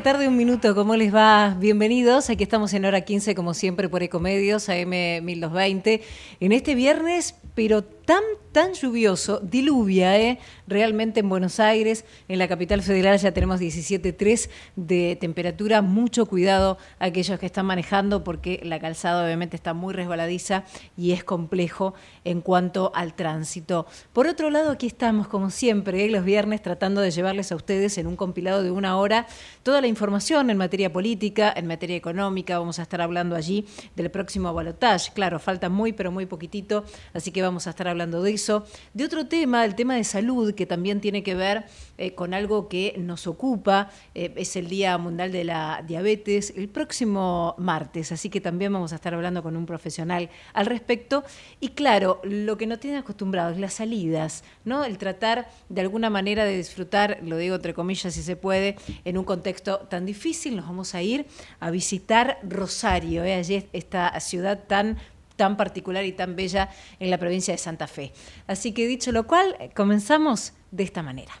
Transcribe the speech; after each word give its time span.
tarde, 0.00 0.28
un 0.28 0.36
minuto, 0.36 0.76
¿cómo 0.76 0.94
les 0.94 1.12
va? 1.12 1.56
Bienvenidos, 1.58 2.30
aquí 2.30 2.44
estamos 2.44 2.72
en 2.72 2.84
hora 2.84 3.00
15 3.00 3.34
como 3.34 3.52
siempre 3.52 3.88
por 3.88 4.02
Ecomedios, 4.02 4.68
AM 4.68 4.90
1220, 4.90 6.02
en 6.38 6.52
este 6.52 6.76
viernes, 6.76 7.34
pero 7.56 7.84
tan, 8.08 8.24
tan 8.52 8.72
lluvioso, 8.72 9.38
diluvia, 9.40 10.18
¿eh? 10.18 10.38
Realmente 10.66 11.20
en 11.20 11.28
Buenos 11.28 11.60
Aires, 11.60 12.06
en 12.26 12.38
la 12.38 12.48
capital 12.48 12.80
federal 12.80 13.18
ya 13.18 13.32
tenemos 13.32 13.60
17.3 13.60 14.48
de 14.76 15.18
temperatura. 15.20 15.82
Mucho 15.82 16.24
cuidado 16.24 16.78
aquellos 17.00 17.38
que 17.38 17.44
están 17.44 17.66
manejando 17.66 18.24
porque 18.24 18.62
la 18.64 18.80
calzada 18.80 19.26
obviamente 19.26 19.56
está 19.56 19.74
muy 19.74 19.92
resbaladiza 19.92 20.64
y 20.96 21.12
es 21.12 21.22
complejo 21.22 21.92
en 22.24 22.40
cuanto 22.40 22.92
al 22.94 23.12
tránsito. 23.12 23.84
Por 24.14 24.26
otro 24.26 24.48
lado, 24.48 24.70
aquí 24.70 24.86
estamos 24.86 25.28
como 25.28 25.50
siempre, 25.50 26.06
¿eh? 26.06 26.10
los 26.10 26.24
viernes 26.24 26.62
tratando 26.62 27.02
de 27.02 27.10
llevarles 27.10 27.52
a 27.52 27.56
ustedes 27.56 27.98
en 27.98 28.06
un 28.06 28.16
compilado 28.16 28.62
de 28.62 28.70
una 28.70 28.96
hora 28.96 29.26
toda 29.62 29.82
la 29.82 29.86
información 29.86 30.48
en 30.48 30.56
materia 30.56 30.90
política, 30.90 31.52
en 31.54 31.66
materia 31.66 31.96
económica. 31.96 32.58
Vamos 32.58 32.78
a 32.78 32.82
estar 32.84 33.02
hablando 33.02 33.36
allí 33.36 33.66
del 33.96 34.10
próximo 34.10 34.54
balotaje. 34.54 35.12
Claro, 35.12 35.38
falta 35.38 35.68
muy, 35.68 35.92
pero 35.92 36.10
muy 36.10 36.24
poquitito, 36.24 36.84
así 37.12 37.32
que 37.32 37.42
vamos 37.42 37.66
a 37.66 37.70
estar 37.70 37.86
hablando 37.86 37.97
hablando 37.98 38.22
de 38.22 38.32
eso. 38.32 38.64
De 38.94 39.04
otro 39.04 39.26
tema, 39.26 39.64
el 39.64 39.74
tema 39.74 39.96
de 39.96 40.04
salud, 40.04 40.54
que 40.54 40.66
también 40.66 41.00
tiene 41.00 41.24
que 41.24 41.34
ver 41.34 41.64
eh, 41.98 42.14
con 42.14 42.32
algo 42.32 42.68
que 42.68 42.94
nos 42.96 43.26
ocupa, 43.26 43.90
eh, 44.14 44.32
es 44.36 44.54
el 44.54 44.68
Día 44.68 44.96
Mundial 44.98 45.32
de 45.32 45.42
la 45.42 45.82
Diabetes, 45.84 46.54
el 46.56 46.68
próximo 46.68 47.56
martes, 47.58 48.12
así 48.12 48.30
que 48.30 48.40
también 48.40 48.72
vamos 48.72 48.92
a 48.92 48.94
estar 48.94 49.14
hablando 49.14 49.42
con 49.42 49.56
un 49.56 49.66
profesional 49.66 50.30
al 50.52 50.66
respecto. 50.66 51.24
Y 51.58 51.70
claro, 51.70 52.20
lo 52.22 52.56
que 52.56 52.68
no 52.68 52.78
tienen 52.78 53.00
acostumbrados, 53.00 53.58
las 53.58 53.74
salidas, 53.74 54.44
¿no? 54.64 54.84
El 54.84 54.96
tratar 54.96 55.48
de 55.68 55.80
alguna 55.80 56.08
manera 56.08 56.44
de 56.44 56.56
disfrutar, 56.56 57.18
lo 57.24 57.36
digo 57.36 57.56
entre 57.56 57.74
comillas 57.74 58.14
si 58.14 58.22
se 58.22 58.36
puede, 58.36 58.76
en 59.04 59.18
un 59.18 59.24
contexto 59.24 59.78
tan 59.90 60.06
difícil, 60.06 60.54
nos 60.54 60.66
vamos 60.66 60.94
a 60.94 61.02
ir 61.02 61.26
a 61.58 61.72
visitar 61.72 62.38
Rosario, 62.44 63.24
¿eh? 63.24 63.34
allí 63.34 63.66
esta 63.72 64.18
ciudad 64.20 64.66
tan 64.68 64.98
tan 65.38 65.56
particular 65.56 66.04
y 66.04 66.12
tan 66.12 66.36
bella 66.36 66.68
en 66.98 67.08
la 67.08 67.16
provincia 67.16 67.54
de 67.54 67.58
Santa 67.58 67.86
Fe. 67.86 68.12
Así 68.46 68.72
que 68.72 68.86
dicho 68.86 69.12
lo 69.12 69.26
cual, 69.26 69.56
comenzamos 69.74 70.52
de 70.70 70.82
esta 70.82 71.02
manera. 71.02 71.32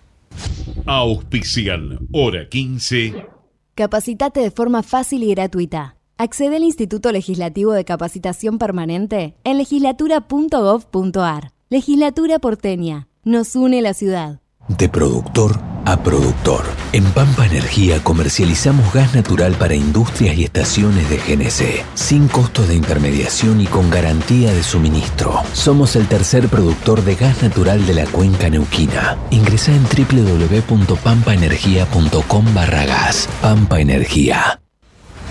Auspician, 0.86 1.98
hora 2.12 2.48
15. 2.48 3.26
Capacitate 3.74 4.40
de 4.40 4.50
forma 4.50 4.82
fácil 4.82 5.22
y 5.22 5.34
gratuita. 5.34 5.96
Accede 6.16 6.56
al 6.56 6.64
Instituto 6.64 7.12
Legislativo 7.12 7.72
de 7.72 7.84
Capacitación 7.84 8.58
Permanente 8.58 9.36
en 9.44 9.58
legislatura.gov.ar. 9.58 11.52
Legislatura 11.68 12.38
porteña. 12.38 13.08
Nos 13.24 13.54
une 13.54 13.82
la 13.82 13.94
ciudad. 13.94 14.40
De 14.68 14.88
productor 14.88 15.60
a 15.90 15.96
productor. 15.96 16.64
En 16.92 17.02
Pampa 17.12 17.46
Energía 17.46 18.04
comercializamos 18.04 18.92
gas 18.92 19.14
natural 19.14 19.54
para 19.54 19.74
industrias 19.74 20.36
y 20.36 20.44
estaciones 20.44 21.08
de 21.08 21.16
GNC, 21.16 21.86
sin 21.94 22.28
costos 22.28 22.68
de 22.68 22.74
intermediación 22.74 23.62
y 23.62 23.66
con 23.66 23.88
garantía 23.90 24.52
de 24.52 24.62
suministro. 24.62 25.32
Somos 25.54 25.96
el 25.96 26.06
tercer 26.06 26.48
productor 26.48 27.00
de 27.02 27.14
gas 27.14 27.42
natural 27.42 27.86
de 27.86 27.94
la 27.94 28.04
cuenca 28.04 28.50
neuquina. 28.50 29.16
Ingresa 29.30 29.72
en 29.72 29.84
www.pampaenergia.com 29.84 32.54
barra 32.54 32.84
gas. 32.84 33.26
Pampa 33.40 33.80
Energía. 33.80 34.60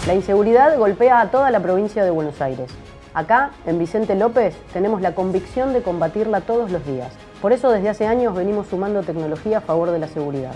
La 0.08 0.16
inseguridad 0.16 0.75
golpea 0.78 1.22
a 1.22 1.30
toda 1.30 1.52
la 1.52 1.59
provincia 1.59 2.03
de 2.03 2.09
Buenos 2.09 2.41
Aires. 2.41 2.72
Acá, 3.13 3.52
en 3.66 3.78
Vicente 3.78 4.16
López, 4.16 4.55
tenemos 4.73 5.02
la 5.02 5.13
convicción 5.13 5.73
de 5.73 5.83
combatirla 5.83 6.41
todos 6.41 6.72
los 6.72 6.83
días. 6.85 7.13
Por 7.42 7.54
eso 7.54 7.70
desde 7.72 7.90
hace 7.90 8.08
años 8.08 8.36
venimos 8.36 8.68
sumando 8.68 9.04
tecnología 9.04 9.60
a 9.60 9.62
favor 9.62 9.92
de 9.92 10.00
la 10.00 10.08
seguridad. 10.08 10.53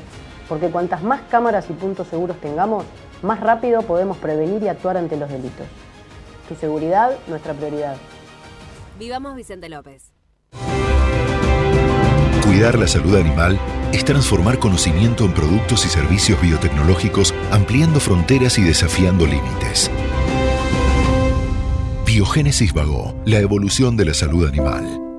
Porque 0.50 0.69
cuantas 0.69 1.03
más 1.03 1.22
cámaras 1.30 1.69
y 1.69 1.74
puntos 1.74 2.08
seguros 2.08 2.38
tengamos, 2.38 2.86
más 3.22 3.40
rápido 3.40 3.84
podemos 3.84 4.18
prevenir 4.18 4.64
y 4.64 4.68
actuar 4.68 4.97
ante 4.97 5.16
los 5.16 5.30
delitos. 5.30 5.68
Tu 6.50 6.56
seguridad, 6.56 7.12
nuestra 7.28 7.53
prioridad. 7.53 7.96
Vivamos 8.97 9.36
Vicente 9.36 9.70
López. 9.70 10.12
Cuidar 12.44 12.78
la 12.78 12.88
salud 12.88 13.16
animal 13.16 13.58
es 13.94 14.03
transformar 14.03 14.59
conocimiento 14.59 15.24
en 15.24 15.34
productos 15.34 15.86
y 15.86 15.90
servicios 15.90 16.41
biotecnológicos, 16.41 17.34
ampliando 17.52 18.00
fronteras 18.00 18.58
y 18.58 18.64
desafiando 18.64 19.25
límites. 19.25 19.90
Biogénesis 22.06 22.74
Vago, 22.74 23.16
la 23.25 23.40
evolución 23.40 23.96
de 23.96 24.06
la 24.06 24.14
salud 24.14 24.46
animal. 24.46 25.10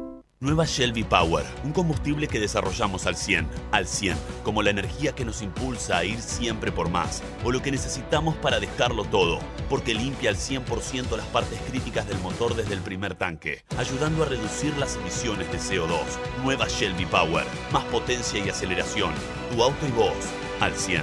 Nueva 0.43 0.65
Shelby 0.67 1.05
Power, 1.05 1.45
un 1.63 1.71
combustible 1.71 2.27
que 2.27 2.41
desarrollamos 2.41 3.07
al 3.07 3.15
100, 3.15 3.47
al 3.71 3.87
100, 3.87 4.17
como 4.43 4.61
la 4.61 4.71
energía 4.71 5.13
que 5.13 5.25
nos 5.25 5.41
impulsa 5.41 5.99
a 5.99 6.05
ir 6.05 6.21
siempre 6.21 6.73
por 6.73 6.91
más, 6.91 7.23
o 7.45 7.53
lo 7.53 7.63
que 7.63 7.71
necesitamos 7.71 8.35
para 8.35 8.59
dejarlo 8.59 9.05
todo, 9.05 9.39
porque 9.71 9.95
limpia 9.95 10.31
al 10.31 10.37
100% 10.37 11.17
las 11.17 11.27
partes 11.27 11.61
críticas 11.71 12.09
del 12.09 12.19
motor 12.19 12.57
desde 12.57 12.75
el 12.75 12.81
primer 12.81 13.15
tanque, 13.15 13.63
ayudando 13.79 14.25
a 14.25 14.27
reducir 14.27 14.77
las 14.79 14.97
emisiones 14.97 15.47
de 15.53 15.59
CO2. 15.59 16.03
Nueva 16.43 16.67
Shelby 16.67 17.07
Power, 17.07 17.45
más 17.73 17.85
potencia 17.85 18.45
y 18.45 18.49
aceleración, 18.49 19.13
tu 19.55 19.63
auto 19.63 19.87
y 19.87 19.93
vos, 19.93 20.17
al 20.59 20.75
100. 20.75 21.03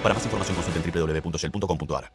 Para 0.00 0.14
más 0.14 0.24
información 0.24 0.54
consulta 0.54 0.78
en 0.78 1.22
www.shell.com.ar. 1.22 2.12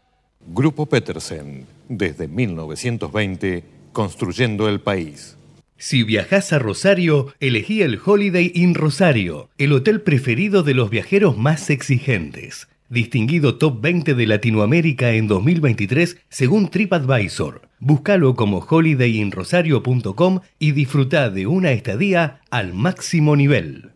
Grupo 0.47 0.85
Petersen, 0.85 1.67
desde 1.89 2.29
1920, 2.29 3.65
construyendo 3.91 4.69
el 4.69 4.79
país. 4.79 5.35
Si 5.81 6.03
viajas 6.03 6.53
a 6.53 6.59
Rosario, 6.59 7.33
elegí 7.39 7.81
el 7.81 7.99
Holiday 8.05 8.51
Inn 8.53 8.75
Rosario, 8.75 9.49
el 9.57 9.73
hotel 9.73 10.01
preferido 10.01 10.61
de 10.61 10.75
los 10.75 10.91
viajeros 10.91 11.39
más 11.39 11.71
exigentes. 11.71 12.67
Distinguido 12.87 13.55
Top 13.55 13.81
20 13.81 14.13
de 14.13 14.27
Latinoamérica 14.27 15.13
en 15.13 15.27
2023 15.27 16.17
según 16.29 16.69
TripAdvisor. 16.69 17.63
Búscalo 17.79 18.35
como 18.35 18.59
holidayinrosario.com 18.59 20.41
y 20.59 20.73
disfruta 20.73 21.31
de 21.31 21.47
una 21.47 21.71
estadía 21.71 22.41
al 22.51 22.75
máximo 22.75 23.35
nivel. 23.35 23.89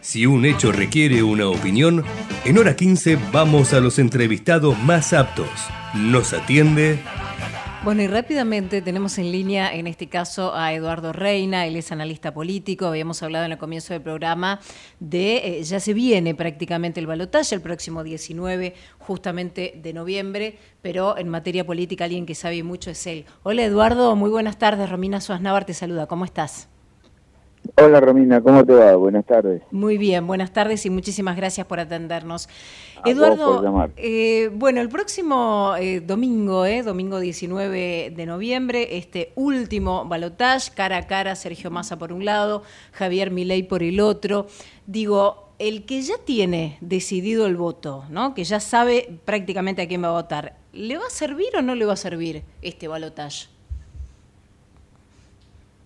Si 0.00 0.24
un 0.24 0.46
hecho 0.46 0.72
requiere 0.72 1.22
una 1.22 1.46
opinión, 1.46 2.04
en 2.46 2.56
hora 2.56 2.74
15 2.74 3.18
vamos 3.32 3.74
a 3.74 3.80
los 3.80 3.98
entrevistados 3.98 4.82
más 4.82 5.12
aptos. 5.12 5.50
Nos 5.94 6.32
atiende... 6.32 6.98
Bueno, 7.84 8.02
y 8.02 8.06
rápidamente 8.06 8.80
tenemos 8.80 9.18
en 9.18 9.32
línea, 9.32 9.74
en 9.74 9.88
este 9.88 10.08
caso, 10.08 10.54
a 10.54 10.72
Eduardo 10.72 11.12
Reina, 11.12 11.66
él 11.66 11.74
es 11.74 11.90
analista 11.90 12.32
político, 12.32 12.86
habíamos 12.86 13.24
hablado 13.24 13.44
en 13.44 13.50
el 13.50 13.58
comienzo 13.58 13.92
del 13.92 14.02
programa 14.02 14.60
de, 15.00 15.58
eh, 15.58 15.64
ya 15.64 15.80
se 15.80 15.92
viene 15.92 16.32
prácticamente 16.36 17.00
el 17.00 17.08
balotaje 17.08 17.56
el 17.56 17.60
próximo 17.60 18.04
19, 18.04 18.74
justamente 19.00 19.80
de 19.82 19.92
noviembre, 19.92 20.58
pero 20.80 21.18
en 21.18 21.28
materia 21.28 21.66
política 21.66 22.04
alguien 22.04 22.24
que 22.24 22.36
sabe 22.36 22.62
mucho 22.62 22.92
es 22.92 23.04
él. 23.08 23.24
Hola 23.42 23.64
Eduardo, 23.64 24.14
muy 24.14 24.30
buenas 24.30 24.60
tardes, 24.60 24.88
Romina 24.88 25.20
Suaznavar 25.20 25.64
te 25.64 25.74
saluda, 25.74 26.06
¿cómo 26.06 26.24
estás? 26.24 26.71
Hola 27.76 28.00
Romina, 28.00 28.40
¿cómo 28.42 28.64
te 28.64 28.72
va? 28.72 28.94
Buenas 28.96 29.24
tardes. 29.24 29.62
Muy 29.70 29.96
bien, 29.96 30.26
buenas 30.26 30.52
tardes 30.52 30.84
y 30.84 30.90
muchísimas 30.90 31.36
gracias 31.36 31.66
por 31.66 31.80
atendernos. 31.80 32.48
Eduardo, 33.04 33.90
eh, 33.96 34.50
bueno, 34.52 34.80
el 34.80 34.88
próximo 34.88 35.74
eh, 35.78 36.00
domingo, 36.00 36.66
eh, 36.66 36.82
domingo 36.82 37.18
19 37.18 38.12
de 38.14 38.26
noviembre, 38.26 38.98
este 38.98 39.32
último 39.36 40.04
balotage, 40.06 40.72
cara 40.74 40.98
a 40.98 41.06
cara, 41.06 41.34
Sergio 41.34 41.70
Massa 41.70 41.98
por 41.98 42.12
un 42.12 42.24
lado, 42.24 42.62
Javier 42.92 43.30
Milei 43.30 43.62
por 43.62 43.82
el 43.82 44.00
otro. 44.00 44.46
Digo, 44.86 45.54
el 45.58 45.84
que 45.84 46.02
ya 46.02 46.14
tiene 46.24 46.78
decidido 46.80 47.46
el 47.46 47.56
voto, 47.56 48.04
¿no? 48.10 48.34
que 48.34 48.44
ya 48.44 48.58
sabe 48.60 49.20
prácticamente 49.24 49.82
a 49.82 49.88
quién 49.88 50.02
va 50.02 50.08
a 50.08 50.12
votar, 50.12 50.56
¿le 50.72 50.98
va 50.98 51.06
a 51.06 51.10
servir 51.10 51.56
o 51.56 51.62
no 51.62 51.74
le 51.76 51.86
va 51.86 51.92
a 51.92 51.96
servir 51.96 52.42
este 52.62 52.88
balotage? 52.88 53.48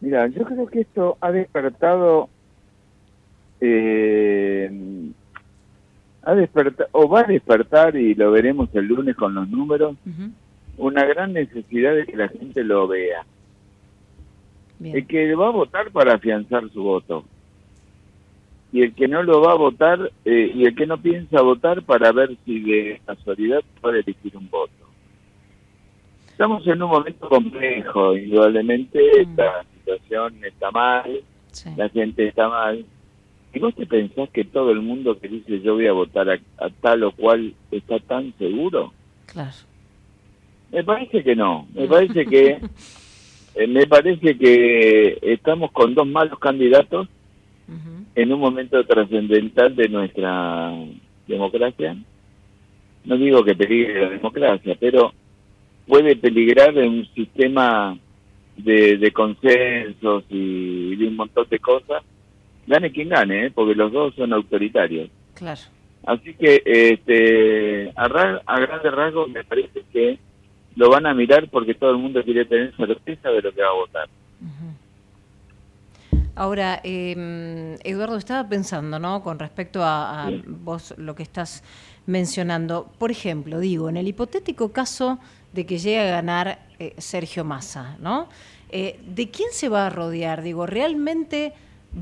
Mira, 0.01 0.27
yo 0.29 0.45
creo 0.45 0.67
que 0.67 0.81
esto 0.81 1.17
ha 1.21 1.33
despertado, 1.33 2.29
eh, 3.61 4.71
ha 6.23 6.35
despertado, 6.35 6.89
o 6.93 7.09
va 7.09 7.21
a 7.21 7.25
despertar, 7.25 7.97
y 7.97 8.15
lo 8.15 8.31
veremos 8.31 8.69
el 8.75 8.87
lunes 8.87 9.17
con 9.17 9.35
los 9.35 9.49
números, 9.49 9.97
una 10.77 11.05
gran 11.05 11.33
necesidad 11.33 11.95
de 11.95 12.05
que 12.07 12.17
la 12.17 12.29
gente 12.29 12.63
lo 12.63 12.87
vea. 12.87 13.25
El 14.83 15.07
que 15.07 15.35
va 15.35 15.49
a 15.49 15.53
votar 15.53 15.91
para 15.91 16.15
afianzar 16.15 16.69
su 16.71 16.83
voto. 16.83 17.25
Y 18.73 18.83
el 18.83 18.95
que 18.95 19.09
no 19.09 19.23
lo 19.23 19.41
va 19.41 19.53
a 19.53 19.57
votar, 19.57 20.13
eh, 20.27 20.53
y 20.55 20.67
el 20.67 20.75
que 20.75 20.87
no 20.87 20.99
piensa 20.99 21.41
votar 21.41 21.83
para 21.83 22.13
ver 22.13 22.37
si 22.45 22.61
de 22.61 23.01
casualidad 23.07 23.63
puede 23.81 24.01
elegir 24.01 24.37
un 24.37 24.51
voto. 24.51 24.73
Estamos 26.29 26.67
en 26.67 26.83
un 26.83 26.91
momento 26.91 27.27
complejo, 27.31 28.15
indudablemente 28.15 29.01
mm 29.25 29.76
situación 29.87 30.45
está 30.45 30.71
mal, 30.71 31.23
la 31.77 31.89
gente 31.89 32.29
está 32.29 32.49
mal. 32.49 32.85
¿Y 33.55 33.59
vos 33.59 33.75
te 33.75 33.87
pensás 33.87 34.29
que 34.31 34.45
todo 34.45 34.71
el 34.71 34.83
mundo 34.83 35.19
que 35.19 35.29
dice 35.29 35.61
yo 35.61 35.75
voy 35.75 35.87
a 35.87 35.93
votar 35.93 36.29
a, 36.29 36.71
tal 36.81 37.05
o 37.05 37.13
cual 37.13 37.55
está 37.71 37.99
tan 38.01 38.37
seguro? 38.39 38.93
Claro. 39.27 39.57
Me 40.73 40.85
parece 40.85 41.23
que 41.23 41.37
no. 41.37 41.67
Me 41.73 41.87
parece 41.87 42.27
que 42.27 42.59
eh, 43.55 43.67
me 43.67 43.87
parece 43.87 44.37
que 44.37 45.19
estamos 45.23 45.71
con 45.73 45.95
dos 45.95 46.07
malos 46.07 46.39
candidatos 46.39 47.09
en 48.15 48.33
un 48.33 48.41
momento 48.41 48.83
trascendental 48.85 49.75
de 49.75 49.89
nuestra 49.89 50.73
democracia. 51.27 51.97
No 53.05 53.17
digo 53.17 53.45
que 53.45 53.55
peligre 53.55 54.03
la 54.03 54.11
democracia, 54.11 54.77
pero 54.79 55.13
puede 55.87 56.17
peligrar 56.17 56.77
en 56.79 56.91
un 56.91 57.07
sistema 57.15 57.99
de, 58.57 58.99
de 58.99 59.13
consensos 59.13 60.25
y 60.29 60.97
de 60.97 61.09
un 61.09 61.17
montón 61.17 61.47
de 61.49 61.59
cosas. 61.59 62.03
Gane 62.67 62.91
quien 62.91 63.11
gane, 63.11 63.47
¿eh? 63.47 63.51
porque 63.55 63.75
los 63.75 63.93
dos 63.93 64.15
son 64.15 64.33
autoritarios. 64.33 65.09
Claro. 65.35 65.61
Así 66.05 66.35
que 66.35 66.63
este, 66.65 67.91
a, 67.97 68.05
a 68.47 68.61
grandes 68.61 68.93
rasgos 68.93 69.29
me 69.29 69.45
parece 69.45 69.83
que 69.93 70.19
lo 70.77 70.91
van 70.91 71.07
a 71.07 71.15
mirar 71.15 71.49
porque 71.49 71.75
todo 71.75 71.91
el 71.91 71.99
mundo 71.99 72.23
quiere 72.23 72.45
tener 72.45 72.75
certeza 72.77 73.31
de 73.31 73.43
lo 73.43 73.53
que 73.53 73.63
va 73.63 73.69
a 73.69 73.73
votar. 73.73 74.09
Ahora, 76.35 76.81
eh, 76.85 77.79
Eduardo, 77.83 78.19
estaba 78.19 78.47
pensando, 78.47 78.99
¿no? 78.99 79.23
Con 79.23 79.39
respecto 79.39 79.83
a, 79.83 80.31
vos 80.47 80.95
lo 80.99 81.15
que 81.15 81.23
estás 81.23 81.65
mencionando. 82.07 82.91
Por 82.99 83.11
ejemplo, 83.11 83.61
digo, 83.61 83.89
en 83.89 83.97
el 83.97 84.09
hipotético 84.09 84.73
caso 84.73 85.19
de 85.53 85.67
que 85.67 85.79
llegue 85.79 86.01
a 86.01 86.11
ganar 86.11 86.59
eh, 86.79 86.95
Sergio 86.99 87.45
Massa, 87.45 87.97
¿no? 88.01 88.29
Eh, 88.71 89.01
¿De 89.07 89.31
quién 89.31 89.49
se 89.53 89.69
va 89.69 89.87
a 89.87 89.91
rodear? 89.91 90.43
Digo, 90.43 90.67
¿realmente 90.67 91.53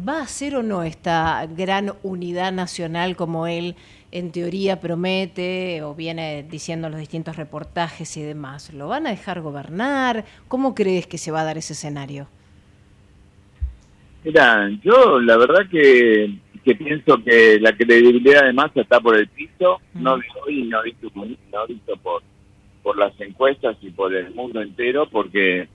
va 0.06 0.22
a 0.22 0.26
ser 0.26 0.56
o 0.56 0.62
no 0.62 0.82
esta 0.82 1.46
gran 1.46 1.92
unidad 2.02 2.52
nacional 2.52 3.16
como 3.16 3.46
él 3.46 3.76
en 4.10 4.30
teoría 4.30 4.80
promete 4.80 5.82
o 5.82 5.94
viene 5.94 6.44
diciendo 6.48 6.86
en 6.86 6.92
los 6.92 7.00
distintos 7.00 7.36
reportajes 7.36 8.16
y 8.16 8.22
demás? 8.22 8.72
¿Lo 8.72 8.88
van 8.88 9.06
a 9.06 9.10
dejar 9.10 9.40
gobernar? 9.40 10.24
¿Cómo 10.48 10.74
crees 10.74 11.06
que 11.06 11.18
se 11.18 11.30
va 11.30 11.42
a 11.42 11.44
dar 11.44 11.58
ese 11.58 11.74
escenario? 11.74 12.28
Mira, 14.24 14.70
yo 14.82 15.20
la 15.20 15.36
verdad 15.36 15.68
que, 15.70 16.38
que 16.64 16.74
pienso 16.74 17.22
que 17.22 17.58
la 17.60 17.76
credibilidad 17.76 18.44
de 18.44 18.52
Massa 18.52 18.80
está 18.80 19.00
por 19.00 19.16
el 19.16 19.28
piso, 19.28 19.80
no 19.92 20.16
de 20.16 20.24
hoy, 20.46 20.62
no 20.64 20.82
visto, 20.82 21.10
no 21.14 21.66
visto 21.66 21.96
por, 21.98 22.22
por 22.82 22.96
las 22.98 23.18
encuestas 23.20 23.76
y 23.82 23.90
por 23.90 24.14
el 24.14 24.34
mundo 24.34 24.62
entero, 24.62 25.08
porque 25.10 25.68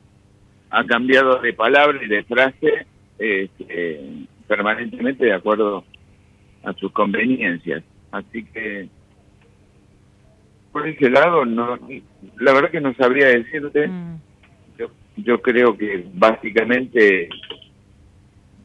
ha 0.72 0.84
cambiado 0.86 1.40
de 1.40 1.54
palabra 1.54 2.00
y 2.04 2.08
de 2.08 2.24
frase 2.24 2.86
este, 3.20 4.02
permanentemente 4.48 5.26
de 5.26 5.34
acuerdo 5.34 5.84
a 6.64 6.74
sus 6.74 6.92
conveniencias. 6.92 7.84
Así 8.12 8.44
que 8.46 8.90
por 10.72 10.88
ese 10.88 11.10
lado, 11.10 11.46
no, 11.46 11.80
la 12.40 12.54
verdad 12.54 12.72
que 12.72 12.82
no 12.82 12.94
sabría 12.96 13.28
decirte. 13.28 13.88
Mm. 13.88 14.18
Yo, 14.78 14.88
yo 15.18 15.42
creo 15.42 15.78
que 15.78 16.06
básicamente 16.14 17.30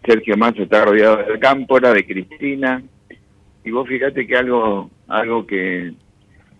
Sergio 0.04 0.36
Massa 0.36 0.62
está 0.62 0.84
rodeado 0.84 1.16
de 1.16 1.38
Cámpora, 1.38 1.92
de 1.92 2.06
Cristina, 2.06 2.82
y 3.64 3.70
vos 3.70 3.88
fíjate 3.88 4.26
que 4.26 4.36
algo, 4.36 4.90
algo 5.08 5.46
que 5.46 5.92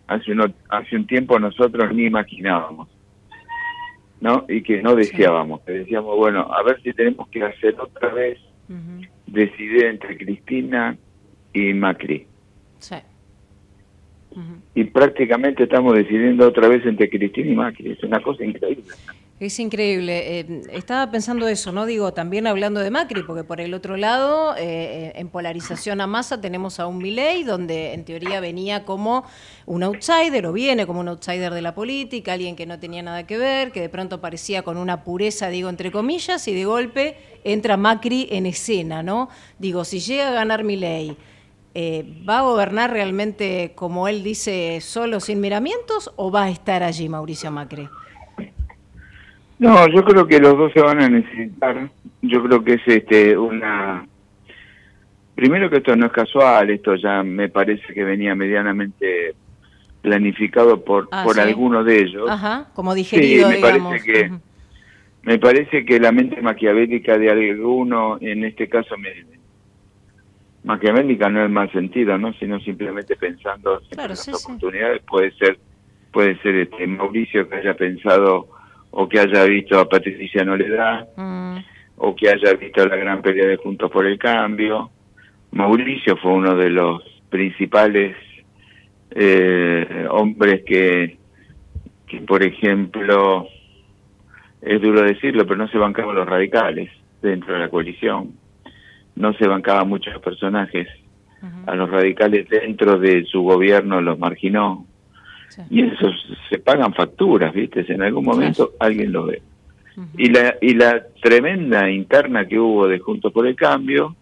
hace, 0.07 0.33
hace 0.69 0.97
un 0.97 1.07
tiempo 1.07 1.39
nosotros 1.39 1.95
ni 1.95 2.05
imaginábamos, 2.05 2.89
¿no? 4.21 4.47
Y 4.49 4.63
que 4.63 4.83
no 4.83 4.95
deseábamos, 4.95 5.61
que 5.63 5.73
decíamos, 5.73 6.17
bueno, 6.17 6.51
a 6.53 6.63
ver 6.63 6.81
si 6.83 6.93
tenemos 6.93 7.29
que 7.29 7.43
hacer 7.43 7.79
otra 7.79 8.09
vez 8.11 8.39
decidir 9.27 9.85
entre 9.85 10.17
Cristina 10.17 10.97
y 11.53 11.75
Macri. 11.75 12.27
Sí. 12.79 12.97
Y 14.75 14.85
prácticamente 14.85 15.65
estamos 15.65 15.95
decidiendo 15.95 16.49
otra 16.49 16.69
vez 16.69 16.85
entre 16.87 17.09
Cristina 17.11 17.51
y 17.51 17.55
Macri, 17.55 17.91
es 17.93 18.03
una 18.03 18.21
cosa 18.21 18.45
increíble. 18.45 18.85
Es 19.41 19.59
increíble. 19.59 20.39
Eh, 20.39 20.63
estaba 20.73 21.11
pensando 21.11 21.49
eso, 21.49 21.73
¿no? 21.73 21.87
Digo, 21.87 22.13
también 22.15 22.47
hablando 22.47 22.79
de 22.79 22.91
Macri, 22.93 23.25
porque 23.25 23.43
por 23.43 23.61
el 23.61 23.75
otro 23.75 23.97
lado, 23.97 24.55
eh, 24.55 24.63
eh, 24.63 25.13
en 25.17 25.29
polarización 25.29 26.01
a 26.01 26.07
masa, 26.07 26.41
tenemos 26.41 26.79
a 26.79 26.87
un 26.87 26.99
Milei, 26.99 27.43
donde 27.43 27.95
en 27.95 28.05
teoría 28.05 28.39
venía 28.39 28.85
como 28.85 29.25
un 29.67 29.83
outsider, 29.83 30.47
o 30.47 30.53
viene 30.53 30.87
como 30.87 31.01
un 31.01 31.09
outsider 31.09 31.53
de 31.53 31.63
la 31.63 31.75
política, 31.75 32.35
alguien 32.35 32.55
que 32.55 32.65
no 32.65 32.79
tenía 32.79 33.03
nada 33.03 33.27
que 33.27 33.37
ver, 33.37 33.73
que 33.73 33.81
de 33.81 33.89
pronto 33.89 34.21
parecía 34.21 34.63
con 34.63 34.77
una 34.77 35.03
pureza, 35.03 35.49
digo, 35.49 35.69
entre 35.69 35.91
comillas, 35.91 36.47
y 36.47 36.55
de 36.55 36.65
golpe 36.65 37.17
entra 37.43 37.77
Macri 37.77 38.29
en 38.31 38.47
escena, 38.47 39.03
¿no? 39.03 39.31
Digo, 39.59 39.85
si 39.85 39.99
llega 39.99 40.29
a 40.29 40.33
ganar 40.33 40.63
Milei, 40.63 41.17
¿va 41.77 42.39
a 42.39 42.43
gobernar 42.43 42.93
realmente, 42.93 43.73
como 43.75 44.07
él 44.07 44.23
dice, 44.23 44.81
solo 44.81 45.19
sin 45.19 45.41
miramientos, 45.41 46.13
o 46.15 46.31
va 46.31 46.45
a 46.45 46.51
estar 46.51 46.85
allí 46.85 47.09
Mauricio 47.09 47.51
Macri? 47.51 47.89
No, 49.59 49.89
yo 49.89 50.05
creo 50.05 50.27
que 50.27 50.41
los 50.41 50.57
dos 50.57 50.73
se 50.73 50.81
van 50.81 51.01
a 51.01 51.09
necesitar. 51.09 51.89
Yo 52.23 52.43
creo 52.43 52.65
que 52.65 52.75
es 52.75 52.83
este 52.87 53.37
una 53.37 54.07
primero 55.35 55.69
que 55.69 55.79
esto 55.79 55.97
no 55.97 56.07
es 56.07 56.13
casual, 56.13 56.71
esto 56.71 56.95
ya 56.97 57.23
me 57.23 57.49
parece 57.49 57.93
que 57.93 58.05
venía 58.05 58.35
medianamente 58.35 59.35
planificado 60.01 60.85
por 60.85 61.09
ah, 61.11 61.25
por 61.25 61.41
alguno 61.41 61.83
de 61.83 62.01
ellos. 62.01 62.29
Ajá, 62.29 62.69
como 62.75 62.95
digerido, 62.95 63.49
sí, 63.49 63.57
me 63.57 63.61
parece 63.61 64.05
que 64.05 64.33
me 65.23 65.39
parece 65.39 65.85
que 65.85 65.99
la 65.99 66.13
mente 66.13 66.41
maquiavélica 66.43 67.17
de 67.17 67.31
alguno, 67.31 68.19
en 68.21 68.45
este 68.45 68.69
caso 68.69 68.97
me, 68.99 69.11
maquiavélica 70.65 71.31
no 71.31 71.45
es 71.45 71.51
mal 71.51 71.71
sentido, 71.73 72.19
¿no? 72.19 72.33
Sino 72.35 72.61
simplemente 72.61 73.17
pensando 73.17 73.81
en 73.91 74.09
las 74.09 74.29
oportunidades, 74.29 75.03
puede 75.03 75.31
ser 75.33 75.59
puede 76.13 76.39
ser 76.43 76.55
este 76.57 76.87
Mauricio 76.87 77.49
que 77.49 77.57
haya 77.57 77.75
pensado 77.75 78.49
o 78.97 79.09
que 79.09 79.19
haya 79.19 79.45
visto 79.45 79.79
a 79.79 79.89
Patricia 79.89 80.45
Noledad, 80.45 81.09
mm. 81.17 81.57
o 81.97 82.15
que 82.15 82.29
haya 82.29 82.55
visto 82.55 82.87
la 82.87 82.95
gran 82.95 83.23
pelea 83.23 83.49
de 83.49 83.57
Juntos 83.57 83.91
por 83.91 84.07
el 84.07 84.19
Cambio. 84.19 84.91
Mauricio 85.51 86.17
fue 86.17 86.33
uno 86.33 86.55
de 86.55 86.71
los 86.71 87.03
principales 87.29 88.17
eh, 89.11 90.07
hombres 90.11 90.63
que, 90.65 91.19
que, 92.07 92.21
por 92.21 92.45
ejemplo, 92.45 93.49
es 94.63 94.81
duro 94.81 95.03
decirlo, 95.03 95.45
pero 95.45 95.57
no 95.57 95.69
se 95.69 95.79
bancaban 95.79 96.15
los 96.15 96.29
radicales 96.29 96.89
dentro 97.21 97.55
de 97.55 97.61
la 97.61 97.69
coalición. 97.71 98.33
No 99.17 99.33
se 99.35 99.49
bancaban 99.49 99.89
muchos 99.89 100.21
personajes. 100.21 100.89
A 101.67 101.75
los 101.75 101.91
radicales 101.91 102.49
dentro 102.49 102.99
de 102.99 103.25
su 103.27 103.43
gobierno 103.43 104.01
los 104.01 104.19
marginó 104.19 104.87
y 105.71 105.83
eso 105.83 106.11
se 106.49 106.59
pagan 106.59 106.95
facturas, 106.95 107.53
¿viste? 107.53 107.85
En 107.93 108.03
algún 108.03 108.25
momento 108.25 108.73
alguien 108.79 109.13
lo 109.13 109.27
ve. 109.27 109.43
Y 110.19 110.29
la 110.29 110.57
y 110.61 110.75
la 110.75 111.05
tremenda 111.23 111.89
interna 111.89 112.47
que 112.47 112.59
hubo 112.59 112.89
de 112.89 112.99
Juntos 112.99 113.33
por 113.33 113.47
el 113.47 113.55
Cambio, 113.55 114.17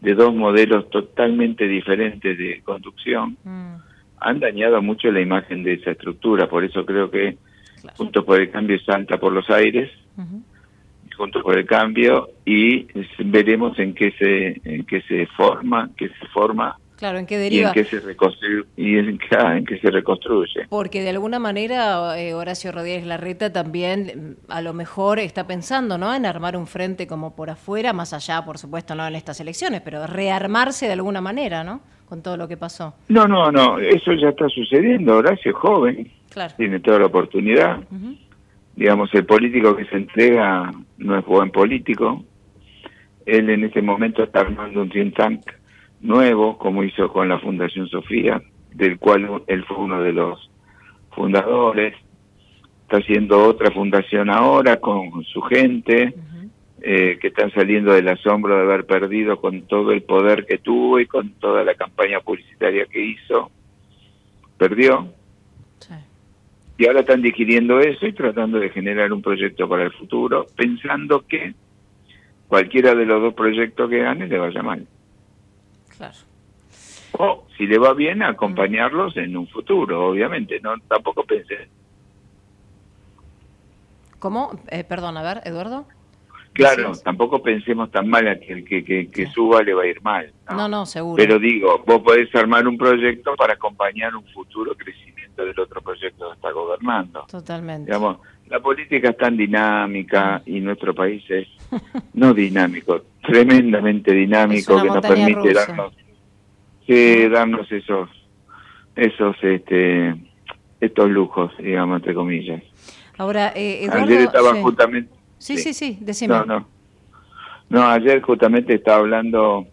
de 0.00 0.14
dos 0.14 0.34
modelos 0.34 0.90
totalmente 0.90 1.68
diferentes 1.68 2.36
de 2.36 2.60
conducción, 2.64 3.36
mm. 3.44 3.74
han 4.20 4.40
dañado 4.40 4.82
mucho 4.82 5.10
la 5.12 5.20
imagen 5.20 5.62
de 5.62 5.74
esa 5.74 5.92
estructura. 5.92 6.48
Por 6.48 6.64
eso 6.64 6.84
creo 6.84 7.10
que 7.10 7.38
Juntos 7.96 8.24
por 8.24 8.40
el 8.40 8.50
Cambio 8.50 8.78
salta 8.80 9.18
por 9.18 9.32
los 9.32 9.48
aires, 9.50 9.88
Juntos 11.16 11.42
por 11.42 11.56
el 11.56 11.66
Cambio, 11.66 12.30
y 12.44 12.88
veremos 13.24 13.78
en 13.78 13.94
qué 13.94 14.12
se 14.18 14.60
en 14.64 14.84
qué 14.84 15.00
se 15.02 15.26
forma, 15.26 15.90
qué 15.96 16.08
se 16.08 16.26
forma 16.32 16.76
Claro, 16.98 17.18
¿en 17.18 17.26
qué 17.26 17.38
deriva? 17.38 17.72
Y 17.74 17.78
en 17.78 17.84
qué 17.84 17.84
se 17.84 18.00
reconstruye. 18.00 18.64
Y 18.76 18.98
en, 18.98 19.18
qué 19.18 19.78
se 19.78 19.88
reconstruye. 19.88 20.66
Porque 20.68 21.00
de 21.02 21.10
alguna 21.10 21.38
manera 21.38 22.20
eh, 22.20 22.34
Horacio 22.34 22.72
Rodríguez 22.72 23.06
Larreta 23.06 23.52
también 23.52 24.36
mm, 24.48 24.50
a 24.52 24.60
lo 24.62 24.74
mejor 24.74 25.20
está 25.20 25.46
pensando 25.46 25.96
¿no? 25.96 26.12
en 26.12 26.26
armar 26.26 26.56
un 26.56 26.66
frente 26.66 27.06
como 27.06 27.36
por 27.36 27.50
afuera, 27.50 27.92
más 27.92 28.12
allá, 28.12 28.44
por 28.44 28.58
supuesto, 28.58 28.96
no 28.96 29.06
en 29.06 29.14
estas 29.14 29.38
elecciones, 29.40 29.80
pero 29.80 30.08
rearmarse 30.08 30.86
de 30.86 30.94
alguna 30.94 31.20
manera, 31.20 31.62
¿no? 31.62 31.82
Con 32.04 32.20
todo 32.20 32.36
lo 32.36 32.48
que 32.48 32.56
pasó. 32.56 32.94
No, 33.08 33.28
no, 33.28 33.52
no, 33.52 33.78
eso 33.78 34.12
ya 34.14 34.30
está 34.30 34.48
sucediendo. 34.48 35.18
Horacio 35.18 35.52
es 35.52 35.56
joven, 35.56 36.10
tiene 36.56 36.80
toda 36.80 36.98
la 36.98 37.06
oportunidad. 37.06 37.78
Digamos, 38.74 39.14
el 39.14 39.24
político 39.24 39.76
que 39.76 39.84
se 39.84 39.96
entrega 39.96 40.72
no 40.96 41.18
es 41.18 41.24
buen 41.24 41.50
político. 41.50 42.24
Él 43.26 43.50
en 43.50 43.64
este 43.64 43.82
momento 43.82 44.24
está 44.24 44.40
armando 44.40 44.82
un 44.82 44.88
think 44.90 45.14
tank 45.14 45.42
nuevo, 46.00 46.58
como 46.58 46.84
hizo 46.84 47.12
con 47.12 47.28
la 47.28 47.38
Fundación 47.38 47.88
Sofía, 47.88 48.40
del 48.74 48.98
cual 48.98 49.42
él 49.46 49.64
fue 49.64 49.76
uno 49.76 50.02
de 50.02 50.12
los 50.12 50.50
fundadores. 51.10 51.94
Está 52.82 52.98
haciendo 52.98 53.44
otra 53.44 53.70
fundación 53.70 54.30
ahora 54.30 54.80
con 54.80 55.22
su 55.24 55.42
gente, 55.42 56.14
eh, 56.80 57.18
que 57.20 57.28
están 57.28 57.50
saliendo 57.52 57.92
del 57.92 58.08
asombro 58.08 58.56
de 58.56 58.62
haber 58.62 58.86
perdido 58.86 59.40
con 59.40 59.62
todo 59.62 59.92
el 59.92 60.02
poder 60.02 60.46
que 60.46 60.58
tuvo 60.58 61.00
y 61.00 61.06
con 61.06 61.30
toda 61.32 61.64
la 61.64 61.74
campaña 61.74 62.20
publicitaria 62.20 62.86
que 62.86 63.04
hizo. 63.04 63.50
Perdió. 64.56 65.08
Y 66.78 66.86
ahora 66.86 67.00
están 67.00 67.22
digiriendo 67.22 67.80
eso 67.80 68.06
y 68.06 68.12
tratando 68.12 68.60
de 68.60 68.70
generar 68.70 69.12
un 69.12 69.20
proyecto 69.20 69.68
para 69.68 69.82
el 69.82 69.92
futuro, 69.92 70.46
pensando 70.56 71.26
que 71.26 71.54
cualquiera 72.46 72.94
de 72.94 73.04
los 73.04 73.20
dos 73.20 73.34
proyectos 73.34 73.90
que 73.90 73.98
gane 73.98 74.28
le 74.28 74.38
vaya 74.38 74.62
mal. 74.62 74.86
Claro. 75.98 76.14
O, 77.12 77.46
si 77.56 77.66
le 77.66 77.78
va 77.78 77.94
bien, 77.94 78.22
acompañarlos 78.22 79.16
en 79.16 79.36
un 79.36 79.46
futuro, 79.48 80.08
obviamente. 80.08 80.60
no 80.60 80.74
Tampoco 80.88 81.24
pensé. 81.24 81.68
¿Cómo? 84.18 84.58
Eh, 84.68 84.84
perdón, 84.84 85.16
a 85.16 85.22
ver, 85.22 85.42
Eduardo. 85.44 85.86
Claro, 86.52 86.92
tampoco 87.04 87.40
pensemos 87.40 87.90
tan 87.90 88.08
mal 88.08 88.26
a 88.26 88.40
que 88.40 88.52
el 88.52 88.64
que, 88.64 89.08
que, 89.10 89.26
suba 89.28 89.62
le 89.62 89.74
va 89.74 89.82
a 89.82 89.86
ir 89.86 90.02
mal. 90.02 90.32
¿no? 90.50 90.66
no, 90.68 90.86
seguro. 90.86 91.16
Pero 91.16 91.38
digo, 91.38 91.84
vos 91.86 92.02
podés 92.02 92.34
armar 92.34 92.66
un 92.66 92.76
proyecto 92.76 93.36
para 93.36 93.52
acompañar 93.52 94.16
un 94.16 94.24
futuro 94.24 94.74
crecimiento 94.74 95.44
del 95.44 95.58
otro 95.58 95.80
proyecto 95.80 96.28
que 96.28 96.34
está 96.34 96.50
gobernando. 96.50 97.26
Totalmente. 97.30 97.86
Digamos, 97.86 98.18
la 98.50 98.60
política 98.60 99.10
es 99.10 99.16
tan 99.16 99.36
dinámica 99.36 100.42
y 100.46 100.60
nuestro 100.60 100.94
país 100.94 101.22
es 101.28 101.48
no 102.14 102.34
dinámico, 102.34 103.02
tremendamente 103.22 104.12
dinámico 104.12 104.80
que 104.80 104.88
nos 104.88 105.06
permite 105.06 105.52
darnos, 105.52 105.92
darnos 107.32 107.72
esos, 107.72 108.08
esos, 108.96 109.36
este, 109.42 110.14
estos 110.80 111.10
lujos, 111.10 111.52
digamos 111.58 111.98
entre 111.98 112.14
comillas. 112.14 112.62
Ahora, 113.18 113.52
eh, 113.54 113.84
Eduardo, 113.84 114.04
ayer 114.04 114.20
estaba 114.22 114.54
justamente. 114.54 115.12
Sí, 115.38 115.56
sí, 115.58 115.74
sí, 115.74 115.98
decime. 116.00 116.34
No, 116.34 116.44
no. 116.44 116.68
No, 117.70 117.86
ayer 117.86 118.22
justamente 118.22 118.74
estaba 118.74 118.98
hablando 118.98 119.66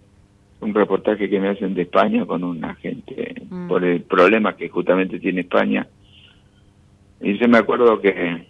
un 0.59 0.73
reportaje 0.73 1.29
que 1.29 1.39
me 1.39 1.49
hacen 1.49 1.73
de 1.73 1.83
España 1.83 2.25
con 2.25 2.43
un 2.43 2.63
agente 2.65 3.35
mm. 3.49 3.67
por 3.67 3.83
el 3.83 4.01
problema 4.01 4.55
que 4.55 4.67
justamente 4.67 5.19
tiene 5.19 5.41
España. 5.41 5.87
Y 7.21 7.37
yo 7.37 7.47
me 7.47 7.57
acuerdo 7.57 8.01
que, 8.01 8.47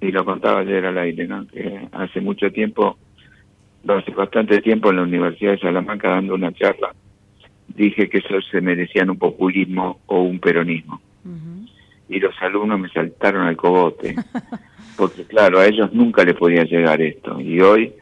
y 0.00 0.12
lo 0.12 0.24
contaba 0.24 0.60
ayer 0.60 0.86
al 0.86 0.98
aire, 0.98 1.26
¿no? 1.26 1.46
que 1.46 1.88
hace 1.92 2.20
mucho 2.20 2.50
tiempo, 2.50 2.96
hace 3.86 4.10
bastante 4.12 4.60
tiempo 4.60 4.90
en 4.90 4.96
la 4.96 5.02
Universidad 5.02 5.52
de 5.52 5.58
Salamanca 5.58 6.10
dando 6.10 6.34
una 6.34 6.52
charla, 6.52 6.94
dije 7.68 8.08
que 8.08 8.18
eso 8.18 8.40
se 8.50 8.60
merecían 8.60 9.10
un 9.10 9.18
populismo 9.18 10.00
o 10.06 10.22
un 10.22 10.38
peronismo 10.38 11.00
y 12.08 12.18
los 12.20 12.34
alumnos 12.40 12.80
me 12.80 12.88
saltaron 12.88 13.46
al 13.46 13.56
cogote, 13.56 14.14
porque 14.96 15.24
claro, 15.24 15.60
a 15.60 15.66
ellos 15.66 15.92
nunca 15.92 16.24
les 16.24 16.34
podía 16.34 16.64
llegar 16.64 17.00
esto. 17.02 17.40
Y 17.40 17.60
hoy, 17.60 17.92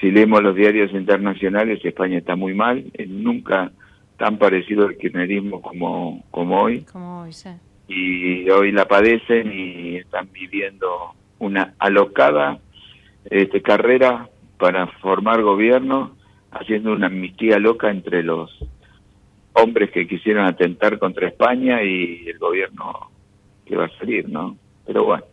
si 0.00 0.10
leemos 0.10 0.42
los 0.42 0.54
diarios 0.54 0.92
internacionales, 0.92 1.80
España 1.82 2.18
está 2.18 2.36
muy 2.36 2.54
mal, 2.54 2.84
nunca 3.08 3.72
tan 4.18 4.38
parecido 4.38 4.86
al 4.86 4.96
kirchnerismo 4.96 5.62
como, 5.62 6.22
como 6.30 6.60
hoy. 6.60 6.82
Como 6.82 7.22
hoy, 7.22 7.32
sí. 7.32 7.48
Y 7.88 8.48
hoy 8.50 8.72
la 8.72 8.86
padecen 8.86 9.52
y 9.52 9.96
están 9.96 10.30
viviendo 10.32 11.14
una 11.38 11.74
alocada 11.78 12.58
este, 13.24 13.60
carrera 13.60 14.28
para 14.58 14.86
formar 14.86 15.42
gobierno, 15.42 16.16
haciendo 16.52 16.92
una 16.92 17.06
amnistía 17.06 17.58
loca 17.58 17.90
entre 17.90 18.22
los 18.22 18.50
hombres 19.54 19.90
que 19.90 20.06
quisieron 20.06 20.46
atentar 20.46 20.98
contra 20.98 21.28
España 21.28 21.82
y 21.82 22.28
el 22.28 22.38
gobierno 22.38 23.10
que 23.66 23.76
va 23.76 23.86
a 23.86 23.98
salir, 23.98 24.28
¿no? 24.28 24.56
Pero 24.86 25.04
bueno, 25.04 25.24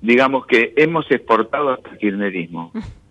digamos 0.00 0.46
que 0.46 0.72
hemos 0.76 1.10
exportado 1.10 1.70
hasta 1.70 1.90
el 1.90 1.98
kirchnerismo. 1.98 2.72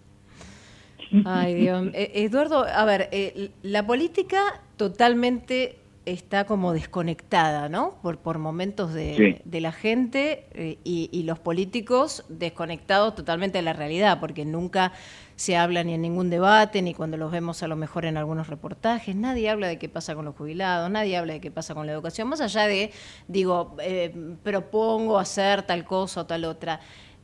Ay, 1.26 1.56
Dios. 1.56 1.88
Eh, 1.94 2.12
Eduardo, 2.16 2.66
a 2.66 2.86
ver, 2.86 3.10
eh, 3.12 3.52
la 3.64 3.86
política 3.86 4.62
totalmente 4.78 5.78
está 6.08 6.46
como 6.46 6.72
desconectada, 6.72 7.68
¿no? 7.68 7.98
Por, 8.02 8.18
por 8.18 8.40
momentos 8.40 8.94
de, 8.94 9.42
la 9.46 9.72
gente 9.74 10.46
eh, 10.54 10.78
y, 10.84 11.24
los 11.24 11.38
políticos 11.40 12.24
desconectados 12.30 13.14
totalmente 13.16 13.58
de 13.58 13.62
la 13.62 13.74
realidad, 13.74 14.22
porque 14.22 14.46
nunca 14.46 14.94
se 15.36 15.58
habla 15.58 15.84
ni 15.84 15.94
en 15.94 16.02
ningún 16.02 16.30
debate, 16.30 16.82
ni 16.82 16.94
cuando 16.94 17.18
los 17.18 17.30
vemos 17.32 17.62
a 17.62 17.68
lo 17.68 17.76
mejor 17.76 18.06
en 18.06 18.16
algunos 18.16 18.48
reportajes, 18.48 19.16
nadie 19.16 19.50
habla 19.50 19.68
de 19.68 19.78
qué 19.78 19.90
pasa 19.90 20.16
con 20.16 20.24
los 20.24 20.36
jubilados, 20.36 20.90
nadie 20.90 21.18
habla 21.18 21.34
de 21.34 21.42
qué 21.42 21.52
pasa 21.52 21.76
con 21.76 21.86
la 21.86 21.92
educación, 21.92 22.30
más 22.30 22.40
allá 22.40 22.68
de, 22.68 22.92
digo, 23.28 23.76
eh, 23.82 24.16
propongo 24.44 25.20
hacer 25.20 25.64
tal 25.64 25.84
cosa 25.84 26.22
o 26.22 26.26
tal 26.26 26.46
otra. 26.46 26.80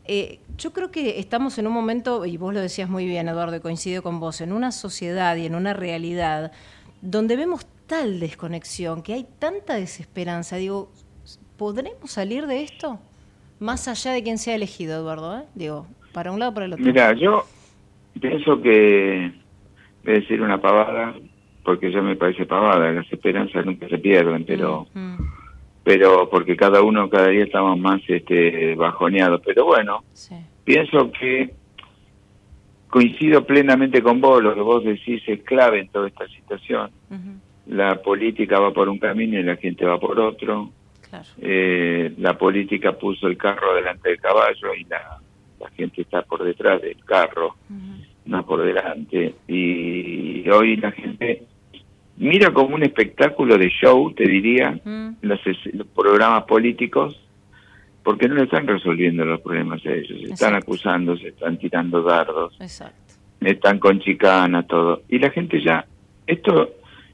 Eh, 0.05 0.41
yo 0.57 0.73
creo 0.73 0.91
que 0.91 1.19
estamos 1.19 1.57
en 1.57 1.67
un 1.67 1.73
momento, 1.73 2.25
y 2.25 2.35
vos 2.35 2.53
lo 2.53 2.59
decías 2.59 2.89
muy 2.89 3.05
bien, 3.05 3.29
Eduardo, 3.29 3.55
y 3.55 3.61
coincido 3.61 4.03
con 4.03 4.19
vos, 4.19 4.41
en 4.41 4.51
una 4.51 4.73
sociedad 4.73 5.37
y 5.37 5.45
en 5.45 5.55
una 5.55 5.73
realidad 5.73 6.51
donde 7.01 7.37
vemos 7.37 7.65
tal 7.87 8.19
desconexión, 8.19 9.03
que 9.03 9.13
hay 9.13 9.27
tanta 9.39 9.75
desesperanza. 9.75 10.57
Digo, 10.57 10.91
¿podremos 11.57 12.11
salir 12.11 12.47
de 12.47 12.63
esto? 12.63 12.99
Más 13.59 13.87
allá 13.87 14.11
de 14.11 14.23
quién 14.23 14.37
sea 14.37 14.55
elegido, 14.55 14.95
Eduardo, 14.97 15.39
¿eh? 15.39 15.43
Digo, 15.55 15.87
para 16.11 16.31
un 16.31 16.39
lado 16.39 16.51
o 16.51 16.53
para 16.53 16.65
el 16.65 16.73
otro. 16.73 16.85
Mira, 16.85 17.13
yo 17.13 17.45
Pienso 18.19 18.61
que 18.61 19.31
voy 20.03 20.13
a 20.13 20.19
decir 20.19 20.41
una 20.41 20.61
pavada, 20.61 21.15
porque 21.63 21.91
ya 21.91 22.01
me 22.01 22.15
parece 22.15 22.45
pavada, 22.45 22.91
las 22.91 23.11
esperanzas 23.11 23.65
nunca 23.65 23.87
se 23.87 23.97
pierden, 23.97 24.45
pero 24.45 24.87
mm, 24.93 24.99
mm. 24.99 25.31
pero 25.83 26.29
porque 26.29 26.55
cada 26.55 26.81
uno 26.81 27.09
cada 27.09 27.29
día 27.29 27.45
estamos 27.45 27.77
más 27.79 28.01
este 28.07 28.75
bajoneados, 28.75 29.41
pero 29.43 29.65
bueno, 29.65 30.03
pienso 30.63 31.11
que 31.11 31.53
coincido 32.87 33.43
plenamente 33.45 34.03
con 34.03 34.21
vos, 34.21 34.43
lo 34.43 34.53
que 34.53 34.61
vos 34.61 34.83
decís 34.83 35.23
es 35.25 35.41
clave 35.43 35.79
en 35.79 35.87
toda 35.89 36.07
esta 36.07 36.27
situación. 36.27 36.91
La 37.67 38.01
política 38.01 38.59
va 38.59 38.71
por 38.71 38.89
un 38.89 38.99
camino 38.99 39.39
y 39.39 39.43
la 39.43 39.55
gente 39.55 39.85
va 39.85 39.99
por 39.99 40.19
otro. 40.19 40.71
Eh, 41.39 42.13
la 42.17 42.37
política 42.37 42.93
puso 42.93 43.27
el 43.27 43.37
carro 43.37 43.75
delante 43.75 44.09
del 44.09 44.19
caballo 44.19 44.73
y 44.73 44.83
la 44.85 45.19
la 45.63 45.69
gente 45.71 46.01
está 46.01 46.21
por 46.23 46.43
detrás 46.43 46.81
del 46.81 46.97
carro, 47.05 47.55
no 48.25 48.45
por 48.45 48.63
delante. 48.63 49.35
Y 49.47 50.47
hoy 50.49 50.75
la 50.77 50.91
gente 50.91 51.43
mira 52.17 52.51
como 52.51 52.75
un 52.75 52.83
espectáculo 52.83 53.57
de 53.57 53.69
show, 53.69 54.13
te 54.13 54.27
diría, 54.27 54.77
los, 55.21 55.39
programas 55.95 56.43
políticos, 56.43 57.19
porque 58.03 58.27
no 58.27 58.35
le 58.35 58.43
están 58.43 58.67
resolviendo 58.67 59.23
los 59.23 59.39
problemas 59.39 59.85
a 59.85 59.93
ellos, 59.93 60.21
están 60.29 60.55
acusando, 60.55 61.15
se 61.17 61.29
están 61.29 61.57
tirando 61.57 62.03
dardos, 62.03 62.57
están 63.39 63.79
con 63.79 63.99
chicana, 63.99 64.63
todo. 64.63 65.03
Y 65.07 65.19
la 65.19 65.29
gente 65.29 65.61
ya, 65.61 65.85
esto 66.27 66.71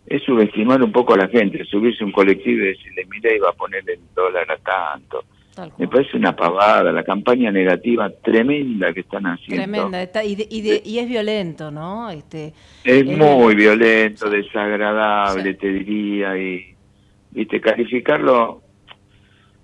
es 0.09 0.23
subestimar 0.23 0.81
un 0.81 0.91
poco 0.91 1.13
a 1.13 1.17
la 1.17 1.27
gente, 1.27 1.63
subirse 1.65 2.03
un 2.03 2.11
colectivo 2.11 2.63
y 2.63 2.67
decirle, 2.69 3.05
mira, 3.09 3.33
iba 3.33 3.49
a 3.49 3.53
poner 3.53 3.83
el 3.89 3.99
dólar 4.15 4.51
a 4.51 4.57
tanto 4.57 5.23
me 5.77 5.87
parece 5.87 6.17
una 6.17 6.35
pavada, 6.35 6.91
la 6.91 7.03
campaña 7.03 7.51
negativa 7.51 8.09
tremenda 8.09 8.93
que 8.93 9.01
están 9.01 9.25
haciendo. 9.25 9.63
Tremenda, 9.63 10.23
y, 10.23 10.47
y, 10.49 10.99
es 10.99 11.09
violento, 11.09 11.71
¿no? 11.71 12.09
Este, 12.09 12.53
es, 12.83 13.05
muy 13.05 13.55
violento, 13.55 14.29
desagradable, 14.29 15.53
te 15.55 15.67
diría, 15.67 16.37
y 16.37 16.75
viste, 17.31 17.59
calificarlo... 17.59 18.63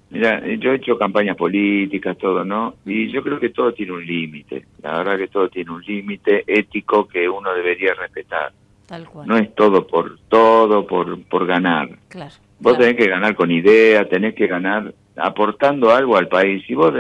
Mira, 0.08 0.42
yo 0.60 0.72
he 0.72 0.76
hecho 0.76 0.98
campañas 0.98 1.36
políticas, 1.36 2.18
todo, 2.18 2.46
¿no? 2.46 2.76
Y 2.86 3.12
yo 3.12 3.22
creo 3.24 3.40
que 3.40 3.50
todo 3.50 3.74
tiene 3.74 3.92
un 3.92 4.06
límite. 4.06 4.66
La 4.82 5.00
verdad 5.00 5.18
que 5.18 5.28
todo 5.28 5.50
tiene 5.50 5.72
un 5.72 5.82
límite 5.82 6.44
ético 6.48 7.08
que 7.08 7.28
uno 7.28 7.54
debería 7.54 7.94
respetar. 7.96 8.54
Tal 8.86 9.08
cual. 9.08 9.28
No 9.28 9.38
es 9.38 9.54
todo 9.56 9.88
por 9.88 10.20
todo 10.28 10.86
por 10.86 11.24
por 11.24 11.46
ganar. 11.48 11.90
Claro. 12.08 12.34
Vos 12.60 12.78
tenés 12.78 12.96
que 12.96 13.08
ganar 13.08 13.36
con 13.36 13.52
idea, 13.52 14.08
tenés 14.08 14.36
que 14.36 14.48
ganar 14.48 14.94
aportando 15.18 15.92
algo 15.94 16.18
al 16.18 16.28
país. 16.28 16.64
Y 16.70 16.76
vos, 16.76 16.94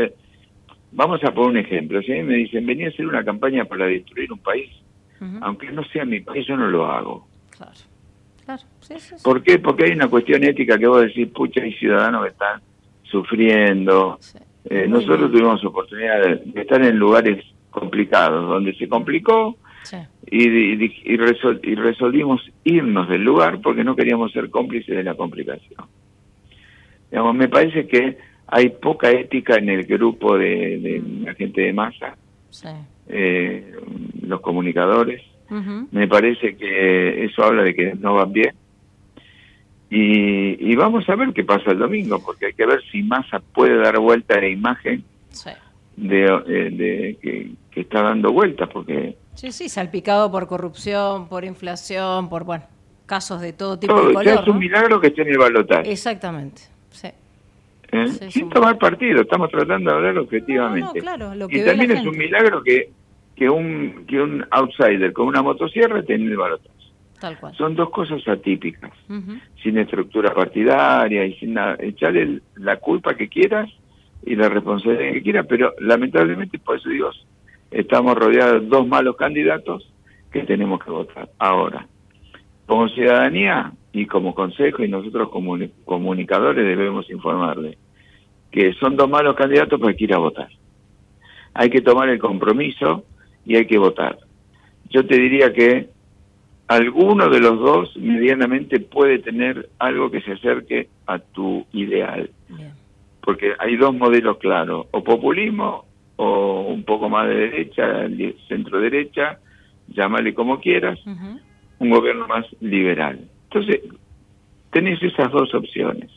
vamos 0.91 1.23
a 1.23 1.31
poner 1.31 1.49
un 1.49 1.57
ejemplo, 1.57 2.01
si 2.01 2.11
a 2.11 2.15
mí 2.15 2.23
me 2.23 2.35
dicen, 2.35 2.65
venía 2.65 2.87
a 2.87 2.89
hacer 2.89 3.05
una 3.05 3.23
campaña 3.23 3.65
para 3.65 3.85
destruir 3.85 4.31
un 4.31 4.39
país, 4.39 4.69
aunque 5.41 5.71
no 5.71 5.83
sea 5.85 6.05
mi 6.05 6.19
país, 6.21 6.45
yo 6.47 6.57
no 6.57 6.67
lo 6.67 6.85
hago. 6.85 7.27
Claro. 7.49 7.71
Claro. 8.45 8.63
¿Por 9.23 9.41
qué? 9.41 9.57
Porque 9.57 9.85
hay 9.85 9.91
una 9.93 10.07
cuestión 10.07 10.43
ética 10.43 10.77
que 10.77 10.87
vos 10.87 11.01
decís, 11.01 11.27
pucha, 11.29 11.61
hay 11.61 11.73
ciudadanos 11.73 12.23
que 12.23 12.29
están 12.29 12.61
sufriendo. 13.03 14.19
Eh, 14.65 14.87
nosotros 14.87 15.31
tuvimos 15.31 15.63
oportunidad 15.65 16.21
de, 16.21 16.61
estar 16.61 16.81
en 16.83 16.97
lugares 16.97 17.43
complicados, 17.71 18.47
donde 18.47 18.75
se 18.75 18.87
complicó 18.87 19.57
y, 20.29 20.47
y, 20.47 21.01
y, 21.03 21.17
resolvimos 21.75 22.41
irnos 22.63 23.07
del 23.09 23.23
lugar 23.23 23.61
porque 23.61 23.83
no 23.83 23.95
queríamos 23.95 24.31
ser 24.31 24.49
cómplices 24.49 24.95
de 24.95 25.03
la 25.03 25.15
complicación. 25.15 25.85
Digamos, 27.11 27.35
me 27.35 27.47
parece 27.47 27.87
que 27.87 28.17
hay 28.47 28.69
poca 28.69 29.09
ética 29.09 29.55
en 29.55 29.69
el 29.69 29.85
grupo 29.85 30.37
de, 30.37 31.01
la 31.23 31.33
gente 31.35 31.61
de 31.61 31.73
masa, 31.73 32.17
eh, 33.07 33.75
los 34.21 34.41
comunicadores. 34.41 35.21
Me 35.91 36.07
parece 36.07 36.57
que 36.57 37.25
eso 37.25 37.43
habla 37.43 37.63
de 37.63 37.75
que 37.75 37.93
no 37.95 38.15
van 38.15 38.33
bien. 38.33 38.55
Y, 39.89 40.75
vamos 40.75 41.07
a 41.07 41.15
ver 41.15 41.31
qué 41.33 41.43
pasa 41.43 41.71
el 41.71 41.79
domingo, 41.79 42.21
porque 42.23 42.47
hay 42.47 42.53
que 42.53 42.65
ver 42.65 42.81
si 42.91 43.03
Massa 43.03 43.39
puede 43.39 43.77
dar 43.77 43.97
vuelta 43.99 44.35
a 44.35 44.41
la 44.41 44.49
imagen 44.49 45.03
de, 45.95 46.25
eh, 46.25 46.69
de 46.71 47.17
que, 47.71 47.79
está 47.79 48.01
dando 48.01 48.31
vuelta, 48.31 48.67
porque... 48.67 49.15
Sí, 49.35 49.51
sí, 49.51 49.69
salpicado 49.69 50.31
por 50.31 50.47
corrupción, 50.47 51.27
por 51.27 51.45
inflación, 51.45 52.29
por, 52.29 52.43
bueno, 52.43 52.65
casos 53.05 53.41
de 53.41 53.53
todo 53.53 53.77
tipo 53.77 53.93
de 53.93 54.13
color. 54.13 54.27
Es 54.41 54.47
un 54.47 54.57
milagro 54.57 54.99
que 54.99 55.07
esté 55.07 55.21
en 55.21 55.29
el 55.29 55.37
balotaje. 55.37 55.91
Exactamente. 55.91 56.63
¿eh? 57.91 58.07
sin 58.29 58.49
tomar 58.49 58.77
partido, 58.77 59.21
estamos 59.21 59.49
tratando 59.49 59.91
de 59.91 59.97
hablar 59.97 60.17
objetivamente. 60.17 60.99
y 61.49 61.63
también 61.63 61.91
es 61.91 62.05
un 62.05 62.17
milagro 62.17 62.63
que, 62.63 62.89
que, 63.35 63.49
un, 63.49 64.05
que 64.07 64.21
un 64.21 64.45
outsider 64.51 65.13
con 65.13 65.27
una 65.27 65.41
motosierra 65.41 66.03
tenga 66.03 66.25
el 66.25 66.37
balotaje. 66.37 66.75
Son 67.57 67.75
dos 67.75 67.89
cosas 67.89 68.27
atípicas, 68.27 68.91
sin 69.63 69.77
estructura 69.77 70.33
partidaria 70.33 71.25
y 71.25 71.33
sin 71.35 71.55
nada. 71.55 71.75
Echarle 71.79 72.41
la 72.55 72.77
culpa 72.77 73.15
que 73.15 73.29
quieras 73.29 73.69
y 74.25 74.35
la 74.35 74.49
responsabilidad 74.49 75.13
que 75.13 75.23
quieras, 75.23 75.45
pero 75.47 75.73
lamentablemente, 75.79 76.59
por 76.59 76.77
eso 76.77 76.89
digo, 76.89 77.09
estamos 77.71 78.15
rodeados 78.15 78.61
de 78.61 78.67
dos 78.67 78.87
malos 78.87 79.15
candidatos 79.15 79.91
que 80.31 80.43
tenemos 80.43 80.83
que 80.83 80.91
votar. 80.91 81.29
Ahora, 81.39 81.87
como 82.65 82.89
ciudadanía 82.89 83.71
y 83.93 84.05
como 84.05 84.35
consejo 84.35 84.83
y 84.83 84.89
nosotros 84.89 85.29
como 85.29 85.57
comunicadores 85.85 86.65
debemos 86.65 87.09
informarle 87.09 87.77
que 88.51 88.73
son 88.75 88.95
dos 88.95 89.09
malos 89.09 89.35
candidatos 89.35 89.79
para 89.79 89.93
que 89.93 90.03
ir 90.05 90.13
a 90.13 90.17
votar. 90.17 90.47
Hay 91.53 91.69
que 91.69 91.81
tomar 91.81 92.07
el 92.07 92.19
compromiso 92.19 93.03
y 93.45 93.57
hay 93.57 93.67
que 93.67 93.77
votar. 93.77 94.17
Yo 94.89 95.05
te 95.05 95.17
diría 95.17 95.51
que 95.51 95.89
alguno 96.67 97.29
de 97.29 97.39
los 97.39 97.59
dos 97.59 97.97
medianamente 97.97 98.79
puede 98.79 99.19
tener 99.19 99.69
algo 99.77 100.09
que 100.09 100.21
se 100.21 100.33
acerque 100.33 100.87
a 101.05 101.19
tu 101.19 101.65
ideal. 101.73 102.29
Porque 103.21 103.53
hay 103.59 103.75
dos 103.75 103.93
modelos 103.93 104.37
claros, 104.37 104.87
o 104.91 105.03
populismo 105.03 105.85
o 106.17 106.61
un 106.61 106.83
poco 106.83 107.09
más 107.09 107.27
de 107.27 107.35
derecha, 107.35 108.07
centro 108.47 108.79
derecha, 108.79 109.39
llámale 109.87 110.33
como 110.33 110.59
quieras, 110.59 110.99
un 111.79 111.89
gobierno 111.89 112.27
más 112.27 112.45
liberal. 112.61 113.19
Entonces, 113.49 113.81
tenés 114.71 115.01
esas 115.01 115.31
dos 115.31 115.53
opciones. 115.53 116.11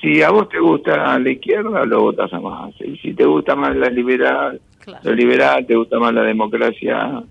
Si 0.00 0.22
a 0.22 0.30
vos 0.30 0.48
te 0.48 0.58
gusta 0.58 1.18
la 1.18 1.30
izquierda, 1.30 1.84
lo 1.84 2.02
votas 2.02 2.32
a 2.32 2.40
más. 2.40 2.74
Y 2.80 2.96
si 2.98 3.12
te 3.12 3.24
gusta 3.24 3.54
más 3.54 3.76
la 3.76 3.90
liberal, 3.90 4.60
lo 5.02 5.12
liberal, 5.12 5.66
te 5.66 5.76
gusta 5.76 5.98
más 5.98 6.14
la 6.14 6.22
democracia 6.22 7.22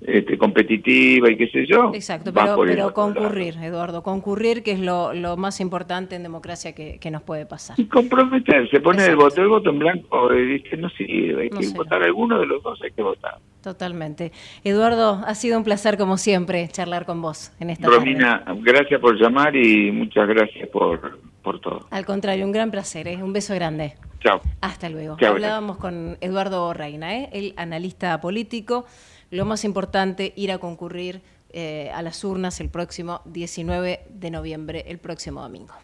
este, 0.00 0.38
competitiva 0.38 1.30
y 1.30 1.36
qué 1.36 1.48
sé 1.48 1.66
yo. 1.66 1.92
Exacto, 1.94 2.32
pero, 2.32 2.94
concurrir, 2.94 3.56
Eduardo, 3.62 4.02
concurrir 4.02 4.62
que 4.62 4.72
es 4.72 4.80
lo, 4.80 5.12
más 5.36 5.60
importante 5.60 6.16
en 6.16 6.22
democracia 6.22 6.72
que, 6.74 7.10
nos 7.10 7.22
puede 7.22 7.44
pasar. 7.44 7.78
Y 7.78 7.86
comprometerse, 7.86 8.80
poner 8.80 9.10
el 9.10 9.16
voto, 9.16 9.42
el 9.42 9.48
voto 9.48 9.70
en 9.70 9.78
blanco, 9.78 10.32
eh, 10.32 10.62
no 10.78 10.88
sirve, 10.90 11.42
hay 11.42 11.50
que 11.50 11.68
votar 11.68 12.02
alguno 12.02 12.38
de 12.38 12.46
los 12.46 12.62
dos, 12.62 12.80
hay 12.82 12.92
que 12.92 13.02
votar. 13.02 13.38
Totalmente. 13.62 14.32
Eduardo, 14.64 15.20
ha 15.26 15.34
sido 15.34 15.58
un 15.58 15.64
placer 15.64 15.98
como 15.98 16.16
siempre 16.16 16.68
charlar 16.68 17.04
con 17.04 17.20
vos 17.20 17.52
en 17.60 17.70
esta 17.70 17.88
Romina, 17.88 18.44
gracias 18.62 19.00
por 19.00 19.20
llamar 19.20 19.54
y 19.54 19.90
muchas 19.90 20.26
gracias 20.28 20.68
por, 20.70 21.18
por 21.42 21.60
todo. 21.60 21.86
Al 21.90 22.06
contrario, 22.06 22.46
un 22.46 22.52
gran 22.52 22.70
placer, 22.70 23.06
¿eh? 23.08 23.22
un 23.22 23.32
beso 23.32 23.54
grande. 23.54 23.94
Chao. 24.20 24.40
Hasta 24.60 24.88
luego. 24.88 25.16
Hablábamos 25.26 25.78
con 25.78 26.16
Eduardo 26.20 26.72
Reina, 26.72 27.16
¿eh? 27.16 27.28
el 27.32 27.54
analista 27.56 28.20
político 28.20 28.86
lo 29.30 29.44
más 29.44 29.64
importante, 29.64 30.32
ir 30.36 30.52
a 30.52 30.58
concurrir 30.58 31.22
eh, 31.52 31.90
a 31.94 32.02
las 32.02 32.22
urnas 32.24 32.60
el 32.60 32.68
próximo 32.68 33.22
19 33.24 34.06
de 34.08 34.30
noviembre, 34.30 34.84
el 34.88 34.98
próximo 34.98 35.42
domingo. 35.42 35.74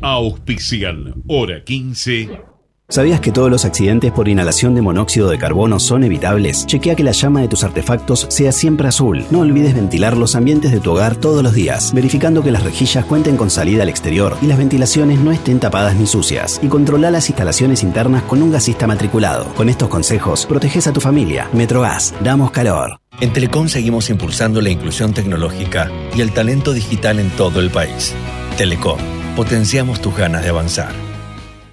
Auspicial, 0.00 1.14
hora 1.26 1.64
15. 1.64 2.53
¿Sabías 2.90 3.20
que 3.20 3.32
todos 3.32 3.50
los 3.50 3.64
accidentes 3.64 4.12
por 4.12 4.28
inhalación 4.28 4.74
de 4.74 4.82
monóxido 4.82 5.30
de 5.30 5.38
carbono 5.38 5.80
son 5.80 6.04
evitables? 6.04 6.66
Chequea 6.66 6.94
que 6.94 7.02
la 7.02 7.12
llama 7.12 7.40
de 7.40 7.48
tus 7.48 7.64
artefactos 7.64 8.26
sea 8.28 8.52
siempre 8.52 8.86
azul. 8.86 9.24
No 9.30 9.40
olvides 9.40 9.74
ventilar 9.74 10.18
los 10.18 10.36
ambientes 10.36 10.70
de 10.70 10.80
tu 10.80 10.92
hogar 10.92 11.16
todos 11.16 11.42
los 11.42 11.54
días, 11.54 11.94
verificando 11.94 12.42
que 12.42 12.50
las 12.50 12.62
rejillas 12.62 13.06
cuenten 13.06 13.38
con 13.38 13.48
salida 13.48 13.84
al 13.84 13.88
exterior 13.88 14.36
y 14.42 14.46
las 14.46 14.58
ventilaciones 14.58 15.18
no 15.18 15.32
estén 15.32 15.60
tapadas 15.60 15.96
ni 15.96 16.06
sucias. 16.06 16.60
Y 16.62 16.68
controla 16.68 17.10
las 17.10 17.30
instalaciones 17.30 17.82
internas 17.82 18.22
con 18.24 18.42
un 18.42 18.52
gasista 18.52 18.86
matriculado. 18.86 19.46
Con 19.54 19.70
estos 19.70 19.88
consejos, 19.88 20.44
proteges 20.44 20.86
a 20.86 20.92
tu 20.92 21.00
familia. 21.00 21.48
Metrogas, 21.54 22.12
damos 22.22 22.50
calor. 22.50 23.00
En 23.18 23.32
Telecom 23.32 23.68
seguimos 23.68 24.10
impulsando 24.10 24.60
la 24.60 24.68
inclusión 24.68 25.14
tecnológica 25.14 25.90
y 26.14 26.20
el 26.20 26.32
talento 26.32 26.74
digital 26.74 27.18
en 27.18 27.30
todo 27.30 27.60
el 27.60 27.70
país. 27.70 28.14
Telecom, 28.58 28.98
potenciamos 29.36 30.02
tus 30.02 30.14
ganas 30.14 30.42
de 30.42 30.50
avanzar. 30.50 31.13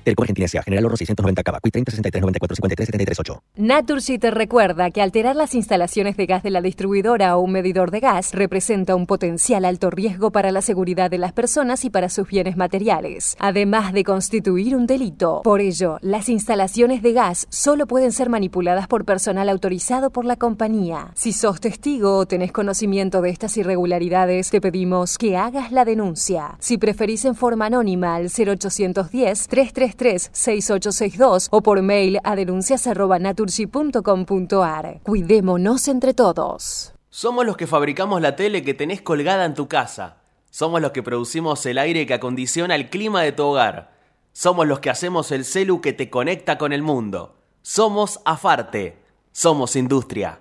Telco 0.03 0.24
Argentina 0.24 0.46
S.A. 0.46 0.63
General 0.63 0.86
Oro 0.86 0.98
690 0.98 1.43
Cava. 1.43 1.60
30 1.60 1.91
63 1.91 2.22
94 2.22 2.55
53 2.55 2.86
73 2.88 3.20
8. 3.20 3.43
Naturgy 3.58 4.17
te 4.17 4.32
recuerda 4.32 4.91
que 4.91 5.02
alterar 5.02 5.36
las 5.36 5.54
instalaciones 5.54 6.17
de 6.17 6.25
gas 6.25 6.43
de 6.43 6.49
la 6.49 6.62
distribuidora 6.62 7.38
o 7.38 7.41
un 7.41 7.52
medidor 7.52 7.91
de 7.91 7.99
gas 7.99 8.34
representa 8.34 8.95
un 8.95 9.06
potencial 9.06 9.65
alto 9.65 9.89
riesgo 9.89 10.32
para 10.32 10.52
la 10.52 10.62
seguridad 10.62 11.10
de 11.12 11.17
las 11.17 11.34
personas 11.34 11.86
y 11.86 11.89
para 11.89 12.10
sus 12.10 12.28
bienes 12.28 12.58
materiales, 12.58 13.36
además 13.39 13.93
de 13.93 14.04
constituir 14.04 14.75
un 14.75 14.88
delito. 14.88 15.41
Por 15.43 15.62
ello, 15.62 15.97
las 16.02 16.30
instalaciones 16.30 17.02
de 17.02 17.13
gas 17.13 17.47
solo 17.49 17.88
pueden 17.88 18.12
ser 18.12 18.30
manipuladas 18.30 18.88
por 18.88 19.06
personal 19.06 19.49
autorizado 19.49 20.10
por 20.10 20.25
la 20.25 20.36
compañía. 20.36 21.12
Si 21.15 21.34
sos 21.34 21.60
testigo 21.60 22.17
o 22.17 22.25
tenés 22.25 22.52
conocimiento 22.52 23.21
de 23.21 23.30
estas 23.30 23.56
irregularidades, 23.58 24.49
te 24.49 24.62
pedimos 24.62 25.17
que 25.17 25.38
hagas 25.38 25.71
la 25.71 25.86
denuncia. 25.86 26.56
Si 26.60 26.78
preferís 26.78 27.25
en 27.25 27.36
forma 27.36 27.67
anónima 27.67 28.15
al 28.15 28.30
0810 28.30 29.47
33 29.47 29.90
6862 30.32 31.47
o 31.51 31.62
por 31.62 31.82
mail 31.82 32.19
a 32.23 32.36
denuncias.naturgy.com.ar. 32.36 35.01
Cuidémonos 35.04 35.88
entre 35.88 36.13
todos. 36.13 36.93
Somos 37.10 37.45
los 37.45 37.58
que 37.58 37.67
fabricamos 37.67 38.21
la 38.21 38.36
tele 38.36 38.63
que 38.63 38.73
tenés 38.73 39.01
colgada 39.01 39.45
en 39.45 39.54
tu 39.54 39.67
casa. 39.67 40.17
Somos 40.49 40.82
los 40.82 40.91
que 40.91 41.04
producimos 41.04 41.65
el 41.65 41.77
aire 41.77 42.06
que 42.06 42.13
acondiciona 42.13 42.75
el 42.75 42.89
clima 42.89 43.21
de 43.21 43.32
tu 43.32 43.43
hogar. 43.43 43.91
Somos 44.34 44.67
los 44.67 44.80
que 44.80 44.89
hacemos 44.89 45.32
el 45.32 45.45
celu 45.45 45.82
que 45.82 45.93
te 45.93 46.10
conecta 46.10 46.58
con 46.58 46.73
el 46.73 46.82
mundo. 46.82 47.38
Somos 47.62 48.19
Afarte. 48.25 48.97
Somos 49.32 49.77
industria. 49.77 50.40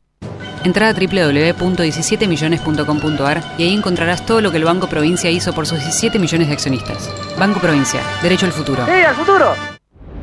Entra 0.63 0.89
a 0.89 0.93
www.17millones.com.ar 0.93 3.55
y 3.57 3.63
ahí 3.63 3.73
encontrarás 3.73 4.23
todo 4.25 4.41
lo 4.41 4.51
que 4.51 4.57
el 4.57 4.65
Banco 4.65 4.87
Provincia 4.87 5.31
hizo 5.31 5.53
por 5.53 5.65
sus 5.65 5.79
17 5.79 6.19
millones 6.19 6.47
de 6.47 6.53
accionistas. 6.53 7.09
Banco 7.37 7.59
Provincia, 7.59 8.01
derecho 8.21 8.45
al 8.45 8.51
futuro. 8.51 8.85
¡Sí, 8.85 8.91
al 8.91 9.15
futuro! 9.15 9.55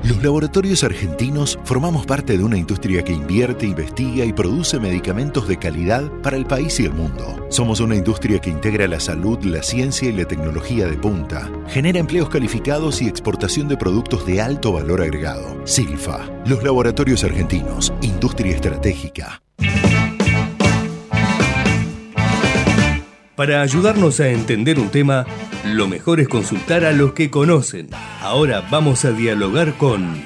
Los 0.04 0.22
laboratorios 0.22 0.84
argentinos 0.84 1.58
formamos 1.64 2.06
parte 2.06 2.38
de 2.38 2.44
una 2.44 2.56
industria 2.56 3.02
que 3.02 3.12
invierte, 3.12 3.66
investiga 3.66 4.24
y 4.24 4.32
produce 4.32 4.78
medicamentos 4.78 5.48
de 5.48 5.58
calidad 5.58 6.08
para 6.22 6.36
el 6.36 6.46
país 6.46 6.78
y 6.78 6.84
el 6.84 6.92
mundo. 6.92 7.46
Somos 7.50 7.80
una 7.80 7.96
industria 7.96 8.38
que 8.38 8.48
integra 8.48 8.86
la 8.86 9.00
salud, 9.00 9.44
la 9.44 9.62
ciencia 9.62 10.08
y 10.08 10.12
la 10.12 10.24
tecnología 10.24 10.86
de 10.86 10.96
punta. 10.96 11.50
Genera 11.66 11.98
empleos 11.98 12.28
calificados 12.28 13.02
y 13.02 13.08
exportación 13.08 13.66
de 13.66 13.76
productos 13.76 14.24
de 14.24 14.40
alto 14.40 14.72
valor 14.72 15.02
agregado. 15.02 15.66
Silfa, 15.66 16.30
los 16.46 16.62
laboratorios 16.62 17.24
argentinos, 17.24 17.92
industria 18.00 18.54
estratégica. 18.54 19.42
Para 23.38 23.62
ayudarnos 23.62 24.18
a 24.18 24.30
entender 24.30 24.80
un 24.80 24.88
tema, 24.88 25.24
lo 25.64 25.86
mejor 25.86 26.18
es 26.18 26.26
consultar 26.26 26.84
a 26.84 26.90
los 26.90 27.12
que 27.12 27.30
conocen. 27.30 27.88
Ahora 28.20 28.66
vamos 28.68 29.04
a 29.04 29.12
dialogar 29.12 29.74
con... 29.74 30.24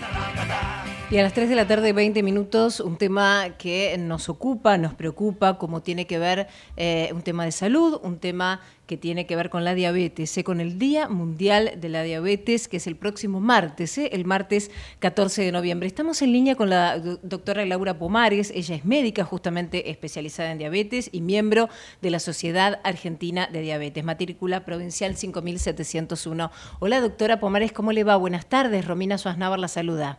Y 1.13 1.19
a 1.19 1.23
las 1.23 1.35
3 1.35 1.51
de 1.51 1.57
la 1.57 1.67
tarde, 1.67 1.93
20 1.93 2.23
minutos, 2.23 2.81
un 2.81 2.97
tema 2.97 3.51
que 3.59 3.99
nos 3.99 4.31
ocupa, 4.31 4.79
nos 4.79 4.95
preocupa, 4.95 5.59
como 5.59 5.83
tiene 5.83 6.07
que 6.07 6.19
ver 6.19 6.47
eh, 6.79 7.11
un 7.13 7.21
tema 7.21 7.45
de 7.45 7.53
salud, 7.53 8.01
un 8.03 8.17
tema 8.17 8.63
que 8.87 8.97
tiene 8.97 9.27
que 9.27 9.37
ver 9.37 9.51
con 9.51 9.63
la 9.63 9.75
diabetes, 9.75 10.39
¿eh? 10.39 10.43
con 10.43 10.59
el 10.59 10.79
Día 10.79 11.11
Mundial 11.11 11.73
de 11.77 11.91
la 11.91 12.03
Diabetes, 12.03 12.67
que 12.67 12.79
es 12.79 12.87
el 12.87 12.97
próximo 12.97 13.41
martes, 13.41 13.99
¿eh? 13.99 14.09
el 14.15 14.25
martes 14.25 14.71
14 15.01 15.43
de 15.43 15.53
noviembre. 15.53 15.87
Estamos 15.87 16.23
en 16.23 16.33
línea 16.33 16.55
con 16.55 16.71
la 16.71 16.99
doctora 16.99 17.67
Laura 17.67 17.99
Pomares, 17.99 18.51
ella 18.51 18.75
es 18.75 18.87
médica 18.87 19.23
justamente 19.23 19.91
especializada 19.91 20.51
en 20.51 20.57
diabetes 20.57 21.11
y 21.13 21.21
miembro 21.21 21.69
de 22.01 22.09
la 22.09 22.21
Sociedad 22.21 22.81
Argentina 22.85 23.51
de 23.53 23.61
Diabetes, 23.61 24.03
matrícula 24.03 24.65
provincial 24.65 25.15
5701. 25.15 26.51
Hola 26.81 27.03
doctora 27.03 27.39
Pomares, 27.39 27.73
¿cómo 27.73 27.93
le 27.93 28.03
va? 28.03 28.17
Buenas 28.17 28.47
tardes, 28.47 28.87
Romina 28.87 29.19
Suaznavar 29.19 29.59
la 29.59 29.69
saluda. 29.69 30.19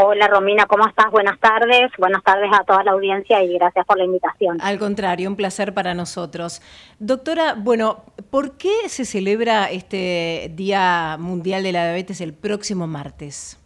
Hola 0.00 0.28
Romina, 0.28 0.64
¿cómo 0.66 0.86
estás? 0.86 1.10
Buenas 1.10 1.40
tardes. 1.40 1.90
Buenas 1.98 2.22
tardes 2.22 2.48
a 2.52 2.62
toda 2.62 2.84
la 2.84 2.92
audiencia 2.92 3.42
y 3.42 3.54
gracias 3.54 3.84
por 3.84 3.98
la 3.98 4.04
invitación. 4.04 4.56
Al 4.60 4.78
contrario, 4.78 5.28
un 5.28 5.34
placer 5.34 5.74
para 5.74 5.92
nosotros. 5.92 6.62
Doctora, 7.00 7.56
bueno, 7.58 8.04
¿por 8.30 8.56
qué 8.56 8.88
se 8.88 9.04
celebra 9.04 9.64
este 9.72 10.52
Día 10.54 11.16
Mundial 11.18 11.64
de 11.64 11.72
la 11.72 11.82
Diabetes 11.82 12.20
el 12.20 12.32
próximo 12.32 12.86
martes? 12.86 13.58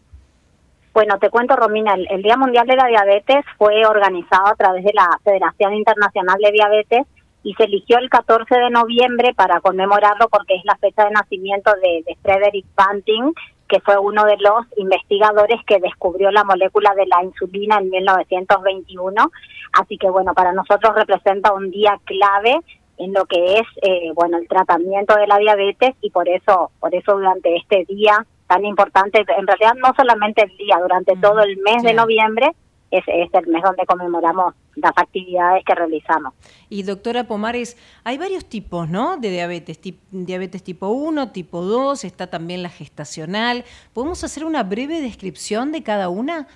Bueno, 0.94 1.18
te 1.18 1.28
cuento 1.28 1.54
Romina, 1.54 1.96
el, 2.08 2.22
Día 2.22 2.38
Mundial 2.38 2.66
de 2.66 2.76
la 2.76 2.86
Diabetes 2.86 3.44
fue 3.58 3.84
organizado 3.84 4.46
a 4.46 4.54
través 4.54 4.84
de 4.84 4.92
la 4.94 5.10
Federación 5.22 5.74
Internacional 5.74 6.38
de 6.42 6.50
Diabetes 6.50 7.06
y 7.42 7.52
se 7.56 7.64
eligió 7.64 7.98
el 7.98 8.08
14 8.08 8.54
de 8.54 8.70
noviembre 8.70 9.34
para 9.34 9.60
conmemorarlo 9.60 10.28
porque 10.30 10.54
es 10.54 10.64
la 10.64 10.76
fecha 10.76 11.04
de 11.04 11.10
nacimiento 11.10 11.72
de, 11.82 12.04
de 12.06 12.16
Frederick 12.22 12.64
Banting, 12.74 13.34
que 13.72 13.80
fue 13.80 13.96
uno 13.96 14.26
de 14.26 14.36
los 14.36 14.66
investigadores 14.76 15.58
que 15.66 15.80
descubrió 15.80 16.30
la 16.30 16.44
molécula 16.44 16.94
de 16.94 17.06
la 17.06 17.24
insulina 17.24 17.78
en 17.78 17.88
1921. 17.88 19.30
Así 19.72 19.96
que 19.96 20.10
bueno, 20.10 20.34
para 20.34 20.52
nosotros 20.52 20.94
representa 20.94 21.54
un 21.54 21.70
día 21.70 21.98
clave 22.04 22.60
en 22.98 23.14
lo 23.14 23.24
que 23.24 23.54
es 23.54 23.66
eh, 23.80 24.12
bueno 24.14 24.36
el 24.36 24.46
tratamiento 24.46 25.16
de 25.16 25.26
la 25.26 25.38
diabetes 25.38 25.94
y 26.02 26.10
por 26.10 26.28
eso 26.28 26.70
por 26.78 26.94
eso 26.94 27.14
durante 27.14 27.56
este 27.56 27.86
día 27.86 28.26
tan 28.46 28.66
importante 28.66 29.24
en 29.38 29.46
realidad 29.46 29.72
no 29.82 29.94
solamente 29.96 30.42
el 30.42 30.54
día 30.58 30.76
durante 30.78 31.16
todo 31.16 31.40
el 31.40 31.56
mes 31.56 31.82
de 31.82 31.94
noviembre 31.94 32.52
es, 32.92 33.02
es 33.08 33.28
el 33.32 33.46
mes 33.48 33.62
donde 33.62 33.84
conmemoramos 33.86 34.54
las 34.76 34.92
actividades 34.96 35.64
que 35.64 35.74
realizamos. 35.74 36.34
Y 36.68 36.82
doctora 36.82 37.24
Pomares, 37.24 37.76
hay 38.04 38.18
varios 38.18 38.44
tipos, 38.44 38.88
¿no? 38.88 39.16
De 39.16 39.30
diabetes, 39.30 39.80
diabetes 40.10 40.62
tipo 40.62 40.88
1, 40.88 41.32
tipo 41.32 41.62
2, 41.62 42.04
está 42.04 42.28
también 42.28 42.62
la 42.62 42.68
gestacional. 42.68 43.64
¿Podemos 43.92 44.22
hacer 44.24 44.44
una 44.44 44.62
breve 44.62 45.00
descripción 45.00 45.72
de 45.72 45.82
cada 45.82 46.10
una? 46.10 46.46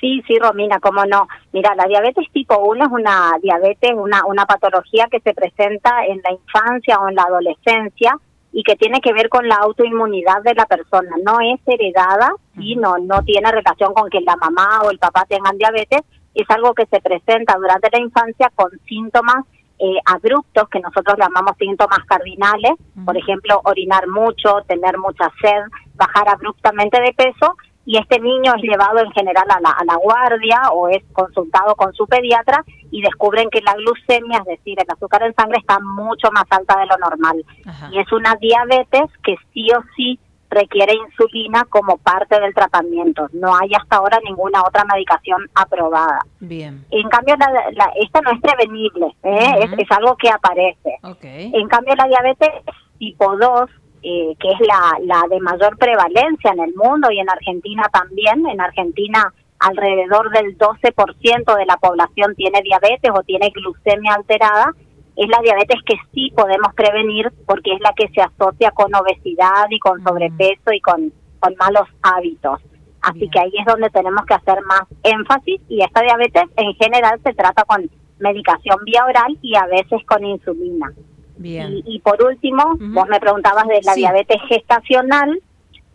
Sí, 0.00 0.22
sí, 0.28 0.38
Romina, 0.38 0.78
cómo 0.78 1.04
no. 1.04 1.26
Mira, 1.52 1.74
la 1.74 1.84
diabetes 1.84 2.26
tipo 2.32 2.56
1 2.58 2.84
es 2.84 2.92
una 2.92 3.32
diabetes, 3.42 3.92
una, 3.96 4.24
una 4.24 4.46
patología 4.46 5.08
que 5.10 5.18
se 5.20 5.34
presenta 5.34 6.06
en 6.06 6.20
la 6.22 6.32
infancia 6.32 7.00
o 7.00 7.08
en 7.08 7.16
la 7.16 7.22
adolescencia 7.22 8.16
y 8.58 8.64
que 8.64 8.74
tiene 8.74 9.00
que 9.00 9.12
ver 9.12 9.28
con 9.28 9.46
la 9.46 9.54
autoinmunidad 9.54 10.42
de 10.42 10.52
la 10.52 10.66
persona. 10.66 11.10
No 11.24 11.38
es 11.40 11.60
heredada 11.64 12.32
y 12.58 12.74
no, 12.74 12.98
no 12.98 13.22
tiene 13.22 13.52
relación 13.52 13.94
con 13.94 14.10
que 14.10 14.20
la 14.20 14.34
mamá 14.34 14.80
o 14.84 14.90
el 14.90 14.98
papá 14.98 15.24
tengan 15.28 15.56
diabetes, 15.56 16.00
es 16.34 16.50
algo 16.50 16.74
que 16.74 16.84
se 16.86 17.00
presenta 17.00 17.56
durante 17.56 17.88
la 17.92 18.00
infancia 18.00 18.50
con 18.56 18.72
síntomas 18.88 19.44
eh, 19.78 20.00
abruptos 20.06 20.68
que 20.70 20.80
nosotros 20.80 21.16
llamamos 21.20 21.52
síntomas 21.56 22.00
cardinales, 22.08 22.72
por 23.04 23.16
ejemplo, 23.16 23.60
orinar 23.62 24.08
mucho, 24.08 24.56
tener 24.66 24.98
mucha 24.98 25.30
sed, 25.40 25.62
bajar 25.94 26.28
abruptamente 26.28 27.00
de 27.00 27.12
peso 27.12 27.56
y 27.88 27.96
este 27.96 28.20
niño 28.20 28.52
es 28.54 28.62
llevado 28.62 28.98
en 28.98 29.10
general 29.12 29.46
a 29.48 29.60
la, 29.60 29.70
a 29.70 29.82
la 29.82 29.96
guardia 29.96 30.60
o 30.72 30.90
es 30.90 31.02
consultado 31.14 31.74
con 31.74 31.94
su 31.94 32.06
pediatra 32.06 32.62
y 32.90 33.00
descubren 33.00 33.48
que 33.48 33.62
la 33.62 33.72
glucemia, 33.72 34.40
es 34.40 34.58
decir, 34.58 34.78
el 34.78 34.90
azúcar 34.94 35.22
en 35.22 35.34
sangre 35.34 35.56
está 35.58 35.78
mucho 35.80 36.30
más 36.30 36.44
alta 36.50 36.78
de 36.80 36.84
lo 36.84 36.98
normal. 36.98 37.42
Y 37.90 37.98
es 37.98 38.12
una 38.12 38.34
diabetes 38.34 39.10
que 39.24 39.36
sí 39.54 39.68
o 39.72 39.80
sí 39.96 40.20
requiere 40.50 40.96
insulina 40.96 41.64
como 41.70 41.96
parte 41.96 42.38
del 42.38 42.52
tratamiento. 42.52 43.26
No 43.32 43.56
hay 43.56 43.70
hasta 43.74 43.96
ahora 43.96 44.18
ninguna 44.22 44.60
otra 44.66 44.84
medicación 44.84 45.48
aprobada. 45.54 46.18
Bien. 46.40 46.84
En 46.90 47.08
cambio, 47.08 47.36
la, 47.38 47.90
esta 48.02 48.20
no 48.20 48.32
es 48.32 48.40
prevenible, 48.42 49.06
¿eh? 49.22 49.66
es, 49.78 49.90
algo 49.92 50.14
que 50.16 50.28
aparece. 50.28 50.98
En 51.22 51.66
cambio, 51.68 51.94
la 51.94 52.06
diabetes 52.06 52.50
tipo 52.98 53.34
2 53.34 53.70
eh, 54.02 54.34
que 54.38 54.48
es 54.52 54.60
la, 54.60 54.98
la 55.02 55.28
de 55.28 55.40
mayor 55.40 55.76
prevalencia 55.76 56.52
en 56.52 56.60
el 56.60 56.74
mundo 56.74 57.10
y 57.10 57.18
en 57.18 57.30
Argentina 57.30 57.84
también. 57.92 58.46
En 58.46 58.60
Argentina 58.60 59.32
alrededor 59.58 60.30
del 60.30 60.56
12% 60.56 61.56
de 61.56 61.66
la 61.66 61.76
población 61.76 62.34
tiene 62.36 62.62
diabetes 62.62 63.10
o 63.12 63.22
tiene 63.22 63.50
glucemia 63.50 64.14
alterada. 64.14 64.72
Es 65.16 65.28
la 65.28 65.40
diabetes 65.42 65.82
que 65.84 65.96
sí 66.14 66.32
podemos 66.36 66.72
prevenir 66.74 67.32
porque 67.46 67.72
es 67.72 67.80
la 67.80 67.92
que 67.92 68.08
se 68.08 68.22
asocia 68.22 68.70
con 68.70 68.94
obesidad 68.94 69.66
y 69.68 69.78
con 69.80 70.02
sobrepeso 70.04 70.72
y 70.72 70.80
con, 70.80 71.12
con 71.40 71.54
malos 71.58 71.88
hábitos. 72.02 72.60
Así 73.00 73.28
que 73.30 73.40
ahí 73.40 73.52
es 73.58 73.66
donde 73.66 73.90
tenemos 73.90 74.24
que 74.26 74.34
hacer 74.34 74.62
más 74.62 74.82
énfasis 75.02 75.60
y 75.68 75.82
esta 75.82 76.02
diabetes 76.02 76.44
en 76.56 76.74
general 76.74 77.20
se 77.24 77.34
trata 77.34 77.64
con 77.64 77.88
medicación 78.18 78.78
vía 78.84 79.04
oral 79.04 79.38
y 79.42 79.56
a 79.56 79.66
veces 79.66 80.04
con 80.06 80.24
insulina. 80.24 80.92
Y, 81.40 82.00
por 82.00 82.22
último, 82.22 82.76
vos 82.78 83.08
me 83.08 83.20
preguntabas 83.20 83.66
de 83.68 83.80
la 83.84 83.94
diabetes 83.94 84.40
gestacional 84.48 85.40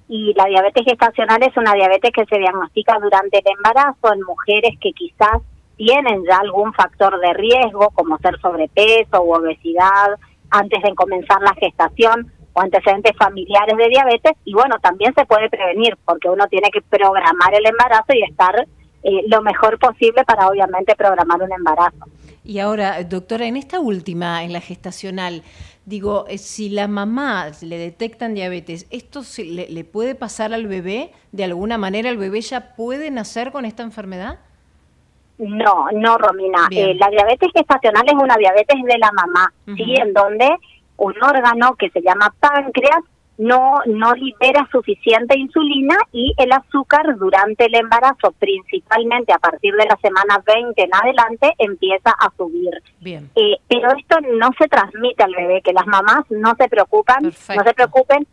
y 0.08 0.34
la 0.36 0.46
diabetes 0.46 0.84
gestacional 0.86 1.42
es 1.44 1.56
una 1.58 1.74
diabetes 1.74 2.12
que 2.14 2.26
se 2.26 2.38
diagnostica 2.38 2.98
durante 3.02 3.40
el 3.40 3.46
embarazo 3.58 4.14
en 4.14 4.22
mujeres 4.22 4.78
que 4.80 4.92
quizás 4.94 5.42
tienen 5.76 6.24
ya 6.30 6.38
algún 6.38 6.74
factor 6.74 7.20
de 7.20 7.34
riesgo 7.34 7.90
como 7.92 8.18
ser 8.20 8.40
sobrepeso 8.40 9.24
u 9.24 9.34
obesidad 9.34 10.18
antes 10.50 10.82
de 10.84 10.94
comenzar 10.94 11.42
la 11.42 11.54
gestación 11.56 12.32
o 12.54 12.62
antecedentes 12.62 13.16
familiares 13.18 13.76
de 13.76 13.90
diabetes 13.90 14.34
y 14.46 14.54
bueno, 14.54 14.76
también 14.82 15.14
se 15.16 15.26
puede 15.26 15.50
prevenir 15.50 15.98
porque 16.06 16.30
uno 16.30 16.46
tiene 16.48 16.70
que 16.70 16.82
programar 16.82 17.54
el 17.54 17.66
embarazo 17.66 18.14
y 18.14 18.24
estar 18.24 18.68
eh, 19.04 19.24
lo 19.28 19.42
mejor 19.42 19.80
posible 19.80 20.24
para 20.24 20.48
obviamente 20.48 20.96
programar 20.96 21.42
un 21.42 21.52
embarazo. 21.52 22.06
Y 22.44 22.60
ahora, 22.60 23.02
doctora, 23.04 23.46
en 23.46 23.56
esta 23.56 23.80
última, 23.80 24.44
en 24.44 24.52
la 24.52 24.60
gestacional, 24.60 25.44
digo, 25.86 26.26
eh, 26.28 26.38
si 26.38 26.70
la 26.70 26.88
mamá 26.88 27.48
le 27.62 27.78
detectan 27.78 28.34
diabetes, 28.34 28.88
¿esto 28.92 29.24
se, 29.24 29.46
le, 29.46 29.84
puede 29.86 30.14
pasar 30.16 30.54
al 30.54 30.68
bebé? 30.68 31.12
¿De 31.32 31.46
alguna 31.46 31.78
manera 31.78 32.10
el 32.10 32.18
bebé 32.18 32.42
ya 32.42 32.76
puede 32.76 33.12
nacer 33.12 33.52
con 33.52 33.64
esta 33.66 33.84
enfermedad? 33.84 34.40
No, 35.38 35.88
no, 35.94 36.18
Romina. 36.18 36.68
Eh, 36.72 36.94
la 36.96 37.10
diabetes 37.10 37.50
gestacional 37.54 38.04
es 38.06 38.14
una 38.14 38.36
diabetes 38.38 38.84
de 38.84 38.98
la 38.98 39.12
mamá, 39.12 39.54
¿sí? 39.66 39.96
En 39.96 40.14
donde 40.14 40.50
un 40.98 41.14
órgano 41.24 41.76
que 41.76 41.90
se 41.90 42.02
llama 42.02 42.34
páncreas 42.40 43.00
no, 43.38 43.80
no 43.86 44.14
libera 44.14 44.68
suficiente 44.72 45.38
insulina 45.38 45.98
y 46.12 46.34
el 46.38 46.52
azúcar 46.52 47.18
durante 47.18 47.66
el 47.66 47.76
embarazo, 47.76 48.32
principalmente 48.38 49.34
a 49.34 49.40
partir 49.40 49.74
de 49.74 49.86
la 49.86 49.98
semana 49.98 50.42
20 50.46 50.82
en 50.82 50.94
adelante, 50.94 51.54
empieza 51.58 52.12
a 52.12 52.32
subir. 52.38 52.72
Bien. 53.00 53.30
Eh, 53.36 53.58
pero 53.68 53.90
esto 53.98 54.18
no 54.22 54.50
se 54.58 54.68
transmite 54.68 55.24
al 55.24 55.34
bebé, 55.36 55.62
que 55.62 55.74
las 55.74 55.88
mamás 55.88 56.26
no 56.30 56.54
se 56.58 56.68
preocupan, 56.70 57.24
no 57.24 57.32
se 57.64 57.74
preocupen, 57.74 58.28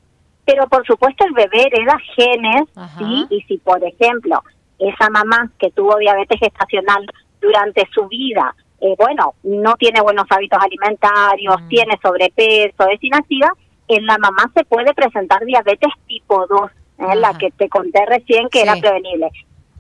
pero 0.45 0.67
por 0.69 0.87
supuesto 0.87 1.25
el 1.25 1.33
bebé 1.33 1.67
hereda 1.67 1.99
genes, 2.17 2.69
¿sí? 2.99 3.27
y 3.31 3.41
si 3.43 3.59
por 3.59 3.83
ejemplo 3.85 4.43
esa 4.79 5.11
mamá 5.11 5.51
que 5.59 5.71
tuvo 5.71 5.97
diabetes 5.99 6.41
gestacional 6.41 7.07
durante 7.41 7.87
su 7.93 8.07
vida, 8.09 8.55
eh, 8.81 8.95
bueno, 8.99 9.35
no 9.43 9.75
tiene 9.75 10.01
buenos 10.01 10.25
hábitos 10.31 10.59
alimentarios, 10.63 11.61
mm. 11.63 11.69
tiene 11.69 11.99
sobrepeso, 12.03 12.89
es 12.89 13.03
inactiva, 13.05 13.53
en 13.91 14.07
la 14.07 14.19
mamá 14.19 14.51
se 14.55 14.65
puede 14.65 14.95
presentar 14.95 15.45
diabetes 15.45 15.93
tipo 16.07 16.47
2, 16.47 16.71
¿eh? 16.99 17.17
la 17.17 17.37
que 17.37 17.51
te 17.51 17.69
conté 17.69 18.05
recién 18.07 18.49
que 18.49 18.63
era 18.63 18.77
prevenible. 18.77 19.31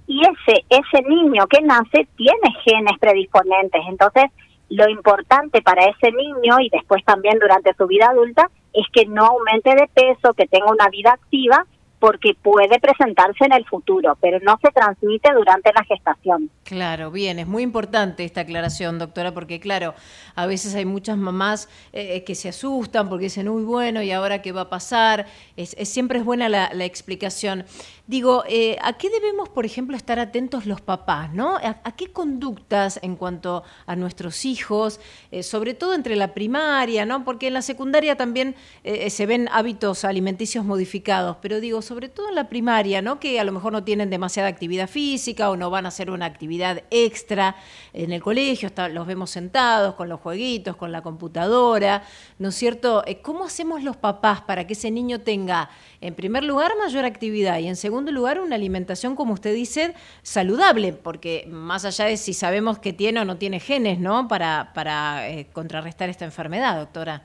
Y 0.06 0.20
ese, 0.22 0.64
ese 0.68 1.08
niño 1.08 1.46
que 1.46 1.60
nace 1.62 2.08
tiene 2.16 2.54
genes 2.64 2.98
predisponentes, 2.98 3.80
entonces 3.88 4.24
lo 4.68 4.88
importante 4.88 5.62
para 5.62 5.84
ese 5.84 6.10
niño 6.12 6.60
y 6.60 6.68
después 6.70 7.04
también 7.04 7.38
durante 7.38 7.74
su 7.74 7.86
vida 7.86 8.08
adulta 8.10 8.50
es 8.72 8.86
que 8.92 9.06
no 9.06 9.26
aumente 9.26 9.74
de 9.74 9.88
peso, 9.88 10.34
que 10.34 10.46
tenga 10.46 10.70
una 10.70 10.88
vida 10.88 11.12
activa 11.12 11.64
porque 12.00 12.34
puede 12.42 12.80
presentarse 12.80 13.44
en 13.44 13.52
el 13.52 13.66
futuro, 13.66 14.16
pero 14.20 14.40
no 14.40 14.58
se 14.62 14.70
transmite 14.72 15.32
durante 15.34 15.70
la 15.72 15.84
gestación. 15.84 16.50
Claro, 16.64 17.10
bien, 17.10 17.38
es 17.38 17.46
muy 17.46 17.62
importante 17.62 18.24
esta 18.24 18.40
aclaración, 18.40 18.98
doctora, 18.98 19.32
porque 19.34 19.60
claro, 19.60 19.94
a 20.34 20.46
veces 20.46 20.74
hay 20.74 20.86
muchas 20.86 21.18
mamás 21.18 21.68
eh, 21.92 22.16
eh, 22.16 22.24
que 22.24 22.34
se 22.34 22.48
asustan 22.48 23.10
porque 23.10 23.24
dicen, 23.24 23.50
uy, 23.50 23.64
bueno, 23.64 24.02
¿y 24.02 24.12
ahora 24.12 24.40
qué 24.40 24.50
va 24.50 24.62
a 24.62 24.70
pasar? 24.70 25.26
Es, 25.56 25.76
siempre 25.82 26.18
es 26.18 26.24
buena 26.24 26.48
la, 26.48 26.70
explicación. 26.84 27.66
Digo, 28.10 28.42
eh, 28.48 28.76
¿a 28.82 28.94
qué 28.94 29.08
debemos, 29.08 29.48
por 29.48 29.64
ejemplo, 29.64 29.96
estar 29.96 30.18
atentos 30.18 30.66
los 30.66 30.80
papás, 30.80 31.32
¿no? 31.32 31.54
¿A, 31.54 31.92
qué 31.92 32.08
conductas 32.08 32.98
en 33.04 33.14
cuanto 33.14 33.62
a 33.86 33.94
nuestros 33.94 34.44
hijos, 34.44 34.98
sobre 35.42 35.74
todo 35.74 35.94
entre 35.94 36.16
la 36.16 36.34
primaria, 36.34 37.06
¿no? 37.06 37.24
Porque 37.24 37.46
en 37.46 37.54
la 37.54 37.62
secundaria 37.62 38.16
también 38.16 38.56
se 38.82 39.26
ven 39.26 39.48
hábitos 39.52 40.04
alimenticios 40.04 40.64
modificados, 40.64 41.36
pero 41.40 41.60
digo, 41.60 41.82
sobre 41.82 42.08
todo 42.08 42.30
en 42.30 42.34
la 42.34 42.48
primaria, 42.48 43.00
¿no? 43.00 43.20
Que 43.20 43.38
a 43.38 43.44
lo 43.44 43.52
mejor 43.52 43.72
no 43.72 43.84
tienen 43.84 44.10
demasiada 44.10 44.48
actividad 44.48 44.88
física 44.88 45.48
o 45.50 45.56
no 45.56 45.70
van 45.70 45.84
a 45.84 45.88
hacer 45.88 46.10
una 46.10 46.26
actividad 46.26 46.82
extra 46.90 47.54
en 47.92 48.12
el 48.12 48.20
colegio, 48.22 48.70
los 48.90 49.06
vemos 49.06 49.30
sentados 49.30 49.94
con 49.94 50.08
los 50.08 50.20
jueguitos, 50.20 50.76
con 50.76 50.92
la 50.92 51.02
computadora, 51.02 52.02
¿no 52.38 52.48
es 52.48 52.54
cierto? 52.54 53.04
Eh, 53.06 53.20
¿Cómo 53.20 53.44
hacemos 53.44 53.82
los 53.82 53.96
papás 53.96 54.40
para 54.42 54.66
que 54.66 54.72
ese 54.72 54.90
niño 54.90 55.20
tenga, 55.20 55.70
en 56.00 56.14
primer 56.14 56.44
lugar, 56.44 56.72
mayor 56.78 57.04
actividad 57.04 57.58
y 57.58 57.68
en 57.68 57.76
segundo 57.76 58.10
lugar, 58.10 58.40
una 58.40 58.56
alimentación, 58.56 59.16
como 59.16 59.34
usted 59.34 59.54
dice, 59.54 59.94
saludable? 60.22 60.92
Porque 60.92 61.46
más 61.50 61.84
allá 61.84 62.06
de 62.06 62.16
si 62.16 62.32
sabemos 62.32 62.78
que 62.78 62.92
tiene 62.92 63.20
o 63.20 63.24
no 63.24 63.36
tiene 63.36 63.60
genes, 63.60 63.98
¿no? 63.98 64.26
Para, 64.26 64.70
para 64.74 65.28
eh, 65.28 65.48
contrarrestar 65.52 66.08
esta 66.08 66.24
enfermedad, 66.24 66.78
doctora. 66.78 67.22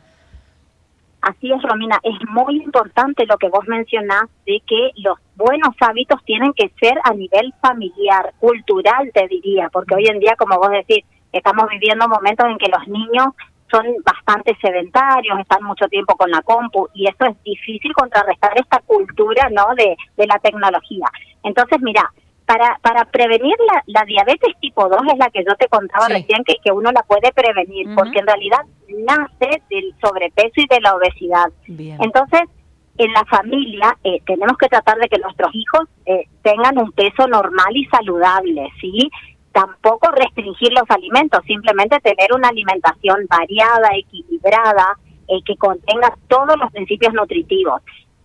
Así 1.21 1.51
es, 1.51 1.61
Romina, 1.63 1.99
es 2.03 2.15
muy 2.29 2.57
importante 2.57 3.25
lo 3.25 3.38
que 3.38 3.49
vos 3.49 3.65
mencionás 3.67 4.25
de 4.45 4.61
que 4.67 4.91
los 4.97 5.17
buenos 5.35 5.73
hábitos 5.79 6.23
tienen 6.23 6.53
que 6.53 6.69
ser 6.79 6.99
a 7.03 7.13
nivel 7.13 7.53
familiar, 7.61 8.33
cultural, 8.39 9.09
te 9.11 9.27
diría, 9.27 9.69
porque 9.69 9.95
hoy 9.95 10.05
en 10.07 10.19
día, 10.19 10.35
como 10.38 10.57
vos 10.57 10.69
decís, 10.69 11.03
estamos 11.31 11.65
viviendo 11.71 12.07
momentos 12.07 12.45
en 12.47 12.57
que 12.57 12.67
los 12.67 12.88
niños 12.88 13.29
son 13.71 13.86
bastante 14.04 14.56
sedentarios, 14.62 15.39
están 15.39 15.63
mucho 15.63 15.88
tiempo 15.88 16.15
con 16.15 16.30
la 16.30 16.41
compu 16.41 16.88
y 16.93 17.08
eso 17.08 17.25
es 17.25 17.43
difícil 17.43 17.93
contrarrestar 17.93 18.51
esta 18.56 18.80
cultura, 18.80 19.49
¿no? 19.51 19.75
De, 19.75 19.95
de 20.17 20.28
la 20.28 20.39
tecnología. 20.39 21.08
Entonces, 21.43 21.80
mira, 21.82 22.12
para, 22.45 22.78
para 22.82 23.06
prevenir 23.06 23.56
la, 23.67 23.84
la, 23.88 24.06
diabetes 24.06 24.54
tipo 24.60 24.88
2 24.88 24.99
es 25.13 25.17
la 25.17 25.30
que 25.32 25.43
yo 25.43 25.56
te 25.56 25.67
contaba 25.67 26.08
recién, 26.08 26.43
que, 26.43 26.56
que 26.63 26.71
uno 26.71 26.91
la 26.91 27.01
puede 27.04 27.32
prevenir, 27.34 27.88
porque 27.95 28.19
en 28.19 28.28
realidad 28.28 28.62
nace 28.88 29.62
del 29.69 29.93
sobrepeso 29.99 30.54
y 30.62 30.67
de 30.67 30.82
la 30.82 30.95
obesidad. 30.95 31.47
Entonces, 31.67 32.41
en 32.97 33.12
la 33.12 33.25
familia 33.25 33.97
eh, 34.04 34.21
tenemos 34.25 34.58
que 34.58 34.67
tratar 34.67 34.97
de 34.99 35.10
que 35.10 35.19
nuestros 35.19 35.54
hijos 35.54 35.89
eh, 36.06 36.28
tengan 36.43 36.78
un 36.78 36.91
peso 36.91 37.28
normal 37.28 37.75
y 37.75 37.86
saludable, 37.86 38.69
¿sí? 38.80 39.10
Tampoco 39.56 40.12
restringir 40.12 40.74
los 40.74 40.84
alimentos, 40.89 41.39
simplemente 41.46 42.02
tener 42.02 42.34
una 42.34 42.50
alimentación 42.50 43.26
variada, 43.30 43.88
equilibrada, 43.96 44.98
eh, 45.30 45.39
que 45.46 45.56
contenga 45.56 46.13
todos 46.28 46.60
los 46.60 46.70
principios 46.74 47.13
nutritivos. 47.13 47.82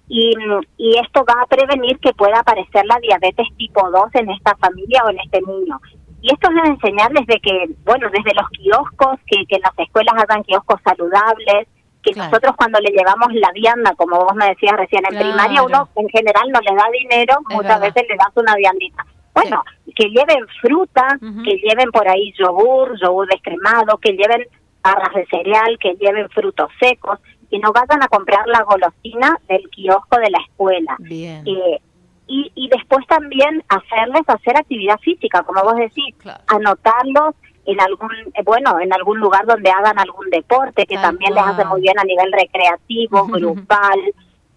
Y, 0.09 0.35
y, 0.77 0.99
esto 0.99 1.25
va 1.25 1.40
a 1.40 1.47
prevenir 1.47 2.01
que 2.01 2.12
pueda 2.14 2.40
aparecer 2.40 2.85
la 2.85 2.99
diabetes 2.99 3.47
tipo 3.57 3.88
2 3.88 4.12
en 4.14 4.31
esta 4.31 4.57
familia 4.57 5.05
o 5.05 5.11
en 5.11 5.21
este 5.21 5.40
niño. 5.40 5.81
Y 6.21 6.33
esto 6.33 6.49
es 6.51 6.69
enseñar 6.69 7.12
desde 7.12 7.40
que, 7.40 7.71
bueno, 7.85 8.09
desde 8.11 8.35
los 8.35 8.51
kioscos, 8.51 9.21
que, 9.25 9.47
que 9.47 9.55
en 9.55 9.62
las 9.62 9.79
escuelas 9.79 10.14
hagan 10.19 10.43
kioscos 10.43 10.81
saludables, 10.85 11.69
que 12.03 12.12
nosotros 12.16 12.57
cuando 12.57 12.81
le 12.81 12.90
llevamos 12.90 13.33
la 13.35 13.53
vianda, 13.53 13.95
como 13.95 14.16
vos 14.16 14.35
me 14.35 14.49
decías 14.49 14.77
recién, 14.77 15.05
en 15.09 15.16
primaria 15.16 15.62
uno 15.62 15.88
en 15.95 16.09
general 16.09 16.51
no 16.51 16.61
le 16.61 16.75
da 16.75 16.88
dinero, 16.90 17.37
muchas 17.49 17.81
veces 17.81 18.05
le 18.09 18.16
das 18.16 18.33
una 18.35 18.57
viandita. 18.57 19.07
Bueno, 19.42 19.62
que 19.94 20.09
lleven 20.09 20.46
fruta, 20.61 21.18
que 21.44 21.57
lleven 21.57 21.90
por 21.90 22.09
ahí 22.09 22.33
yogur, 22.38 22.98
yogur 23.00 23.29
descremado, 23.29 23.98
que 23.98 24.12
lleven 24.12 24.46
barras 24.83 25.14
de 25.14 25.26
cereal, 25.26 25.79
que 25.79 25.94
lleven 25.94 26.29
frutos 26.31 26.70
secos, 26.81 27.18
que 27.50 27.59
no 27.59 27.72
vayan 27.72 28.03
a 28.03 28.09
comprar 28.09 28.46
la 28.46 28.62
golosina 28.62 29.38
del 29.48 29.68
kiosco 29.70 30.18
de 30.18 30.31
la 30.31 30.38
escuela. 30.38 30.96
Bien. 31.00 31.46
Eh, 31.46 31.81
y, 32.26 32.53
y 32.55 32.68
después 32.68 33.05
también 33.09 33.62
hacerles 33.68 34.22
hacer 34.29 34.57
actividad 34.57 34.98
física, 35.00 35.42
como 35.42 35.62
vos 35.64 35.76
decís, 35.76 36.14
anotarlos 36.46 37.35
en 37.66 37.81
algún 37.81 38.11
eh, 38.35 38.42
bueno 38.44 38.81
en 38.81 38.92
algún 38.92 39.18
lugar 39.18 39.44
donde 39.46 39.70
hagan 39.70 39.98
algún 39.98 40.31
deporte 40.31 40.87
que 40.87 40.96
también 40.96 41.35
les 41.35 41.44
hace 41.44 41.64
muy 41.66 41.83
bien 41.83 41.98
a 41.98 42.05
nivel 42.05 42.33
recreativo 42.33 43.26
grupal 43.26 44.00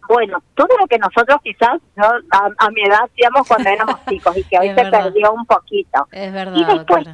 bueno 0.08 0.42
todo 0.56 0.70
lo 0.80 0.88
que 0.88 0.98
nosotros 0.98 1.38
quizás 1.44 1.80
a, 1.98 2.70
mi 2.72 2.82
edad 2.84 3.04
hacíamos 3.04 3.48
cuando 3.48 3.70
éramos 3.70 4.06
chicos 4.10 4.38
y 4.38 4.44
que 4.44 4.60
hoy 4.60 4.70
se 4.70 4.86
perdió 4.90 5.34
un 5.34 5.46
poquito. 5.46 6.08
Es 6.12 6.34
verdad 6.34 6.56
y 6.56 6.66
después 6.66 7.08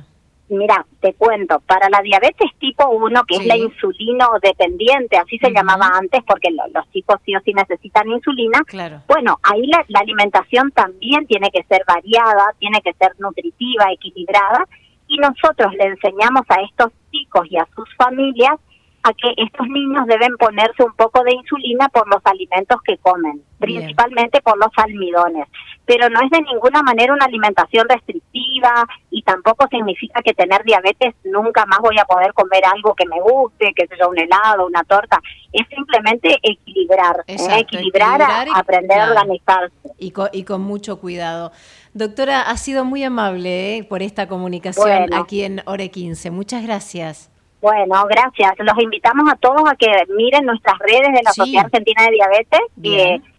mira 0.50 0.86
te 1.00 1.14
cuento 1.14 1.60
para 1.62 1.90
la 1.90 2.02
diabetes 2.02 2.52
tipo 2.60 2.90
1 2.90 3.24
que 3.28 3.36
es 3.36 3.46
la 3.46 3.56
insulino 3.56 4.28
dependiente 4.42 5.18
así 5.18 5.38
se 5.38 5.52
llamaba 5.52 5.92
antes 5.94 6.24
porque 6.26 6.50
los 6.52 6.90
chicos 6.92 7.18
sí 7.24 7.36
o 7.36 7.40
sí 7.42 7.54
necesitan 7.54 8.10
insulina 8.10 8.60
claro. 8.66 9.02
bueno 9.08 9.38
ahí 9.44 9.66
la, 9.68 9.86
la 9.90 10.00
alimentación 10.00 10.72
también 10.72 11.28
tiene 11.28 11.50
que 11.52 11.64
ser 11.64 11.84
variada 11.88 12.54
tiene 12.58 12.82
que 12.82 12.94
ser 12.94 13.14
nutritiva 13.20 13.92
equilibrada 13.92 14.66
y 15.08 15.18
nosotros 15.18 15.74
le 15.74 15.86
enseñamos 15.86 16.44
a 16.50 16.62
estos 16.62 16.92
chicos 17.12 17.46
y 17.50 17.58
a 17.58 17.68
sus 17.76 17.88
familias 17.96 18.60
a 19.04 19.14
que 19.14 19.34
estos 19.38 19.68
niños 19.68 20.06
deben 20.08 20.36
ponerse 20.38 20.84
un 20.84 20.94
poco 20.94 21.24
de 21.24 21.34
insulina 21.34 21.88
por 21.90 22.08
los 22.08 22.22
alimentos 22.26 22.82
que 22.84 22.98
comen, 22.98 23.42
principalmente 23.58 24.42
por 24.42 24.58
los 24.58 24.70
almidones. 24.76 25.48
Pero 25.86 26.10
no 26.10 26.20
es 26.22 26.30
de 26.30 26.42
ninguna 26.42 26.84
manera 26.84 27.14
una 27.14 27.26
alimentación 27.26 27.88
restrictiva 27.88 28.86
y 29.10 29.24
tampoco 29.24 29.68
significa 29.70 30.22
que 30.22 30.34
tener 30.34 30.64
diabetes 30.64 31.16
nunca 31.24 31.66
más 31.66 31.80
voy 31.80 31.98
a 31.98 32.06
poder 32.06 32.34
comer 32.34 32.64
algo 32.66 32.94
que 32.94 33.08
me 33.08 33.20
guste, 33.22 33.74
que 33.76 33.88
sea 33.88 34.08
un 34.08 34.20
helado, 34.20 34.68
una 34.68 34.84
torta. 34.84 35.20
Es 35.54 35.68
simplemente 35.70 36.38
equilibrar, 36.44 37.24
¿eh? 37.28 37.38
equilibrar, 37.58 38.22
aprender 38.54 39.00
a 39.00 39.10
organizarse. 39.10 39.74
Y 39.98 40.12
con, 40.12 40.30
y 40.34 40.44
con 40.44 40.62
mucho 40.62 41.00
cuidado. 41.00 41.52
Doctora, 41.94 42.42
ha 42.42 42.58
sido 42.58 42.86
muy 42.86 43.04
amable 43.04 43.78
¿eh? 43.78 43.84
por 43.84 44.04
esta 44.04 44.28
comunicación 44.28 45.14
aquí 45.14 45.44
en 45.44 45.62
Ore 45.66 45.90
15. 45.90 46.32
Muchas 46.32 46.64
gracias. 46.64 47.32
Bueno, 47.62 48.06
gracias. 48.10 48.54
Los 48.60 48.78
invitamos 48.80 49.32
a 49.32 49.36
todos 49.36 49.70
a 49.70 49.76
que 49.76 49.88
miren 50.16 50.46
nuestras 50.46 50.78
redes 50.80 51.14
de 51.14 51.24
la 51.24 51.34
Sociedad 51.34 51.66
Argentina 51.66 52.04
de 52.06 52.12
Diabetes 52.12 52.62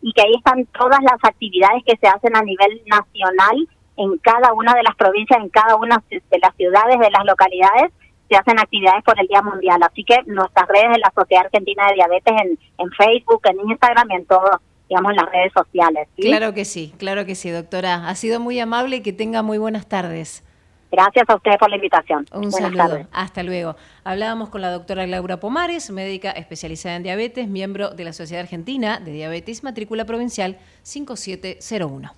y 0.03 0.13
que 0.13 0.23
ahí 0.23 0.35
están 0.37 0.67
todas 0.67 1.01
las 1.03 1.19
actividades 1.23 1.83
que 1.85 1.97
se 1.97 2.07
hacen 2.07 2.37
a 2.37 2.43
nivel 2.43 2.83
nacional 2.87 3.69
en 3.97 4.19
cada 4.19 4.53
una 4.53 4.75
de 4.75 4.83
las 4.83 4.95
provincias, 4.97 5.41
en 5.41 5.49
cada 5.49 5.77
una 5.77 6.03
de 6.11 6.39
las 6.39 6.55
ciudades, 6.57 6.99
de 6.99 7.11
las 7.11 7.25
localidades, 7.25 7.93
se 8.29 8.37
hacen 8.37 8.59
actividades 8.59 9.03
por 9.05 9.19
el 9.19 9.27
Día 9.27 9.43
Mundial. 9.43 9.81
Así 9.83 10.05
que 10.05 10.19
nuestras 10.27 10.69
redes 10.69 10.93
de 10.93 10.99
la 10.99 11.13
Sociedad 11.15 11.45
Argentina 11.47 11.87
de 11.89 11.95
Diabetes 11.95 12.35
en, 12.43 12.59
en 12.79 12.91
Facebook, 12.93 13.41
en 13.45 13.69
Instagram 13.69 14.11
y 14.11 14.15
en 14.15 14.27
todo 14.27 14.61
digamos, 14.89 15.13
en 15.13 15.17
las 15.19 15.31
redes 15.31 15.53
sociales. 15.53 16.09
Claro 16.17 16.53
que 16.53 16.65
sí, 16.65 16.93
claro 16.99 17.25
que 17.25 17.37
sí, 17.37 17.51
doctora. 17.51 18.09
Ha 18.09 18.15
sido 18.17 18.41
muy 18.41 18.59
amable 18.59 18.97
y 18.97 19.03
que 19.03 19.13
tenga 19.13 19.43
muy 19.43 19.57
buenas 19.57 19.89
tardes. 19.89 20.43
Gracias 20.91 21.29
a 21.29 21.37
ustedes 21.37 21.59
por 21.59 21.71
la 21.71 21.77
invitación. 21.77 22.27
Un 22.33 22.51
saludo. 22.51 23.07
Hasta 23.13 23.43
luego. 23.43 23.77
Hablábamos 24.03 24.49
con 24.49 24.61
la 24.61 24.71
doctora 24.71 25.07
Laura 25.07 25.39
Pomares, 25.39 25.91
médica 25.91 26.31
especializada 26.33 26.97
en 26.97 27.03
diabetes, 27.05 27.49
miembro 27.49 27.91
de 27.91 28.05
la 28.05 28.13
Sociedad 28.13 28.43
Argentina 28.43 28.99
de 28.99 29.13
Diabetes, 29.13 29.63
matrícula 29.63 30.05
provincial 30.05 30.59
5701. 30.83 32.13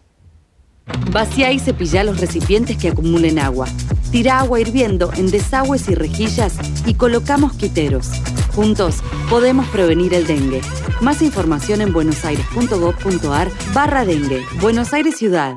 Vacía 1.13 1.53
y 1.53 1.59
cepilla 1.59 2.03
los 2.03 2.21
recipientes 2.21 2.77
que 2.77 2.89
acumulen 2.89 3.39
agua. 3.39 3.67
Tira 4.11 4.41
agua 4.41 4.61
hirviendo 4.61 5.13
en 5.17 5.31
desagües 5.31 5.89
y 5.89 5.95
rejillas 5.95 6.59
y 6.87 6.95
coloca 6.95 7.39
mosquiteros. 7.39 8.11
Juntos 8.55 9.03
podemos 9.31 9.69
prevenir 9.69 10.13
el 10.15 10.27
dengue. 10.27 10.61
Más 11.01 11.23
información 11.23 11.81
en 11.83 11.93
buenosaires.gov.ar 11.93 13.49
barra 13.73 14.05
dengue. 14.05 14.43
Buenos 14.61 14.93
Aires 14.93 15.17
Ciudad. 15.17 15.57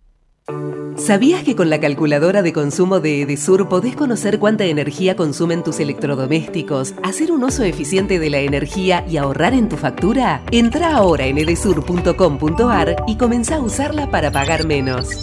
¿Sabías 0.97 1.43
que 1.43 1.55
con 1.55 1.69
la 1.69 1.79
calculadora 1.79 2.43
de 2.43 2.53
consumo 2.53 2.99
de 2.99 3.23
Edesur 3.23 3.67
podés 3.67 3.95
conocer 3.95 4.37
cuánta 4.37 4.65
energía 4.65 5.15
consumen 5.15 5.63
tus 5.63 5.79
electrodomésticos, 5.79 6.93
hacer 7.01 7.31
un 7.31 7.43
uso 7.43 7.63
eficiente 7.63 8.19
de 8.19 8.29
la 8.29 8.39
energía 8.39 9.03
y 9.09 9.17
ahorrar 9.17 9.53
en 9.53 9.67
tu 9.67 9.77
factura? 9.77 10.43
Entra 10.51 10.95
ahora 10.95 11.25
en 11.25 11.39
edesur.com.ar 11.39 12.95
y 13.07 13.17
comenzá 13.17 13.55
a 13.55 13.61
usarla 13.61 14.11
para 14.11 14.31
pagar 14.31 14.67
menos. 14.67 15.19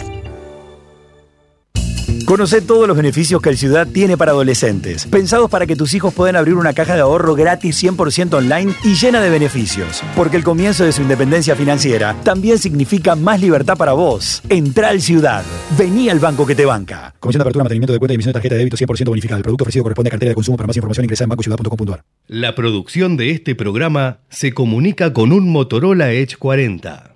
Conoce 2.29 2.61
todos 2.61 2.87
los 2.87 2.95
beneficios 2.95 3.41
que 3.41 3.49
el 3.49 3.57
Ciudad 3.57 3.87
tiene 3.91 4.15
para 4.15 4.33
adolescentes, 4.33 5.07
pensados 5.07 5.49
para 5.49 5.65
que 5.65 5.75
tus 5.75 5.95
hijos 5.95 6.13
puedan 6.13 6.35
abrir 6.35 6.53
una 6.53 6.73
caja 6.73 6.93
de 6.93 7.01
ahorro 7.01 7.33
gratis 7.33 7.83
100% 7.83 8.35
online 8.35 8.71
y 8.83 8.93
llena 8.93 9.19
de 9.19 9.31
beneficios. 9.31 10.03
Porque 10.15 10.37
el 10.37 10.43
comienzo 10.43 10.85
de 10.85 10.91
su 10.91 11.01
independencia 11.01 11.55
financiera 11.55 12.15
también 12.23 12.59
significa 12.59 13.15
más 13.15 13.41
libertad 13.41 13.75
para 13.77 13.93
vos. 13.93 14.43
Entra 14.47 14.89
al 14.89 15.01
Ciudad. 15.01 15.43
Vení 15.75 16.07
al 16.09 16.19
banco 16.19 16.45
que 16.45 16.53
te 16.53 16.65
banca. 16.67 17.15
Comisión 17.19 17.39
de 17.39 17.45
apertura, 17.45 17.63
mantenimiento 17.63 17.93
de 17.93 17.97
cuenta 17.97 18.13
y 18.13 18.17
emisión 18.17 18.29
de 18.29 18.33
tarjeta 18.33 18.53
de 18.53 18.59
débito 18.59 18.77
100% 18.77 19.07
bonificada. 19.07 19.37
El 19.37 19.43
producto 19.43 19.63
ofrecido 19.63 19.81
corresponde 19.81 20.09
a 20.09 20.11
cartera 20.11 20.29
de 20.29 20.35
consumo. 20.35 20.55
Para 20.55 20.67
más 20.67 20.77
información 20.77 21.05
ingresa 21.05 21.23
en 21.23 21.29
bancociudad.com.ar. 21.31 22.03
La 22.27 22.53
producción 22.53 23.17
de 23.17 23.31
este 23.31 23.55
programa 23.55 24.19
se 24.29 24.53
comunica 24.53 25.13
con 25.13 25.31
un 25.31 25.49
Motorola 25.49 26.11
Edge 26.11 26.37
40. 26.37 27.15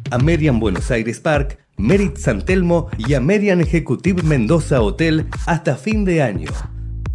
Amerian 0.11 0.59
Buenos 0.59 0.91
Aires 0.91 1.19
Park, 1.19 1.57
Merit 1.77 2.17
San 2.17 2.43
Telmo 2.43 2.87
y 2.97 3.15
Amerian 3.15 3.61
Executive 3.61 4.21
Mendoza 4.23 4.81
Hotel 4.81 5.27
hasta 5.45 5.75
fin 5.75 6.05
de 6.05 6.21
año. 6.21 6.51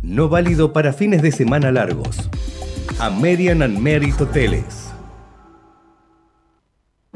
No 0.03 0.29
válido 0.29 0.73
para 0.73 0.93
fines 0.93 1.23
de 1.23 1.33
semana 1.33 1.71
largos. 1.71 2.29
Amerian 2.99 3.63
and 3.63 3.79
Merit 3.79 4.21
Hoteles. 4.21 4.87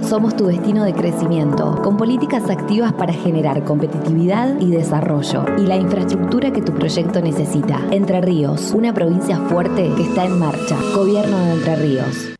Somos 0.00 0.36
tu 0.36 0.46
destino 0.46 0.84
de 0.84 0.92
crecimiento, 0.92 1.80
con 1.82 1.96
políticas 1.96 2.50
activas 2.50 2.92
para 2.92 3.12
generar 3.12 3.64
competitividad 3.64 4.58
y 4.58 4.70
desarrollo 4.70 5.44
y 5.58 5.66
la 5.66 5.76
infraestructura 5.76 6.52
que 6.52 6.62
tu 6.62 6.72
proyecto 6.72 7.20
necesita. 7.20 7.80
Entre 7.90 8.20
Ríos, 8.20 8.72
una 8.72 8.92
provincia 8.92 9.38
fuerte 9.48 9.90
que 9.96 10.02
está 10.02 10.24
en 10.24 10.38
marcha. 10.38 10.76
Gobierno 10.94 11.38
de 11.38 11.52
Entre 11.52 11.76
Ríos. 11.76 12.30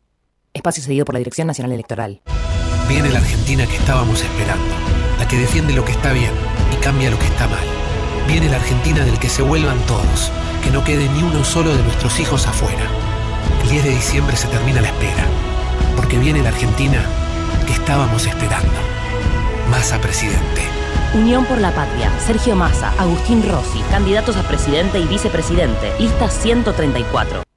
Espacio 0.53 0.83
cedido 0.83 1.05
por 1.05 1.15
la 1.15 1.19
Dirección 1.19 1.47
Nacional 1.47 1.71
Electoral. 1.71 2.21
Viene 2.87 3.09
la 3.09 3.19
Argentina 3.19 3.65
que 3.65 3.77
estábamos 3.77 4.21
esperando, 4.21 4.73
la 5.19 5.27
que 5.27 5.37
defiende 5.37 5.73
lo 5.73 5.85
que 5.85 5.91
está 5.91 6.11
bien 6.11 6.31
y 6.73 6.75
cambia 6.83 7.09
lo 7.09 7.19
que 7.19 7.27
está 7.27 7.47
mal. 7.47 7.63
Viene 8.27 8.49
la 8.49 8.57
Argentina 8.57 9.03
del 9.03 9.19
que 9.19 9.29
se 9.29 9.41
vuelvan 9.41 9.79
todos, 9.85 10.31
que 10.63 10.71
no 10.71 10.83
quede 10.83 11.09
ni 11.09 11.23
uno 11.23 11.43
solo 11.43 11.75
de 11.75 11.83
nuestros 11.83 12.19
hijos 12.19 12.47
afuera. 12.47 12.83
El 13.63 13.69
10 13.69 13.83
de 13.83 13.89
diciembre 13.91 14.35
se 14.35 14.47
termina 14.47 14.81
la 14.81 14.87
espera, 14.87 15.25
porque 15.95 16.17
viene 16.17 16.41
la 16.41 16.49
Argentina 16.49 17.03
que 17.65 17.73
estábamos 17.73 18.25
esperando. 18.25 18.71
Massa 19.69 19.99
presidente. 19.99 20.61
Unión 21.13 21.45
por 21.45 21.59
la 21.59 21.71
Patria, 21.73 22.09
Sergio 22.25 22.55
Massa, 22.55 22.93
Agustín 22.97 23.43
Rossi, 23.49 23.81
candidatos 23.91 24.37
a 24.37 24.43
presidente 24.43 24.99
y 24.99 25.05
vicepresidente, 25.05 25.91
lista 25.99 26.29
134. 26.29 27.50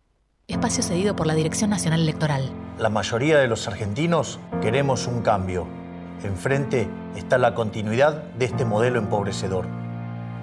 Espacio 0.49 0.83
cedido 0.83 1.17
por 1.17 1.27
la 1.27 1.35
Dirección 1.35 1.71
Nacional 1.71 2.01
Electoral. 2.01 2.51
La 2.79 2.91
mayoría 2.91 3.39
de 3.39 3.49
los 3.49 3.67
argentinos 3.67 4.39
queremos 4.61 5.07
un 5.07 5.23
cambio. 5.23 5.67
Enfrente 6.23 6.89
está 7.17 7.39
la 7.39 7.55
continuidad 7.55 8.23
de 8.39 8.45
este 8.45 8.65
modelo 8.65 8.99
empobrecedor. 8.99 9.67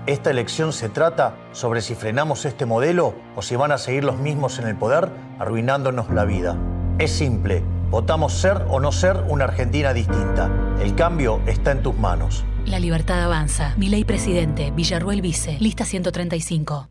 Esta 0.08 0.32
elección 0.32 0.74
se 0.74 0.90
trata 0.90 1.36
sobre 1.52 1.82
si 1.82 1.96
frenamos 1.96 2.46
este 2.46 2.66
modelo 2.66 3.14
o 3.36 3.42
si 3.42 3.56
van 3.56 3.72
a 3.72 3.78
seguir 3.78 4.04
los 4.04 4.18
mismos 4.18 4.58
en 4.60 4.68
el 4.68 4.76
poder 4.76 5.10
arruinándonos 5.40 6.10
la 6.10 6.26
vida. 6.26 6.58
Es 6.98 7.12
simple, 7.12 7.64
Votamos 7.92 8.32
ser 8.32 8.66
o 8.70 8.80
no 8.80 8.94
ser 8.94 9.18
una 9.28 9.44
Argentina 9.44 9.92
distinta. 9.92 10.50
El 10.80 10.96
cambio 10.96 11.42
está 11.46 11.72
en 11.72 11.84
tus 11.84 11.94
manos. 11.94 12.46
La 12.66 12.80
libertad 12.80 13.22
avanza. 13.22 13.74
Mi 13.76 13.90
ley 13.90 14.06
presidente, 14.06 14.72
Villarruel 14.72 15.22
Vice, 15.22 15.58
lista 15.60 15.84
135. 15.84 16.88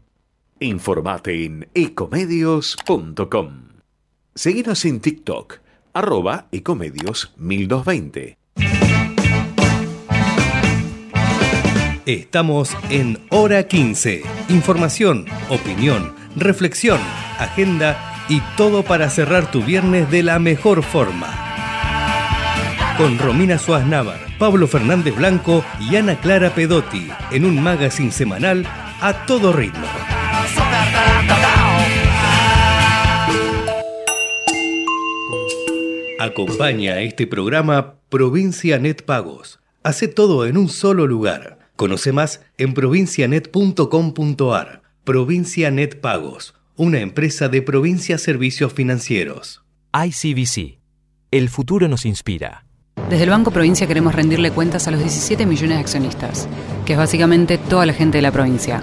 Informate 0.62 1.46
en 1.46 1.70
ecomedios.com. 1.72 3.68
Seguinos 4.34 4.84
en 4.84 5.00
TikTok, 5.00 5.54
arroba 5.94 6.48
ecomedios 6.52 7.32
1220. 7.38 8.36
Estamos 12.04 12.76
en 12.90 13.18
Hora 13.30 13.68
15. 13.68 14.22
Información, 14.50 15.24
opinión, 15.48 16.14
reflexión, 16.36 17.00
agenda 17.38 18.26
y 18.28 18.42
todo 18.58 18.82
para 18.82 19.08
cerrar 19.08 19.50
tu 19.50 19.62
viernes 19.62 20.10
de 20.10 20.22
la 20.22 20.38
mejor 20.38 20.82
forma. 20.82 21.28
Con 22.98 23.18
Romina 23.18 23.56
Suárez 23.56 23.86
Navar, 23.86 24.20
Pablo 24.38 24.66
Fernández 24.68 25.16
Blanco 25.16 25.64
y 25.80 25.96
Ana 25.96 26.20
Clara 26.20 26.54
Pedotti 26.54 27.08
en 27.30 27.46
un 27.46 27.62
magazine 27.62 28.12
semanal 28.12 28.66
a 29.00 29.24
todo 29.24 29.54
ritmo. 29.54 29.86
Acompaña 36.18 36.94
a 36.94 37.00
este 37.00 37.26
programa 37.26 37.96
Provincia 38.08 38.78
Net 38.78 39.04
Pagos. 39.04 39.60
Hace 39.82 40.08
todo 40.08 40.46
en 40.46 40.56
un 40.56 40.68
solo 40.68 41.06
lugar. 41.06 41.58
Conoce 41.76 42.12
más 42.12 42.42
en 42.58 42.74
provincianet.com.ar. 42.74 44.82
Provincia 45.04 45.70
Net 45.70 46.00
Pagos 46.00 46.54
una 46.80 47.00
empresa 47.00 47.50
de 47.50 47.60
Provincia 47.60 48.16
Servicios 48.16 48.72
Financieros. 48.72 49.62
ICBC. 49.92 50.78
El 51.30 51.50
futuro 51.50 51.88
nos 51.88 52.06
inspira. 52.06 52.64
Desde 53.10 53.24
el 53.24 53.28
Banco 53.28 53.50
Provincia 53.50 53.86
queremos 53.86 54.14
rendirle 54.14 54.50
cuentas 54.50 54.88
a 54.88 54.90
los 54.90 55.00
17 55.00 55.44
millones 55.44 55.76
de 55.76 55.82
accionistas, 55.82 56.48
que 56.86 56.94
es 56.94 56.98
básicamente 56.98 57.58
toda 57.58 57.84
la 57.84 57.92
gente 57.92 58.16
de 58.16 58.22
la 58.22 58.32
provincia, 58.32 58.82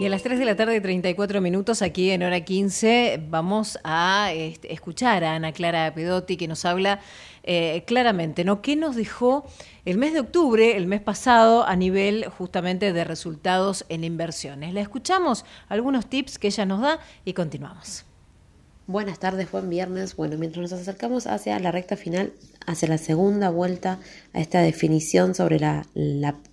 Y 0.00 0.06
a 0.06 0.08
las 0.08 0.22
3 0.22 0.38
de 0.38 0.46
la 0.46 0.56
tarde, 0.56 0.80
34 0.80 1.42
minutos, 1.42 1.82
aquí 1.82 2.10
en 2.10 2.22
hora 2.22 2.40
15, 2.40 3.22
vamos 3.28 3.78
a 3.84 4.32
este, 4.32 4.72
escuchar 4.72 5.24
a 5.24 5.34
Ana 5.34 5.52
Clara 5.52 5.92
Pedotti 5.94 6.38
que 6.38 6.48
nos 6.48 6.64
habla 6.64 7.00
eh, 7.42 7.84
claramente, 7.86 8.42
¿no? 8.42 8.62
¿Qué 8.62 8.76
nos 8.76 8.96
dejó 8.96 9.44
el 9.84 9.98
mes 9.98 10.14
de 10.14 10.20
octubre, 10.20 10.78
el 10.78 10.86
mes 10.86 11.02
pasado, 11.02 11.66
a 11.66 11.76
nivel 11.76 12.24
justamente 12.38 12.94
de 12.94 13.04
resultados 13.04 13.84
en 13.90 14.04
inversiones? 14.04 14.72
La 14.72 14.80
escuchamos, 14.80 15.44
algunos 15.68 16.06
tips 16.06 16.38
que 16.38 16.46
ella 16.46 16.64
nos 16.64 16.80
da 16.80 17.00
y 17.26 17.34
continuamos. 17.34 18.06
Buenas 18.90 19.20
tardes, 19.20 19.52
buen 19.52 19.70
viernes. 19.70 20.16
Bueno, 20.16 20.36
mientras 20.36 20.62
nos 20.62 20.72
acercamos 20.72 21.28
hacia 21.28 21.56
la 21.60 21.70
recta 21.70 21.96
final, 21.96 22.32
hacia 22.66 22.88
la 22.88 22.98
segunda 22.98 23.48
vuelta 23.48 24.00
a 24.32 24.40
esta 24.40 24.62
definición 24.62 25.36
sobre 25.36 25.60
la, 25.60 25.86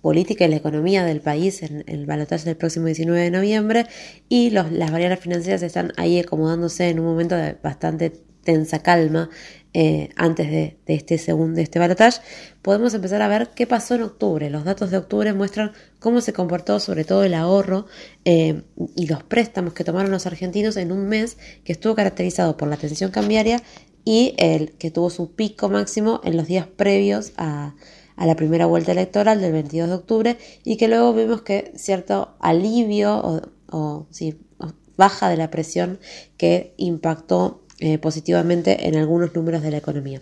política 0.02 0.44
y 0.44 0.48
la 0.48 0.54
economía 0.54 1.04
del 1.04 1.20
país 1.20 1.64
en, 1.64 1.82
el 1.88 2.06
balotaje 2.06 2.44
del 2.44 2.56
próximo 2.56 2.86
19 2.86 3.22
de 3.22 3.32
noviembre 3.32 3.86
y 4.28 4.50
los, 4.50 4.70
las 4.70 4.92
variables 4.92 5.18
financieras 5.18 5.62
están 5.62 5.92
ahí 5.96 6.20
acomodándose 6.20 6.88
en 6.90 7.00
un 7.00 7.06
momento 7.06 7.34
de 7.34 7.56
bastante 7.60 8.12
tensa 8.48 8.78
calma 8.78 9.28
eh, 9.74 10.08
antes 10.16 10.50
de, 10.50 10.78
este 10.86 11.18
segundo 11.18 11.60
este 11.60 11.78
balotaje, 11.78 12.22
podemos 12.62 12.94
empezar 12.94 13.20
a 13.20 13.28
ver 13.28 13.50
qué 13.54 13.66
pasó 13.66 13.94
en 13.94 14.04
octubre. 14.04 14.48
Los 14.48 14.64
datos 14.64 14.90
de 14.90 14.96
octubre 14.96 15.34
muestran 15.34 15.72
cómo 15.98 16.22
se 16.22 16.32
comportó 16.32 16.80
sobre 16.80 17.04
todo 17.04 17.24
el 17.24 17.34
ahorro 17.34 17.84
eh, 18.24 18.62
y 18.96 19.06
los 19.06 19.22
préstamos 19.22 19.74
que 19.74 19.84
tomaron 19.84 20.10
los 20.10 20.24
argentinos 20.24 20.78
en 20.78 20.92
un 20.92 21.08
mes 21.08 21.36
que 21.62 21.72
estuvo 21.72 21.94
caracterizado 21.94 22.56
por 22.56 22.68
la 22.68 22.78
tensión 22.78 23.10
cambiaria 23.10 23.62
y 24.02 24.34
el 24.38 24.72
que 24.72 24.90
tuvo 24.90 25.10
su 25.10 25.32
pico 25.32 25.68
máximo 25.68 26.22
en 26.24 26.38
los 26.38 26.46
días 26.46 26.66
previos 26.66 27.32
a, 27.36 27.74
la 28.16 28.34
primera 28.34 28.64
vuelta 28.64 28.92
electoral 28.92 29.42
del 29.42 29.52
22 29.52 29.88
de 29.90 29.94
octubre 29.94 30.38
y 30.64 30.78
que 30.78 30.88
luego 30.88 31.12
vimos 31.12 31.42
que 31.42 31.70
cierto 31.76 32.34
alivio 32.40 33.44
o 33.70 34.06
baja 34.96 35.28
de 35.28 35.36
la 35.36 35.50
presión 35.50 36.00
que 36.36 36.74
impactó 36.76 37.62
eh, 37.80 37.98
positivamente 37.98 38.88
en 38.88 38.96
algunos 38.96 39.34
números 39.34 39.62
de 39.62 39.70
la 39.70 39.76
economía. 39.76 40.20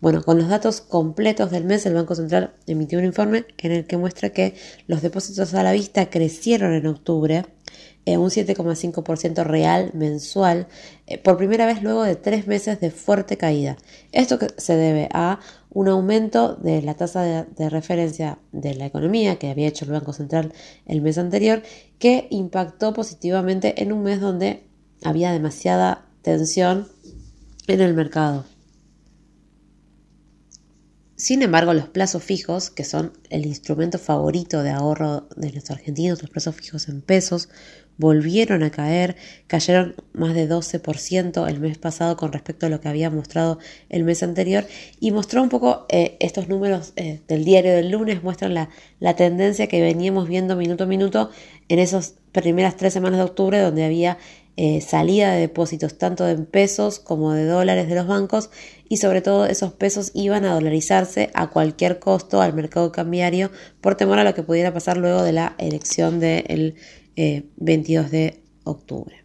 Bueno, 0.00 0.22
con 0.22 0.38
los 0.38 0.48
datos 0.48 0.80
completos 0.80 1.50
del 1.50 1.64
mes, 1.64 1.86
el 1.86 1.94
Banco 1.94 2.14
Central 2.14 2.54
emitió 2.66 2.98
un 2.98 3.04
informe 3.04 3.44
en 3.58 3.72
el 3.72 3.86
que 3.86 3.96
muestra 3.96 4.30
que 4.30 4.54
los 4.86 5.02
depósitos 5.02 5.54
a 5.54 5.62
la 5.62 5.72
vista 5.72 6.10
crecieron 6.10 6.74
en 6.74 6.86
octubre 6.86 7.44
en 8.04 8.20
un 8.20 8.30
7,5% 8.30 9.44
real 9.44 9.90
mensual, 9.94 10.66
eh, 11.06 11.18
por 11.18 11.36
primera 11.36 11.66
vez 11.66 11.82
luego 11.82 12.02
de 12.02 12.16
tres 12.16 12.46
meses 12.46 12.80
de 12.80 12.90
fuerte 12.90 13.36
caída. 13.36 13.76
Esto 14.10 14.38
se 14.56 14.76
debe 14.76 15.08
a 15.12 15.38
un 15.70 15.88
aumento 15.88 16.56
de 16.56 16.82
la 16.82 16.94
tasa 16.94 17.22
de, 17.44 17.70
referencia 17.70 18.38
de 18.50 18.74
la 18.74 18.86
economía 18.86 19.38
que 19.38 19.50
había 19.50 19.68
hecho 19.68 19.84
el 19.84 19.92
Banco 19.92 20.12
Central 20.12 20.52
el 20.86 21.00
mes 21.00 21.16
anterior, 21.18 21.62
que 21.98 22.26
impactó 22.30 22.92
positivamente 22.92 23.82
en 23.82 23.92
un 23.92 24.02
mes 24.02 24.20
donde 24.20 24.64
había 25.02 25.32
demasiada 25.32 26.06
tensión 26.22 26.88
en 27.66 27.80
el 27.80 27.94
mercado. 27.94 28.44
Sin 31.22 31.42
embargo, 31.42 31.72
los 31.72 31.88
plazos 31.88 32.24
fijos, 32.24 32.70
que 32.70 32.82
son 32.82 33.12
el 33.30 33.46
instrumento 33.46 33.98
favorito 33.98 34.64
de 34.64 34.70
ahorro 34.70 35.28
de 35.36 35.52
los 35.52 35.70
argentinos, 35.70 36.20
los 36.20 36.30
plazos 36.30 36.56
fijos 36.56 36.88
en 36.88 37.00
pesos, 37.00 37.48
volvieron 37.96 38.64
a 38.64 38.70
caer, 38.70 39.14
cayeron 39.46 39.94
más 40.12 40.34
de 40.34 40.48
12% 40.48 41.48
el 41.48 41.60
mes 41.60 41.78
pasado 41.78 42.16
con 42.16 42.32
respecto 42.32 42.66
a 42.66 42.68
lo 42.68 42.80
que 42.80 42.88
había 42.88 43.08
mostrado 43.08 43.60
el 43.88 44.02
mes 44.02 44.24
anterior 44.24 44.66
y 44.98 45.12
mostró 45.12 45.44
un 45.44 45.48
poco 45.48 45.86
eh, 45.90 46.16
estos 46.18 46.48
números 46.48 46.92
eh, 46.96 47.20
del 47.28 47.44
diario 47.44 47.72
del 47.72 47.92
lunes, 47.92 48.24
muestran 48.24 48.54
la, 48.54 48.70
la 48.98 49.14
tendencia 49.14 49.68
que 49.68 49.80
veníamos 49.80 50.26
viendo 50.26 50.56
minuto 50.56 50.82
a 50.82 50.86
minuto 50.88 51.30
en 51.68 51.78
esas 51.78 52.16
primeras 52.32 52.76
tres 52.76 52.94
semanas 52.94 53.18
de 53.18 53.24
octubre 53.24 53.60
donde 53.60 53.84
había 53.84 54.18
eh, 54.56 54.82
salida 54.82 55.32
de 55.32 55.40
depósitos 55.40 55.96
tanto 55.96 56.28
en 56.28 56.44
pesos 56.44 56.98
como 56.98 57.32
de 57.32 57.46
dólares 57.46 57.88
de 57.88 57.94
los 57.94 58.06
bancos 58.06 58.50
y 58.86 58.98
sobre 58.98 59.22
todo 59.22 59.46
esos 59.46 59.72
pesos 59.72 60.10
iban 60.12 60.44
a 60.44 60.52
dolarizarse 60.52 61.30
a 61.32 61.48
cualquier 61.48 61.98
costo 61.98 62.42
al 62.42 62.52
mercado 62.52 62.92
cambiario 62.92 63.50
por 63.80 63.94
temor 63.94 64.18
a 64.18 64.24
lo 64.24 64.34
que 64.34 64.42
pudiera 64.42 64.74
pasar 64.74 64.98
luego 64.98 65.22
de 65.22 65.32
la 65.32 65.54
elección 65.58 66.20
del 66.20 66.74
22 67.16 68.06
eh, 68.06 68.08
de 68.10 68.42
octubre. 68.64 69.24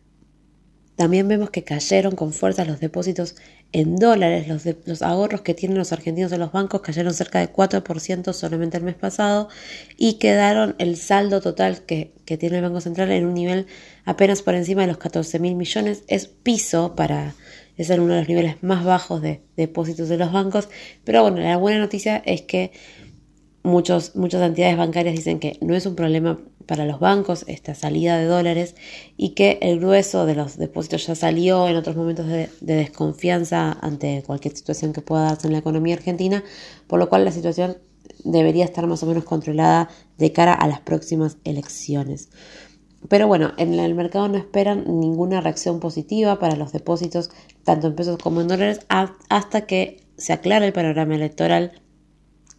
También 0.96 1.28
vemos 1.28 1.52
que 1.52 1.64
cayeron 1.64 2.16
con 2.16 2.34
fuerza 2.34 2.66
los 2.66 2.80
depósitos 2.80 3.36
en 3.74 3.98
dólares, 3.98 4.48
los, 4.48 4.64
los, 4.86 5.02
ahorros 5.02 5.42
que 5.42 5.54
tienen 5.54 5.78
los 5.78 5.92
argentinos 5.92 6.32
en 6.32 6.40
los 6.40 6.52
bancos 6.52 6.82
cayeron 6.82 7.14
cerca 7.14 7.40
de 7.40 7.52
4% 7.52 8.34
solamente 8.34 8.78
el 8.78 8.84
mes 8.84 8.96
pasado 8.96 9.50
y 9.98 10.14
quedaron 10.14 10.76
el 10.78 10.96
saldo 10.96 11.42
total 11.42 11.82
que, 11.86 12.14
que 12.26 12.38
tiene 12.38 12.58
el 12.58 12.64
Banco 12.64 12.82
Central 12.82 13.12
en 13.12 13.26
un 13.26 13.34
nivel 13.34 13.68
apenas 14.06 14.42
por 14.42 14.56
encima 14.56 14.82
de 14.82 14.88
los 14.88 14.98
14 14.98 15.40
mil 15.40 15.56
millones. 15.56 16.04
Es 16.08 16.28
piso 16.28 16.96
para, 16.96 17.36
es 17.76 17.90
uno 17.90 18.14
de 18.14 18.20
los 18.20 18.30
niveles 18.30 18.56
más 18.64 18.86
bajos 18.86 19.22
de 19.22 19.42
depósitos 19.58 20.08
de 20.08 20.18
los 20.18 20.32
bancos. 20.32 20.70
Pero 21.04 21.22
bueno, 21.22 21.40
la 21.40 21.58
buena 21.58 21.80
noticia 21.80 22.22
es 22.26 22.44
que 22.44 22.72
muchos, 23.64 24.16
muchas 24.16 24.42
entidades 24.42 24.78
bancarias 24.78 25.16
dicen 25.16 25.40
que 25.40 25.58
no 25.62 25.76
es 25.76 25.86
un 25.86 25.96
problema 25.96 26.40
para 26.68 26.86
los 26.86 27.00
bancos 27.00 27.44
esta 27.48 27.74
salida 27.74 28.18
de 28.18 28.26
dólares 28.26 28.76
y 29.16 29.30
que 29.30 29.58
el 29.62 29.80
grueso 29.80 30.26
de 30.26 30.36
los 30.36 30.58
depósitos 30.58 31.08
ya 31.08 31.16
salió 31.16 31.68
en 31.68 31.76
otros 31.76 31.96
momentos 31.96 32.28
de, 32.28 32.50
desconfianza 32.62 33.72
ante 33.82 34.24
cualquier 34.26 34.56
situación 34.56 34.94
que 34.94 35.02
pueda 35.02 35.24
darse 35.24 35.48
en 35.48 35.54
la 35.54 35.60
economía 35.60 35.96
argentina, 35.96 36.44
por 36.88 37.00
lo 37.00 37.10
cual 37.10 37.26
la 37.26 37.32
situación 37.32 37.78
debería 38.24 38.66
estar 38.66 38.86
más 38.88 39.02
o 39.04 39.06
menos 39.06 39.24
controlada 39.24 39.90
de 40.18 40.32
cara 40.32 40.54
a 40.54 40.68
las 40.68 40.82
próximas 40.82 41.38
elecciones. 41.44 42.30
Pero 43.10 43.28
bueno, 43.28 43.54
en 43.58 43.74
el 43.74 43.96
mercado 43.96 44.28
no 44.28 44.38
esperan 44.38 44.84
ninguna 45.00 45.40
reacción 45.40 45.80
positiva 45.80 46.40
para 46.40 46.56
los 46.56 46.72
depósitos, 46.72 47.30
tanto 47.64 47.88
en 47.88 47.96
pesos 47.96 48.18
como 48.18 48.42
en 48.42 48.48
dólares, 48.48 48.80
hasta 48.90 49.66
que 49.66 50.04
se 50.18 50.34
aclare 50.34 50.66
el 50.66 50.74
panorama 50.74 51.16
electoral 51.16 51.72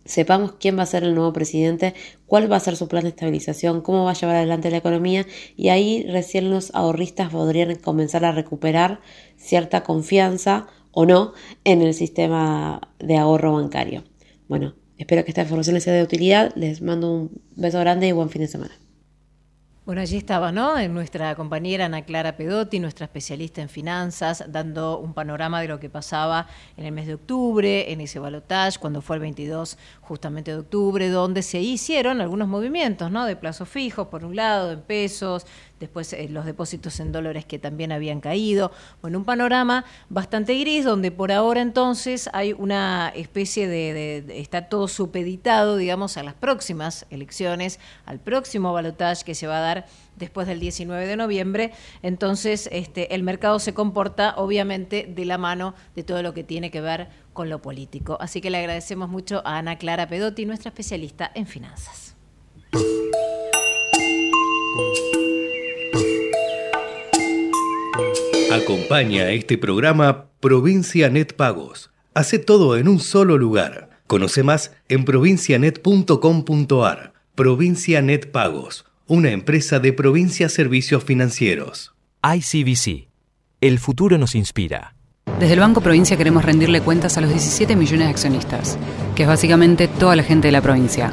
sepamos 0.08 0.52
quién 0.58 0.78
va 0.78 0.82
a 0.82 0.86
ser 0.86 1.04
el 1.04 1.14
nuevo 1.14 1.32
presidente, 1.32 1.94
cuál 2.26 2.50
va 2.50 2.56
a 2.56 2.60
ser 2.60 2.76
su 2.76 2.88
plan 2.88 3.02
de 3.02 3.10
estabilización, 3.10 3.82
cómo 3.82 4.04
va 4.04 4.12
a 4.12 4.14
llevar 4.14 4.36
adelante 4.36 4.70
la 4.70 4.78
economía 4.78 5.26
y 5.56 5.68
ahí 5.68 6.04
recién 6.08 6.50
los 6.50 6.74
ahorristas 6.74 7.30
podrían 7.30 7.76
comenzar 7.76 8.24
a 8.24 8.32
recuperar 8.32 9.00
cierta 9.36 9.84
confianza 9.84 10.66
o 10.92 11.04
no 11.04 11.34
en 11.64 11.82
el 11.82 11.94
sistema 11.94 12.80
de 12.98 13.18
ahorro 13.18 13.52
bancario. 13.52 14.02
Bueno, 14.48 14.74
espero 14.96 15.24
que 15.24 15.30
esta 15.30 15.42
información 15.42 15.74
les 15.74 15.84
sea 15.84 15.92
de 15.92 16.02
utilidad, 16.02 16.52
les 16.56 16.80
mando 16.80 17.12
un 17.12 17.42
beso 17.54 17.78
grande 17.78 18.08
y 18.08 18.12
buen 18.12 18.30
fin 18.30 18.42
de 18.42 18.48
semana. 18.48 18.74
Bueno, 19.88 20.02
allí 20.02 20.18
estaba, 20.18 20.52
¿no? 20.52 20.86
Nuestra 20.88 21.34
compañera 21.34 21.86
Ana 21.86 22.02
Clara 22.02 22.36
Pedotti, 22.36 22.78
nuestra 22.78 23.06
especialista 23.06 23.62
en 23.62 23.70
finanzas, 23.70 24.44
dando 24.46 24.98
un 24.98 25.14
panorama 25.14 25.62
de 25.62 25.68
lo 25.68 25.80
que 25.80 25.88
pasaba 25.88 26.46
en 26.76 26.84
el 26.84 26.92
mes 26.92 27.06
de 27.06 27.14
octubre, 27.14 27.90
en 27.90 28.02
ese 28.02 28.18
balotage, 28.18 28.78
cuando 28.78 29.00
fue 29.00 29.16
el 29.16 29.22
22 29.22 29.78
justamente 30.02 30.50
de 30.50 30.58
octubre, 30.58 31.08
donde 31.08 31.40
se 31.40 31.62
hicieron 31.62 32.20
algunos 32.20 32.48
movimientos, 32.48 33.10
¿no? 33.10 33.24
De 33.24 33.34
plazos 33.34 33.66
fijos, 33.70 34.08
por 34.08 34.26
un 34.26 34.36
lado, 34.36 34.72
en 34.72 34.82
pesos, 34.82 35.46
después 35.80 36.12
eh, 36.12 36.28
los 36.28 36.44
depósitos 36.44 37.00
en 37.00 37.12
dólares 37.12 37.44
que 37.44 37.58
también 37.58 37.92
habían 37.92 38.20
caído. 38.20 38.72
Bueno, 39.00 39.18
un 39.18 39.24
panorama 39.24 39.84
bastante 40.08 40.58
gris 40.58 40.84
donde 40.84 41.10
por 41.10 41.32
ahora 41.32 41.60
entonces 41.60 42.28
hay 42.32 42.52
una 42.52 43.12
especie 43.14 43.68
de, 43.68 44.24
está 44.28 44.68
todo 44.68 44.88
supeditado, 44.88 45.76
digamos, 45.76 46.16
a 46.16 46.22
las 46.22 46.34
próximas 46.34 47.06
elecciones, 47.10 47.80
al 48.04 48.18
próximo 48.18 48.72
balotaje 48.72 48.98
que 49.24 49.34
se 49.34 49.46
va 49.46 49.58
a 49.58 49.60
dar 49.60 49.86
después 50.16 50.46
del 50.46 50.60
19 50.60 51.06
de 51.06 51.16
noviembre. 51.16 51.72
Entonces, 52.02 52.68
este, 52.72 53.14
el 53.14 53.22
mercado 53.22 53.58
se 53.58 53.74
comporta 53.74 54.34
obviamente 54.36 55.06
de 55.08 55.24
la 55.24 55.38
mano 55.38 55.74
de 55.94 56.02
todo 56.02 56.22
lo 56.22 56.34
que 56.34 56.44
tiene 56.44 56.70
que 56.70 56.80
ver 56.80 57.08
con 57.32 57.48
lo 57.48 57.62
político. 57.62 58.18
Así 58.20 58.40
que 58.40 58.50
le 58.50 58.58
agradecemos 58.58 59.08
mucho 59.08 59.42
a 59.44 59.58
Ana 59.58 59.78
Clara 59.78 60.08
Pedotti, 60.08 60.44
nuestra 60.44 60.70
especialista 60.70 61.30
en 61.34 61.46
finanzas. 61.46 62.16
Acompaña 68.50 69.24
a 69.24 69.32
este 69.32 69.58
programa 69.58 70.30
Provincia 70.40 71.10
Net 71.10 71.34
Pagos. 71.34 71.90
Hace 72.14 72.38
todo 72.38 72.78
en 72.78 72.88
un 72.88 72.98
solo 72.98 73.36
lugar. 73.36 73.90
Conoce 74.06 74.42
más 74.42 74.72
en 74.88 75.04
provincianet.com.ar. 75.04 77.12
Provincia 77.34 78.00
Net 78.00 78.30
Pagos, 78.30 78.86
una 79.06 79.32
empresa 79.32 79.80
de 79.80 79.92
Provincia 79.92 80.48
Servicios 80.48 81.04
Financieros. 81.04 81.92
ICBC. 82.22 83.08
El 83.60 83.78
futuro 83.78 84.16
nos 84.16 84.34
inspira. 84.34 84.94
Desde 85.38 85.52
el 85.52 85.60
Banco 85.60 85.82
Provincia 85.82 86.16
queremos 86.16 86.42
rendirle 86.42 86.80
cuentas 86.80 87.18
a 87.18 87.20
los 87.20 87.28
17 87.28 87.76
millones 87.76 88.06
de 88.06 88.12
accionistas, 88.12 88.78
que 89.14 89.24
es 89.24 89.28
básicamente 89.28 89.88
toda 89.88 90.16
la 90.16 90.22
gente 90.22 90.48
de 90.48 90.52
la 90.52 90.62
provincia 90.62 91.12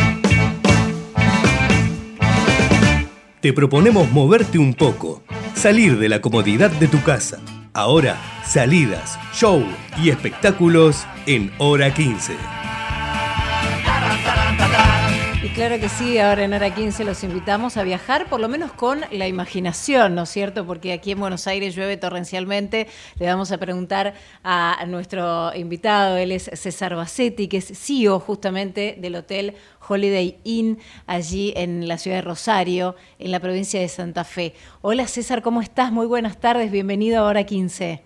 Te 3.41 3.53
proponemos 3.53 4.11
moverte 4.11 4.59
un 4.59 4.75
poco, 4.75 5.23
salir 5.55 5.97
de 5.97 6.09
la 6.09 6.21
comodidad 6.21 6.69
de 6.69 6.87
tu 6.87 7.01
casa. 7.01 7.39
Ahora, 7.73 8.17
salidas, 8.45 9.17
show 9.33 9.63
y 10.01 10.09
espectáculos 10.09 11.05
en 11.25 11.51
Hora 11.57 11.91
15. 11.91 12.60
Claro 15.53 15.81
que 15.81 15.89
sí, 15.89 16.17
ahora 16.17 16.45
en 16.45 16.53
hora 16.53 16.73
15 16.73 17.03
los 17.03 17.25
invitamos 17.25 17.75
a 17.75 17.83
viajar, 17.83 18.29
por 18.29 18.39
lo 18.39 18.47
menos 18.47 18.71
con 18.71 19.01
la 19.11 19.27
imaginación, 19.27 20.15
¿no 20.15 20.23
es 20.23 20.29
cierto? 20.29 20.65
Porque 20.65 20.93
aquí 20.93 21.11
en 21.11 21.19
Buenos 21.19 21.45
Aires 21.45 21.75
llueve 21.75 21.97
torrencialmente. 21.97 22.87
Le 23.19 23.25
vamos 23.25 23.51
a 23.51 23.57
preguntar 23.57 24.13
a 24.45 24.81
nuestro 24.87 25.53
invitado, 25.53 26.15
él 26.15 26.31
es 26.31 26.49
César 26.53 26.95
Bassetti, 26.95 27.49
que 27.49 27.57
es 27.57 27.65
CEO 27.77 28.21
justamente 28.21 28.95
del 28.97 29.15
Hotel 29.15 29.55
Holiday 29.85 30.39
Inn, 30.45 30.79
allí 31.05 31.51
en 31.57 31.85
la 31.85 31.97
ciudad 31.97 32.17
de 32.17 32.21
Rosario, 32.23 32.95
en 33.19 33.31
la 33.31 33.41
provincia 33.41 33.81
de 33.81 33.89
Santa 33.89 34.23
Fe. 34.23 34.55
Hola 34.79 35.05
César, 35.05 35.41
¿cómo 35.41 35.61
estás? 35.61 35.91
Muy 35.91 36.05
buenas 36.05 36.39
tardes, 36.39 36.71
bienvenido 36.71 37.19
a 37.19 37.27
hora 37.27 37.43
15. 37.43 38.01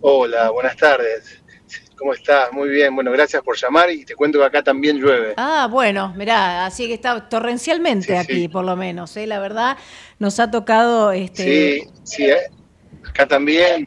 Hola, 0.00 0.50
buenas 0.50 0.76
tardes. 0.78 1.39
¿Cómo 2.00 2.14
estás? 2.14 2.50
Muy 2.50 2.70
bien. 2.70 2.94
Bueno, 2.94 3.12
gracias 3.12 3.42
por 3.42 3.58
llamar 3.58 3.90
y 3.90 4.06
te 4.06 4.14
cuento 4.14 4.38
que 4.38 4.46
acá 4.46 4.62
también 4.62 4.96
llueve. 4.96 5.34
Ah, 5.36 5.68
bueno, 5.70 6.14
mirá, 6.16 6.64
así 6.64 6.86
que 6.86 6.94
está 6.94 7.28
torrencialmente 7.28 8.16
aquí, 8.16 8.48
por 8.48 8.64
lo 8.64 8.74
menos. 8.74 9.14
¿eh? 9.18 9.26
La 9.26 9.38
verdad, 9.38 9.76
nos 10.18 10.40
ha 10.40 10.50
tocado... 10.50 11.12
Este... 11.12 11.42
Sí, 11.42 11.88
sí, 12.04 12.24
¿eh? 12.24 12.38
acá 13.06 13.26
también 13.26 13.86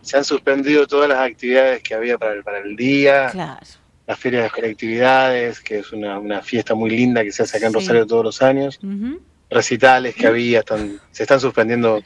se 0.00 0.16
han 0.16 0.22
suspendido 0.22 0.86
todas 0.86 1.08
las 1.08 1.18
actividades 1.18 1.82
que 1.82 1.94
había 1.94 2.16
para 2.18 2.34
el, 2.34 2.44
para 2.44 2.60
el 2.60 2.76
día. 2.76 3.30
Claro. 3.32 3.66
La 4.06 4.14
Feria 4.14 4.38
de 4.38 4.44
las 4.44 4.52
Colectividades, 4.52 5.60
que 5.60 5.80
es 5.80 5.92
una, 5.92 6.40
fiesta 6.40 6.76
muy 6.76 6.90
linda 6.90 7.24
que 7.24 7.32
se 7.32 7.42
hace 7.42 7.56
acá 7.56 7.66
en 7.66 7.74
Rosario 7.74 8.06
todos 8.06 8.24
los 8.26 8.42
años. 8.42 8.78
Recitales 9.50 10.14
que 10.14 10.28
había, 10.28 10.60
están, 10.60 11.00
se 11.10 11.24
están 11.24 11.40
suspendiendo 11.40 12.00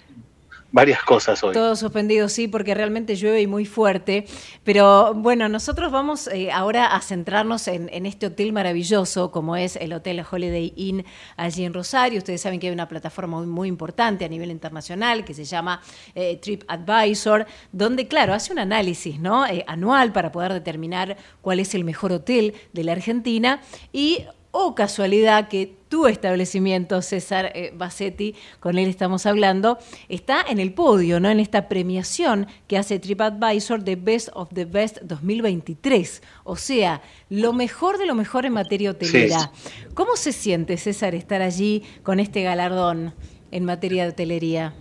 varias 0.72 1.02
cosas 1.04 1.42
hoy. 1.44 1.52
Todo 1.52 1.76
suspendido, 1.76 2.28
sí, 2.28 2.48
porque 2.48 2.74
realmente 2.74 3.14
llueve 3.14 3.42
y 3.42 3.46
muy 3.46 3.66
fuerte. 3.66 4.26
Pero 4.64 5.14
bueno, 5.14 5.48
nosotros 5.48 5.92
vamos 5.92 6.26
eh, 6.28 6.50
ahora 6.50 6.86
a 6.86 7.00
centrarnos 7.00 7.68
en, 7.68 8.06
este 8.06 8.26
hotel 8.26 8.52
maravilloso, 8.52 9.30
como 9.30 9.54
es 9.56 9.76
el 9.76 9.92
Hotel 9.92 10.24
Holiday 10.28 10.72
Inn 10.76 11.04
allí 11.36 11.64
en 11.64 11.74
Rosario. 11.74 12.18
Ustedes 12.18 12.40
saben 12.40 12.58
que 12.58 12.68
hay 12.68 12.72
una 12.72 12.88
plataforma 12.88 13.42
muy, 13.42 13.68
importante 13.68 14.24
a 14.24 14.28
nivel 14.28 14.50
internacional 14.50 15.24
que 15.24 15.34
se 15.34 15.44
llama 15.44 15.80
eh, 16.14 16.38
TripAdvisor, 16.38 17.46
donde, 17.70 18.08
claro, 18.08 18.34
hace 18.34 18.52
un 18.52 18.58
análisis 18.58 19.20
¿no? 19.20 19.46
Eh, 19.46 19.64
anual 19.66 20.12
para 20.12 20.32
poder 20.32 20.52
determinar 20.52 21.16
cuál 21.40 21.60
es 21.60 21.74
el 21.74 21.84
mejor 21.84 22.12
hotel 22.12 22.54
de 22.72 22.84
la 22.84 22.92
Argentina. 22.92 23.60
Y 23.92 24.26
o 24.52 24.74
casualidad 24.74 25.48
que 25.48 25.74
tu 25.88 26.06
establecimiento, 26.06 27.02
César 27.02 27.52
eh, 27.54 27.72
Bassetti, 27.74 28.34
con 28.60 28.78
él 28.78 28.88
estamos 28.88 29.26
hablando, 29.26 29.78
está 30.08 30.44
en 30.48 30.58
el 30.58 30.72
podio, 30.72 31.20
¿no? 31.20 31.30
En 31.30 31.40
esta 31.40 31.68
premiación 31.68 32.46
que 32.68 32.78
hace 32.78 32.98
TripAdvisor 32.98 33.82
de 33.82 33.96
Best 33.96 34.28
of 34.34 34.50
the 34.54 34.66
Best 34.66 35.00
2023. 35.02 36.22
O 36.44 36.56
sea, 36.56 37.02
lo 37.30 37.52
mejor 37.52 37.98
de 37.98 38.06
lo 38.06 38.14
mejor 38.14 38.46
en 38.46 38.52
materia 38.52 38.90
hotelera. 38.90 39.50
¿Cómo 39.94 40.16
se 40.16 40.32
siente, 40.32 40.76
César, 40.76 41.14
estar 41.14 41.42
allí 41.42 41.82
con 42.02 42.20
este 42.20 42.42
galardón 42.42 43.14
en 43.50 43.64
materia 43.64 44.04
de 44.04 44.10
hotelería? 44.10 44.74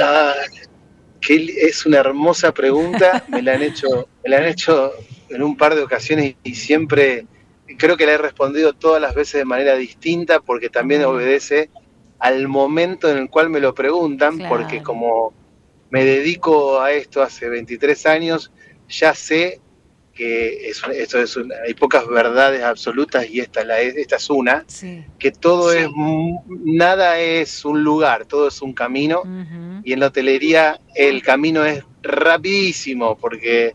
Ah, 0.00 0.34
es 1.28 1.86
una 1.86 1.98
hermosa 1.98 2.52
pregunta. 2.52 3.24
me 3.28 3.40
la 3.40 3.54
han 3.54 3.62
hecho, 3.62 4.08
me 4.22 4.30
la 4.30 4.38
han 4.38 4.44
hecho 4.44 4.92
en 5.30 5.42
un 5.42 5.56
par 5.56 5.74
de 5.74 5.82
ocasiones 5.82 6.36
y 6.42 6.54
siempre 6.54 7.26
creo 7.78 7.96
que 7.96 8.06
le 8.06 8.12
he 8.12 8.18
respondido 8.18 8.72
todas 8.72 9.00
las 9.00 9.14
veces 9.14 9.40
de 9.40 9.44
manera 9.44 9.74
distinta 9.76 10.40
porque 10.40 10.68
también 10.68 11.04
obedece 11.04 11.70
al 12.18 12.48
momento 12.48 13.10
en 13.10 13.18
el 13.18 13.30
cual 13.30 13.50
me 13.50 13.60
lo 13.60 13.74
preguntan, 13.74 14.38
porque 14.48 14.82
como 14.82 15.32
me 15.90 16.04
dedico 16.04 16.80
a 16.80 16.92
esto 16.92 17.22
hace 17.22 17.48
23 17.48 18.06
años, 18.06 18.50
ya 18.88 19.14
sé 19.14 19.60
que 20.14 20.68
esto 20.68 21.18
es 21.20 21.38
hay 21.66 21.74
pocas 21.74 22.06
verdades 22.06 22.62
absolutas 22.62 23.28
y 23.28 23.40
esta, 23.40 23.64
la, 23.64 23.80
esta 23.80 24.16
es 24.16 24.30
una, 24.30 24.64
que 25.18 25.32
todo 25.32 25.72
es, 25.72 25.88
nada 26.46 27.18
es 27.18 27.64
un 27.64 27.82
lugar, 27.82 28.24
todo 28.24 28.48
es 28.48 28.62
un 28.62 28.72
camino, 28.72 29.22
y 29.82 29.92
en 29.92 30.00
la 30.00 30.06
hotelería 30.06 30.80
el 30.94 31.22
camino 31.22 31.64
es 31.64 31.84
rapidísimo, 32.02 33.16
porque 33.16 33.74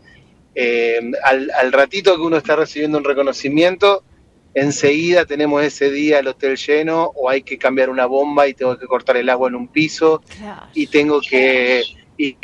eh, 0.54 1.00
al, 1.22 1.72
ratito 1.72 2.16
que 2.16 2.22
uno 2.22 2.36
está 2.36 2.56
recibiendo 2.56 2.98
un 2.98 3.04
reconocimiento, 3.04 4.02
enseguida 4.54 5.24
tenemos 5.24 5.62
ese 5.62 5.90
día 5.90 6.18
el 6.18 6.26
hotel 6.26 6.56
lleno 6.56 7.12
o 7.14 7.30
hay 7.30 7.42
que 7.42 7.56
cambiar 7.56 7.88
una 7.88 8.06
bomba 8.06 8.48
y 8.48 8.54
tengo 8.54 8.76
que 8.76 8.86
cortar 8.86 9.16
el 9.16 9.28
agua 9.28 9.48
en 9.48 9.54
un 9.54 9.68
piso 9.68 10.22
y 10.74 10.88
tengo 10.88 11.20
que, 11.20 11.84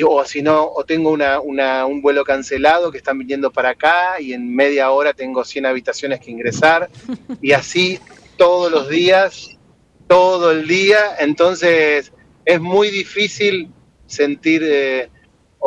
o 0.04 0.24
si 0.24 0.40
no, 0.40 0.64
o 0.66 0.84
tengo 0.84 1.11
una, 1.11 1.40
un 1.86 2.00
vuelo 2.00 2.24
cancelado 2.24 2.92
que 2.92 2.98
están 2.98 3.18
viniendo 3.18 3.50
para 3.50 3.70
acá 3.70 4.20
y 4.20 4.32
en 4.32 4.54
media 4.54 4.90
hora 4.90 5.12
tengo 5.12 5.44
100 5.44 5.66
habitaciones 5.66 6.20
que 6.20 6.30
ingresar 6.30 6.88
y 7.42 7.52
así 7.52 7.98
todos 8.36 8.70
los 8.70 8.88
días, 8.88 9.59
todo 10.07 10.52
el 10.52 10.68
día, 10.68 11.16
entonces 11.18 12.12
es 12.44 12.61
muy 12.61 12.90
difícil 12.90 13.70
sentir... 14.07 14.62
Eh, 14.64 15.11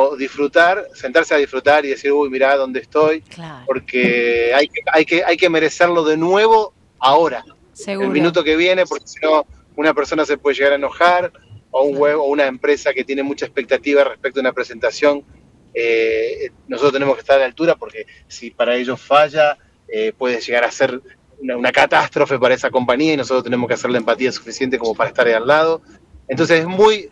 o 0.02 0.16
disfrutar, 0.16 0.88
sentarse 0.94 1.34
a 1.34 1.36
disfrutar 1.36 1.84
y 1.84 1.90
decir, 1.90 2.10
uy, 2.10 2.30
mirá 2.30 2.56
dónde 2.56 2.80
estoy, 2.80 3.22
porque 3.66 4.50
hay 4.54 4.66
que, 4.66 4.80
hay, 4.90 5.04
que, 5.04 5.22
hay 5.22 5.36
que 5.36 5.50
merecerlo 5.50 6.04
de 6.04 6.16
nuevo 6.16 6.72
ahora, 6.98 7.44
el 7.86 8.08
minuto 8.08 8.42
que 8.42 8.56
viene, 8.56 8.86
porque 8.86 9.06
si 9.06 9.20
no, 9.20 9.44
una 9.76 9.92
persona 9.92 10.24
se 10.24 10.38
puede 10.38 10.56
llegar 10.56 10.72
a 10.72 10.76
enojar, 10.76 11.30
o 11.70 11.82
un 11.82 11.98
web, 11.98 12.18
o 12.18 12.24
una 12.24 12.46
empresa 12.46 12.94
que 12.94 13.04
tiene 13.04 13.22
mucha 13.22 13.44
expectativa 13.44 14.02
respecto 14.02 14.40
a 14.40 14.42
una 14.42 14.54
presentación, 14.54 15.22
eh, 15.74 16.50
nosotros 16.66 16.94
tenemos 16.94 17.16
que 17.16 17.20
estar 17.20 17.36
a 17.36 17.40
la 17.40 17.44
altura, 17.44 17.76
porque 17.76 18.06
si 18.26 18.50
para 18.50 18.76
ellos 18.76 18.98
falla, 18.98 19.58
eh, 19.86 20.14
puede 20.16 20.40
llegar 20.40 20.64
a 20.64 20.70
ser 20.70 20.98
una, 21.42 21.58
una, 21.58 21.72
catástrofe 21.72 22.38
para 22.38 22.54
esa 22.54 22.70
compañía 22.70 23.12
y 23.12 23.16
nosotros 23.18 23.44
tenemos 23.44 23.68
que 23.68 23.74
hacer 23.74 23.90
la 23.90 23.98
empatía 23.98 24.32
suficiente 24.32 24.78
como 24.78 24.94
para 24.94 25.10
estar 25.10 25.26
ahí 25.26 25.34
al 25.34 25.46
lado. 25.46 25.82
Entonces 26.26 26.60
es 26.60 26.66
muy, 26.66 27.10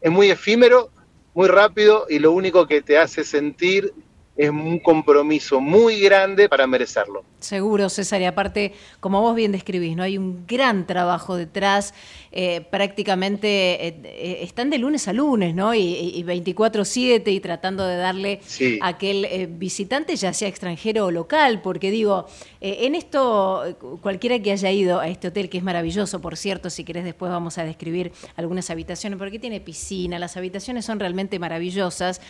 es 0.00 0.10
muy 0.10 0.30
efímero, 0.30 0.90
muy 1.34 1.48
rápido 1.48 2.06
y 2.08 2.18
lo 2.18 2.32
único 2.32 2.66
que 2.66 2.82
te 2.82 2.98
hace 2.98 3.24
sentir 3.24 3.92
es 4.38 4.50
un 4.50 4.78
compromiso 4.78 5.60
muy 5.60 5.98
grande 6.00 6.48
para 6.48 6.64
merecerlo. 6.68 7.24
Seguro, 7.40 7.88
César, 7.88 8.20
y 8.20 8.24
aparte, 8.24 8.72
como 9.00 9.20
vos 9.20 9.34
bien 9.34 9.50
describís, 9.50 9.96
¿no? 9.96 10.04
Hay 10.04 10.16
un 10.16 10.46
gran 10.46 10.86
trabajo 10.86 11.34
detrás, 11.34 11.92
eh, 12.30 12.60
prácticamente 12.70 13.86
eh, 13.88 14.00
eh, 14.04 14.38
están 14.42 14.70
de 14.70 14.78
lunes 14.78 15.08
a 15.08 15.12
lunes, 15.12 15.56
¿no? 15.56 15.74
Y, 15.74 16.24
24-7 16.28 17.32
y 17.32 17.40
tratando 17.40 17.84
de 17.84 17.96
darle 17.96 18.40
a 18.80 18.88
aquel 18.88 19.48
visitante, 19.58 20.14
ya 20.14 20.32
sea 20.32 20.46
extranjero 20.46 21.06
o 21.06 21.10
local, 21.10 21.60
porque 21.62 21.90
digo, 21.90 22.26
en 22.60 22.94
esto, 22.94 23.76
cualquiera 24.02 24.38
que 24.40 24.52
haya 24.52 24.70
ido 24.70 25.00
a 25.00 25.08
este 25.08 25.28
hotel, 25.28 25.48
que 25.48 25.58
es 25.58 25.64
maravilloso, 25.64 26.20
por 26.20 26.36
cierto, 26.36 26.70
si 26.70 26.84
querés 26.84 27.04
después 27.04 27.32
vamos 27.32 27.56
a 27.58 27.64
describir 27.64 28.12
algunas 28.36 28.68
habitaciones, 28.70 29.18
porque 29.18 29.38
tiene 29.38 29.60
piscina, 29.60 30.18
las 30.18 30.36
habitaciones 30.36 30.84
son 30.84 31.00
realmente 31.00 31.38
maravillosas, 31.38 32.20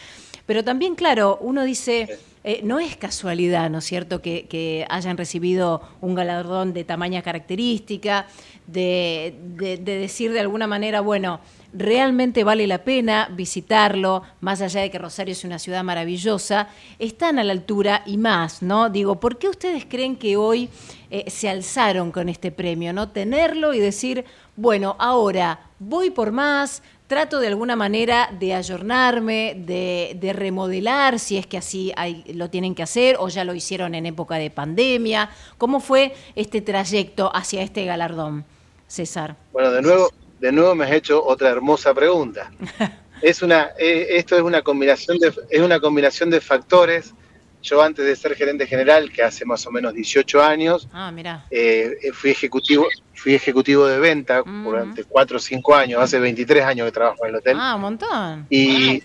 pero 0.47 0.65
también, 0.65 0.95
claro, 0.95 1.39
uno 1.43 1.65
dice 1.65 1.98
eh, 2.45 2.61
no 2.63 2.79
es 2.79 2.97
casualidad, 2.97 3.69
¿no 3.69 3.79
es 3.79 3.85
cierto?, 3.85 4.23
que, 4.23 4.87
hayan 4.89 5.17
recibido 5.17 5.83
un 6.01 6.15
galardón 6.15 6.73
de 6.73 6.85
tamaña 6.85 7.21
característica, 7.23 8.27
de, 8.67 9.35
decir 9.83 10.33
de 10.33 10.41
alguna 10.41 10.67
manera, 10.67 11.01
bueno, 11.01 11.41
realmente 11.73 12.45
vale 12.45 12.67
la 12.67 12.79
pena 12.85 13.29
visitarlo, 13.33 14.23
más 14.41 14.63
allá 14.63 14.81
de 14.81 14.91
que 14.91 14.99
Rosario 14.99 15.33
es 15.33 15.45
una 15.45 15.59
ciudad 15.59 15.85
maravillosa, 15.85 16.69
están 16.99 17.39
a 17.39 17.45
la 17.45 17.53
altura 17.53 18.03
y 18.07 18.17
más, 18.17 18.63
¿no? 18.63 18.89
Digo, 18.89 19.21
¿por 19.21 19.39
qué 19.39 19.49
ustedes 19.49 19.85
creen 19.87 20.17
que 20.17 20.37
hoy 20.37 20.71
eh, 21.11 21.29
se 21.29 21.49
alzaron 21.49 22.13
con 22.13 22.29
este 22.29 22.51
premio, 22.51 22.93
¿no? 22.93 23.09
Tenerlo 23.11 23.75
y 23.75 23.81
decir, 23.81 24.25
bueno, 24.57 24.97
ahora 24.99 25.61
voy 25.79 26.11
por 26.11 26.33
más, 26.33 26.83
trato 27.09 27.41
de 27.41 27.49
alguna 27.49 27.75
manera 27.75 28.29
de 28.39 28.55
ayornarme, 28.55 29.57
de, 29.57 30.33
remodelar, 30.33 31.19
si 31.19 31.39
es 31.39 31.47
que 31.47 31.57
así 31.57 31.93
lo 32.35 32.51
tienen 32.51 32.75
que 32.75 32.83
hacer 32.83 33.17
o 33.19 33.29
ya 33.29 33.45
lo 33.45 33.55
hicieron 33.55 33.95
en 33.95 34.07
época 34.07 34.37
de 34.37 34.51
pandemia. 34.51 35.31
¿Cómo 35.57 35.81
fue 35.81 36.15
este 36.37 36.61
trayecto 36.61 37.35
hacia 37.35 37.63
este 37.63 37.85
galardón, 37.87 38.45
César? 38.87 39.37
Bueno, 39.53 39.73
de 39.73 39.83
nuevo, 39.83 40.13
de 40.39 40.53
nuevo 40.53 40.75
me 40.75 40.85
has 40.85 40.93
hecho 40.93 41.25
otra 41.25 41.49
hermosa 41.49 41.95
pregunta. 41.95 42.53
es 43.23 43.43
una, 43.43 43.71
eh, 43.79 44.07
esto 44.11 44.37
es 44.37 44.43
una 44.43 44.63
combinación 44.63 45.19
de, 45.19 45.33
es 45.49 45.61
una 45.61 45.81
combinación 45.81 46.29
de 46.29 46.43
factores 46.43 47.15
yo 47.63 47.83
antes 47.83 48.05
de 48.05 48.15
ser 48.17 48.35
gerente 48.35 48.67
general, 48.67 49.11
que 49.13 49.23
hace 49.23 49.45
más 49.45 49.67
o 49.67 49.71
menos 49.71 49.95
18 49.95 50.43
años, 50.43 50.89
ah, 50.93 51.13
eh, 51.51 51.97
fui 52.13 52.31
ejecutivo 52.31 52.87
fui 53.19 53.35
ejecutivo 53.35 53.87
de 53.87 53.99
venta 53.99 54.43
mm. 54.45 54.65
durante 54.65 55.05
4 55.05 55.37
o 55.37 55.41
5 55.41 55.75
años, 55.75 56.01
hace 56.01 56.19
23 56.19 56.65
años 56.65 56.87
que 56.87 56.93
trabajo 56.93 57.25
en 57.25 57.31
el 57.31 57.37
hotel. 57.37 57.57
Ah, 57.61 57.75
un 57.75 57.81
montón. 57.83 58.47
Y 58.49 59.03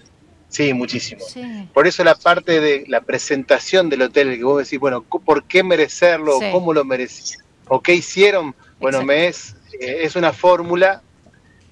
sí, 0.50 0.74
muchísimo. 0.74 1.26
Por 1.74 1.88
eso 1.88 2.04
la 2.04 2.16
parte 2.16 2.62
de 2.62 2.86
la 2.88 3.02
presentación 3.02 3.90
del 3.90 4.04
hotel, 4.04 4.38
que 4.38 4.44
vos 4.44 4.64
decís, 4.64 4.80
bueno, 4.80 5.02
¿por 5.02 5.44
qué 5.46 5.64
merecerlo? 5.64 6.40
¿Cómo 6.52 6.74
lo 6.74 6.86
merecí? 6.86 7.36
¿O 7.68 7.82
qué 7.82 7.96
hicieron? 7.96 8.56
Bueno, 8.80 9.04
me 9.04 9.28
es, 9.28 9.56
eh, 9.80 10.00
es 10.02 10.16
una 10.16 10.32
fórmula 10.32 11.02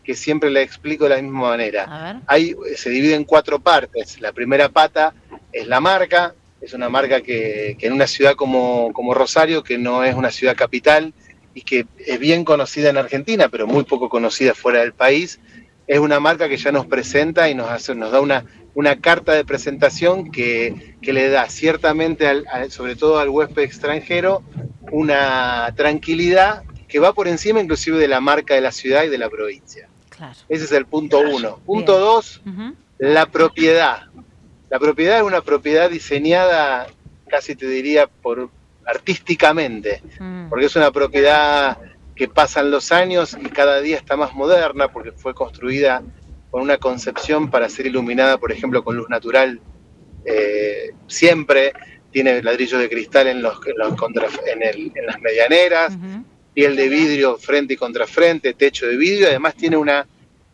que 0.04 0.16
siempre 0.16 0.50
la 0.50 0.62
explico 0.62 1.04
de 1.04 1.12
la 1.12 1.22
misma 1.22 1.50
manera. 1.50 2.22
Hay, 2.26 2.56
se 2.76 2.90
divide 2.90 3.16
en 3.16 3.24
cuatro 3.24 3.60
partes. 3.60 4.20
La 4.20 4.32
primera 4.32 4.70
pata 4.70 5.14
es 5.54 5.68
la 5.68 5.80
marca, 5.80 6.34
es 6.62 6.74
una 6.74 6.90
marca 6.90 7.22
que, 7.22 7.76
en 7.80 7.94
una 7.94 8.08
ciudad 8.08 8.36
como, 8.36 8.92
Rosario, 9.14 9.64
que 9.64 9.78
no 9.78 10.04
es 10.04 10.16
una 10.16 10.32
ciudad 10.32 10.56
capital 10.56 11.14
y 11.54 11.62
que 11.62 11.86
es 11.98 12.20
bien 12.20 12.46
conocida 12.46 12.90
en 12.90 12.98
Argentina, 12.98 13.50
pero 13.50 13.68
muy 13.68 13.84
poco 13.84 14.10
conocida 14.10 14.54
fuera 14.54 14.82
del 14.82 14.94
país, 14.94 15.40
es 15.88 16.00
una 16.00 16.20
marca 16.20 16.48
que 16.48 16.58
ya 16.58 16.72
nos 16.72 16.86
presenta 16.86 17.50
y 17.50 17.56
nos, 17.56 17.70
hace, 17.70 17.96
nos 17.96 18.12
da 18.12 18.22
una, 18.22 18.46
una 18.76 19.00
carta 19.00 19.34
de 19.34 19.44
presentación 19.44 20.32
que, 20.32 20.96
le 21.02 21.30
da 21.30 21.50
ciertamente, 21.50 22.26
sobre 22.70 22.96
todo 22.96 23.20
al 23.20 23.30
huésped 23.30 23.64
extranjero, 23.64 24.44
una 24.92 25.74
tranquilidad 25.76 26.64
que 26.88 27.00
va 27.00 27.14
por 27.14 27.28
encima 27.28 27.60
inclusive 27.60 27.98
de 27.98 28.08
la 28.08 28.22
marca 28.22 28.54
de 28.54 28.62
la 28.62 28.72
ciudad 28.72 29.04
y 29.04 29.10
de 29.10 29.18
la 29.18 29.30
provincia. 29.30 29.90
Ese 30.48 30.66
es 30.66 30.72
el 30.72 30.86
punto 30.86 31.20
uno. 31.20 31.60
Punto 31.66 31.98
dos, 31.98 32.42
la 33.00 33.26
propiedad. 33.26 34.04
La 34.72 34.80
propiedad 34.80 35.18
es 35.18 35.24
una 35.24 35.42
propiedad 35.42 35.90
diseñada, 35.90 36.88
casi 37.28 37.58
te 37.58 37.68
diría, 37.68 38.08
por 38.08 38.50
artísticamente, 38.86 40.02
mm. 40.18 40.48
porque 40.48 40.68
es 40.68 40.76
una 40.78 40.92
propiedad 40.92 41.78
que 42.16 42.30
pasan 42.30 42.72
los 42.72 42.94
años 42.94 43.38
y 43.38 43.50
cada 43.50 43.82
día 43.82 43.98
está 43.98 44.16
más 44.16 44.34
moderna, 44.34 44.90
porque 44.90 45.12
fue 45.12 45.34
construida 45.34 46.02
con 46.50 46.62
una 46.62 46.78
concepción 46.78 47.52
para 47.52 47.68
ser 47.68 47.88
iluminada, 47.88 48.38
por 48.38 48.54
ejemplo, 48.54 48.82
con 48.82 48.96
luz 48.96 49.10
natural 49.10 49.60
eh, 50.24 50.92
siempre, 51.06 51.74
tiene 52.10 52.42
ladrillo 52.42 52.80
de 52.80 52.88
cristal 52.88 53.28
en, 53.28 53.42
los, 53.42 53.60
en, 53.68 53.78
las 55.06 55.20
medianeras, 55.20 55.98
piel 56.54 56.78
de 56.78 56.88
vidrio 56.88 57.38
frente 57.38 57.74
y 57.74 57.78
contra 57.78 58.08
frente, 58.08 58.54
techo 58.54 58.88
de 58.88 58.96
vidrio, 58.96 59.28
además 59.28 59.54
tiene 59.54 59.76
una, 59.76 60.08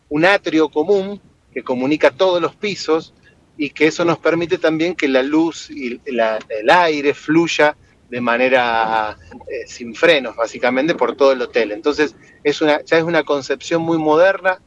un 0.08 0.24
atrio 0.24 0.68
común 0.68 1.20
que 1.52 1.62
comunica 1.62 2.10
todos 2.10 2.42
los 2.42 2.56
pisos 2.56 3.14
y 3.58 3.70
que 3.70 3.88
eso 3.88 4.04
nos 4.04 4.18
permite 4.18 4.56
también 4.58 4.94
que 4.94 5.08
la 5.08 5.22
luz 5.22 5.68
y 5.70 6.00
la- 6.12 6.38
el 6.48 6.70
aire 6.70 7.12
fluya 7.12 7.76
de 8.08 8.20
manera 8.22 9.18
eh, 9.50 9.66
sin 9.66 9.94
frenos, 9.94 10.36
básicamente, 10.36 10.94
por 10.94 11.14
todo 11.16 11.32
el 11.32 11.42
hotel. 11.42 11.72
Entonces, 11.72 12.14
es 12.42 12.62
una, 12.62 12.82
ya 12.84 12.96
es 12.98 13.04
una 13.04 13.24
concepción 13.24 13.82
muy 13.82 13.98
moderna 13.98 14.60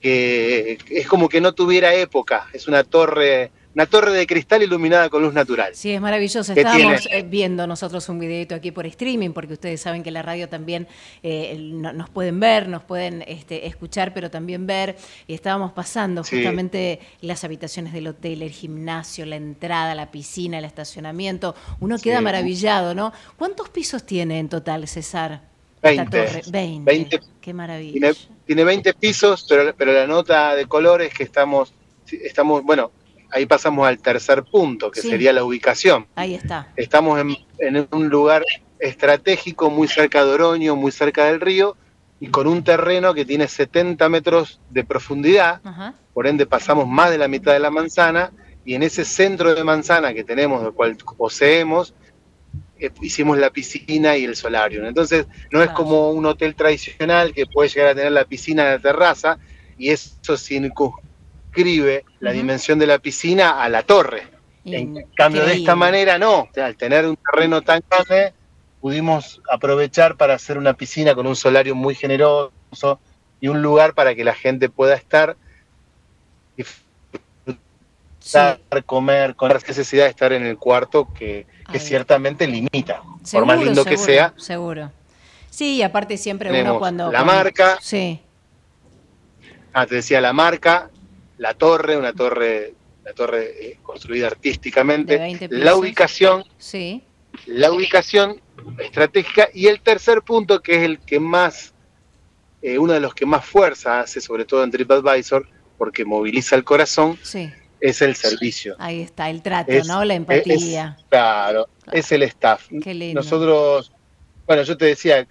que 0.00 0.78
es 0.90 1.06
como 1.08 1.28
que 1.28 1.40
no 1.40 1.52
tuviera 1.52 1.94
época. 1.94 2.46
Es 2.52 2.68
una 2.68 2.84
torre, 2.84 3.50
una 3.74 3.86
torre 3.86 4.12
de 4.12 4.26
cristal 4.26 4.62
iluminada 4.62 5.08
con 5.08 5.22
luz 5.22 5.32
natural. 5.32 5.74
Sí, 5.74 5.92
es 5.92 6.00
maravilloso. 6.00 6.54
¿Qué 6.54 6.60
Estábamos 6.60 7.02
tiene? 7.02 7.18
eh, 7.18 7.22
viendo 7.22 7.66
nosotros 7.66 8.08
un 8.08 8.18
videito 8.18 8.54
aquí 8.54 8.72
por 8.72 8.84
streaming, 8.86 9.30
porque 9.30 9.52
ustedes 9.52 9.80
saben 9.80 10.02
que 10.02 10.10
la 10.10 10.22
radio 10.22 10.48
también 10.48 10.88
eh, 11.22 11.56
no- 11.60 11.92
nos 11.92 12.10
pueden 12.10 12.40
ver, 12.40 12.68
nos 12.68 12.82
pueden 12.82 13.22
este, 13.28 13.66
escuchar, 13.66 14.12
pero 14.12 14.30
también 14.30 14.66
ver. 14.66 14.96
Y 15.28 15.34
estábamos 15.34 15.72
pasando 15.72 16.24
Sí. 16.24 16.36
justamente 16.36 16.98
las 17.20 17.44
habitaciones 17.44 17.92
del 17.92 18.08
hotel, 18.08 18.42
el 18.42 18.50
gimnasio, 18.50 19.24
la 19.24 19.36
entrada, 19.36 19.94
la 19.94 20.10
piscina, 20.10 20.58
el 20.58 20.64
estacionamiento. 20.64 21.54
Uno 21.78 21.96
Sí. 21.98 22.04
queda 22.04 22.20
maravillado, 22.20 22.94
¿no? 22.94 23.12
¿Cuántos 23.36 23.68
pisos 23.68 24.04
tiene 24.04 24.38
en 24.40 24.48
total, 24.48 24.88
César? 24.88 25.42
esta 25.82 26.02
20. 26.04 26.26
torre? 26.26 26.42
20. 26.50 26.90
20. 26.90 27.20
Qué 27.40 27.54
maravilla. 27.54 27.92
Tiene, 27.92 28.12
tiene 28.46 28.64
20 28.64 28.92
pisos, 28.94 29.46
pero, 29.48 29.74
pero 29.76 29.92
la 29.94 30.06
nota 30.06 30.54
de 30.54 30.66
color 30.66 31.00
es 31.02 31.14
que 31.14 31.22
estamos, 31.22 31.72
estamos, 32.10 32.62
bueno, 32.64 32.90
ahí 33.32 33.46
pasamos 33.46 33.86
al 33.86 33.98
tercer 33.98 34.42
punto, 34.44 34.90
que 34.90 35.00
Sí. 35.00 35.10
sería 35.10 35.32
la 35.32 35.44
ubicación. 35.44 36.06
Ahí 36.14 36.34
está. 36.34 36.68
Estamos 36.76 37.20
en, 37.20 37.36
en 37.58 37.88
un 37.92 38.08
lugar 38.08 38.44
estratégico, 38.78 39.70
muy 39.70 39.88
cerca 39.88 40.24
de 40.24 40.32
Oroño, 40.32 40.76
muy 40.76 40.90
cerca 40.92 41.26
del 41.26 41.40
río, 41.40 41.76
y 42.18 42.28
con 42.28 42.46
un 42.46 42.62
terreno 42.64 43.14
que 43.14 43.24
tiene 43.24 43.48
70 43.48 44.08
metros 44.08 44.60
de 44.70 44.84
profundidad, 44.84 45.60
Ajá. 45.64 45.94
por 46.12 46.26
ende 46.26 46.46
pasamos 46.46 46.86
más 46.86 47.10
de 47.10 47.18
la 47.18 47.28
mitad 47.28 47.52
de 47.52 47.60
la 47.60 47.70
manzana, 47.70 48.32
y 48.64 48.74
en 48.74 48.82
ese 48.82 49.04
centro 49.04 49.54
de 49.54 49.64
manzana 49.64 50.12
que 50.12 50.22
tenemos, 50.24 50.62
del 50.62 50.72
cual 50.72 50.96
poseemos, 51.16 51.94
eh, 52.78 52.90
hicimos 53.00 53.38
la 53.38 53.50
piscina 53.50 54.16
y 54.16 54.24
el 54.24 54.36
solarium. 54.36 54.84
Entonces, 54.86 55.26
no 55.50 55.62
es 55.62 55.70
como 55.70 56.10
un 56.10 56.26
hotel 56.26 56.54
tradicional 56.54 57.32
que 57.32 57.46
puede 57.46 57.68
llegar 57.70 57.88
a 57.90 57.94
tener 57.94 58.12
la 58.12 58.24
piscina 58.24 58.64
en 58.64 58.70
la 58.72 58.78
terraza, 58.78 59.38
y 59.78 59.90
eso 59.90 60.36
circunscribe 60.36 61.09
la 62.20 62.32
dimensión 62.32 62.78
de 62.78 62.86
la 62.86 62.98
piscina 62.98 63.62
a 63.62 63.68
la 63.68 63.82
torre. 63.82 64.28
En 64.64 65.06
cambio, 65.16 65.44
de 65.44 65.54
esta 65.54 65.74
manera 65.74 66.18
no. 66.18 66.40
O 66.40 66.48
sea, 66.52 66.66
al 66.66 66.76
tener 66.76 67.06
un 67.06 67.16
terreno 67.16 67.62
tan 67.62 67.82
grande, 67.90 68.34
pudimos 68.80 69.40
aprovechar 69.50 70.16
para 70.16 70.34
hacer 70.34 70.58
una 70.58 70.74
piscina 70.74 71.14
con 71.14 71.26
un 71.26 71.36
solario 71.36 71.74
muy 71.74 71.94
generoso 71.94 73.00
y 73.40 73.48
un 73.48 73.62
lugar 73.62 73.94
para 73.94 74.14
que 74.14 74.22
la 74.22 74.34
gente 74.34 74.68
pueda 74.68 74.94
estar, 74.94 75.36
disfrutar, 76.56 78.60
comer, 78.84 79.34
con 79.34 79.48
la 79.48 79.54
necesidad 79.54 80.04
de 80.04 80.10
estar 80.10 80.32
en 80.32 80.44
el 80.44 80.58
cuarto 80.58 81.08
que, 81.14 81.46
que 81.72 81.78
ciertamente 81.78 82.46
limita. 82.46 83.02
por 83.32 83.46
más 83.46 83.58
lindo 83.58 83.84
que 83.84 83.96
sea, 83.96 84.34
Seguro. 84.36 84.92
Sí, 85.48 85.76
y 85.76 85.82
aparte 85.82 86.16
siempre 86.16 86.62
uno 86.62 86.78
cuando... 86.78 87.10
la 87.10 87.24
cuando- 87.24 87.32
marca. 87.32 87.78
Sí. 87.80 88.20
Ah, 89.72 89.86
te 89.86 89.96
decía 89.96 90.20
la 90.20 90.32
marca, 90.32 90.90
la 91.40 91.54
torre, 91.54 91.96
una 91.96 92.12
torre, 92.12 92.74
la 93.02 93.14
torre 93.14 93.44
eh, 93.70 93.78
construida 93.82 94.26
artísticamente, 94.26 95.14
De 95.14 95.18
20 95.20 95.48
la 95.50 95.74
ubicación, 95.74 96.44
Sí. 96.58 97.02
la 97.46 97.72
ubicación 97.72 98.40
estratégica 98.78 99.48
y 99.54 99.66
el 99.68 99.80
tercer 99.80 100.20
punto 100.20 100.60
que 100.60 100.76
es 100.76 100.82
el 100.82 100.98
que 101.00 101.18
más, 101.18 101.72
eh, 102.60 102.78
uno 102.78 102.92
de 102.92 103.00
los 103.00 103.14
que 103.14 103.24
más 103.24 103.42
fuerza 103.44 104.00
hace, 104.00 104.20
sobre 104.20 104.44
todo 104.44 104.62
en 104.64 104.70
TripAdvisor, 104.70 105.48
porque 105.78 106.04
moviliza 106.04 106.56
el 106.56 106.64
corazón, 106.64 107.18
Sí. 107.22 107.50
es 107.80 108.02
el 108.02 108.14
servicio. 108.16 108.76
Ahí 108.78 109.00
está, 109.00 109.30
el 109.30 109.40
trato, 109.40 109.72
Es- 109.72 109.86
¿no? 109.86 110.04
La 110.04 110.12
es- 110.12 110.18
empatía. 110.18 110.98
claro, 111.08 111.68
es 111.90 112.12
el 112.12 112.22
staff. 112.24 112.68
Qué 112.82 112.92
lindo. 112.92 113.22
Nosotros, 113.22 113.92
bueno, 114.46 114.62
yo 114.62 114.76
te 114.76 114.84
decía, 114.84 115.26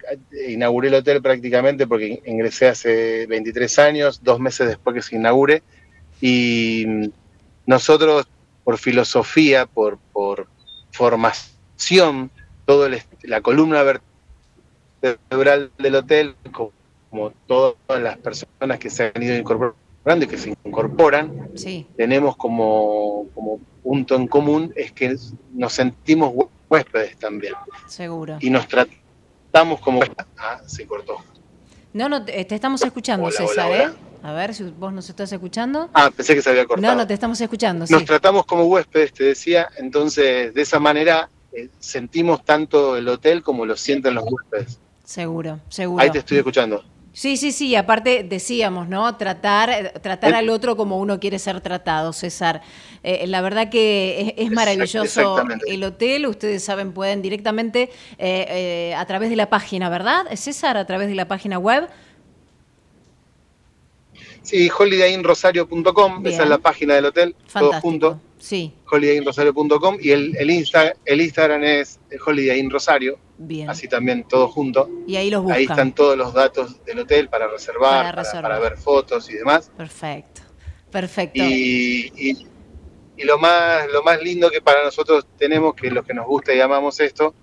inauguré 0.48 0.88
el 0.88 0.94
hotel 0.94 1.22
prácticamente 1.22 1.86
porque 1.86 2.20
ingresé 2.26 2.66
hace 2.66 3.26
23 3.28 3.78
años, 3.78 4.24
dos 4.24 4.40
meses 4.40 4.66
después 4.66 4.92
que 4.96 5.02
se 5.02 5.14
inaugure, 5.14 5.62
y 6.20 6.86
nosotros, 7.66 8.26
por 8.64 8.78
filosofía, 8.78 9.66
por, 9.66 9.98
por 10.12 10.48
formación, 10.92 12.30
est- 12.94 13.24
la 13.24 13.40
columna 13.40 13.82
vertebral 15.02 15.72
del 15.78 15.94
hotel, 15.96 16.36
co- 16.52 16.72
como 17.08 17.30
todas 17.46 18.00
las 18.00 18.16
personas 18.18 18.78
que 18.78 18.90
se 18.90 19.12
han 19.14 19.22
ido 19.22 19.36
incorporando 19.36 20.24
y 20.24 20.28
que 20.28 20.38
se 20.38 20.54
incorporan, 20.64 21.50
Sí. 21.56 21.86
tenemos 21.96 22.36
como, 22.36 23.26
como 23.34 23.60
punto 23.82 24.14
en 24.14 24.26
común 24.28 24.72
es 24.76 24.92
que 24.92 25.16
nos 25.52 25.72
sentimos 25.72 26.32
huéspedes 26.68 27.18
también 27.18 27.54
Seguro. 27.88 28.36
y 28.40 28.50
nos 28.50 28.68
tratamos 28.68 29.80
como 29.80 30.00
ah, 30.38 30.60
se 30.66 30.86
cortó 30.86 31.16
No, 31.92 32.08
no, 32.08 32.24
te, 32.24 32.40
estamos 32.54 32.82
escuchando, 32.84 33.26
Hola, 33.26 33.36
César, 33.36 33.66
hola, 33.66 33.82
¿eh? 33.84 33.90
A 34.22 34.32
ver 34.32 34.54
si 34.54 34.64
vos 34.64 34.92
nos 34.92 35.08
estás 35.08 35.32
escuchando. 35.32 35.88
ah 35.94 36.10
pensé 36.14 36.34
que 36.34 36.42
se 36.42 36.50
había 36.50 36.66
cortado 36.66 36.92
No, 36.94 37.00
no, 37.00 37.06
te 37.06 37.14
estamos 37.14 37.40
escuchando, 37.40 37.86
sí. 37.86 37.92
nos 37.92 38.04
tratamos 38.04 38.44
como 38.46 38.64
huéspedes 38.64 39.12
te 39.12 39.24
decía 39.24 39.68
entonces 39.78 40.52
de 40.54 40.62
esa 40.62 40.78
manera 40.78 41.28
eh, 41.52 41.68
sentimos 41.78 42.44
tanto 42.44 42.96
el 42.96 43.08
hotel 43.08 43.42
como 43.42 43.66
lo 43.66 43.76
sienten 43.76 44.14
los 44.14 44.24
huéspedes 44.24 44.78
Seguro, 45.04 45.58
seguro. 45.68 46.02
ahí 46.02 46.10
te 46.10 46.18
estoy 46.18 46.38
escuchando 46.38 46.84
Sí, 47.12 47.36
sí, 47.36 47.50
sí, 47.50 47.74
aparte 47.74 48.22
decíamos, 48.22 48.88
¿no? 48.88 49.16
Tratar, 49.16 49.68
eh, 49.70 49.92
tratar 50.00 50.32
al 50.32 50.48
otro 50.48 50.76
como 50.76 50.98
uno 51.00 51.18
quiere 51.18 51.40
ser 51.40 51.60
tratado, 51.60 52.12
César. 52.12 52.62
Eh, 53.02 53.26
la 53.26 53.40
verdad 53.40 53.68
que 53.68 54.34
es, 54.38 54.46
es 54.46 54.52
maravilloso 54.52 55.42
el 55.66 55.82
hotel, 55.82 56.26
ustedes 56.28 56.62
saben, 56.62 56.92
pueden 56.92 57.20
directamente 57.20 57.90
eh, 58.16 58.46
eh, 58.90 58.94
a 58.96 59.04
través 59.06 59.28
de 59.28 59.34
la 59.34 59.50
página, 59.50 59.88
¿verdad? 59.88 60.24
César, 60.36 60.76
a 60.76 60.86
través 60.86 61.08
de 61.08 61.16
la 61.16 61.26
página 61.26 61.58
web. 61.58 61.88
Sí 64.42 64.68
holidayinrosario.com 64.76 66.26
esa 66.26 66.42
es 66.44 66.48
la 66.48 66.58
página 66.58 66.94
del 66.94 67.06
hotel 67.06 67.34
todo 67.34 67.46
Fantástico. 67.72 67.80
junto 67.80 68.20
Sí, 68.38 68.72
holidayinrosario.com 68.90 69.98
y 70.00 70.12
el, 70.12 70.34
el, 70.38 70.50
Insta, 70.50 70.94
el 71.04 71.20
Instagram 71.20 71.62
es 71.62 72.00
holidayinrosario 72.26 73.18
bien. 73.36 73.68
así 73.68 73.86
también 73.86 74.24
todo 74.24 74.48
junto 74.48 74.88
Y 75.06 75.16
ahí 75.16 75.28
los 75.30 75.42
buscan. 75.42 75.58
Ahí 75.58 75.64
están 75.64 75.94
todos 75.94 76.16
los 76.16 76.32
datos 76.32 76.82
del 76.86 77.00
hotel 77.00 77.28
para 77.28 77.48
reservar, 77.48 77.90
Para 77.90 78.10
para, 78.10 78.22
reservar. 78.22 78.42
para 78.42 78.58
ver 78.58 78.78
fotos 78.78 79.28
y 79.28 79.34
demás. 79.34 79.70
Perfecto, 79.76 80.40
perfecto. 80.90 81.42
Y, 81.42 82.10
y- 82.16 82.46
y 83.18 83.24
lo 83.24 83.38
más 83.38 83.86
lo 83.92 84.02
más 84.02 84.22
lindo 84.22 84.50
que 84.50 84.62
para 84.62 84.82
nosotros 84.82 85.26
tenemos, 85.36 85.74
que 85.74 85.90
los 85.90 86.06
que 86.06 86.14
nos 86.14 86.26
gusta 86.26 86.54
y 86.54 86.60
amamos 86.60 86.98
esto, 87.00 87.34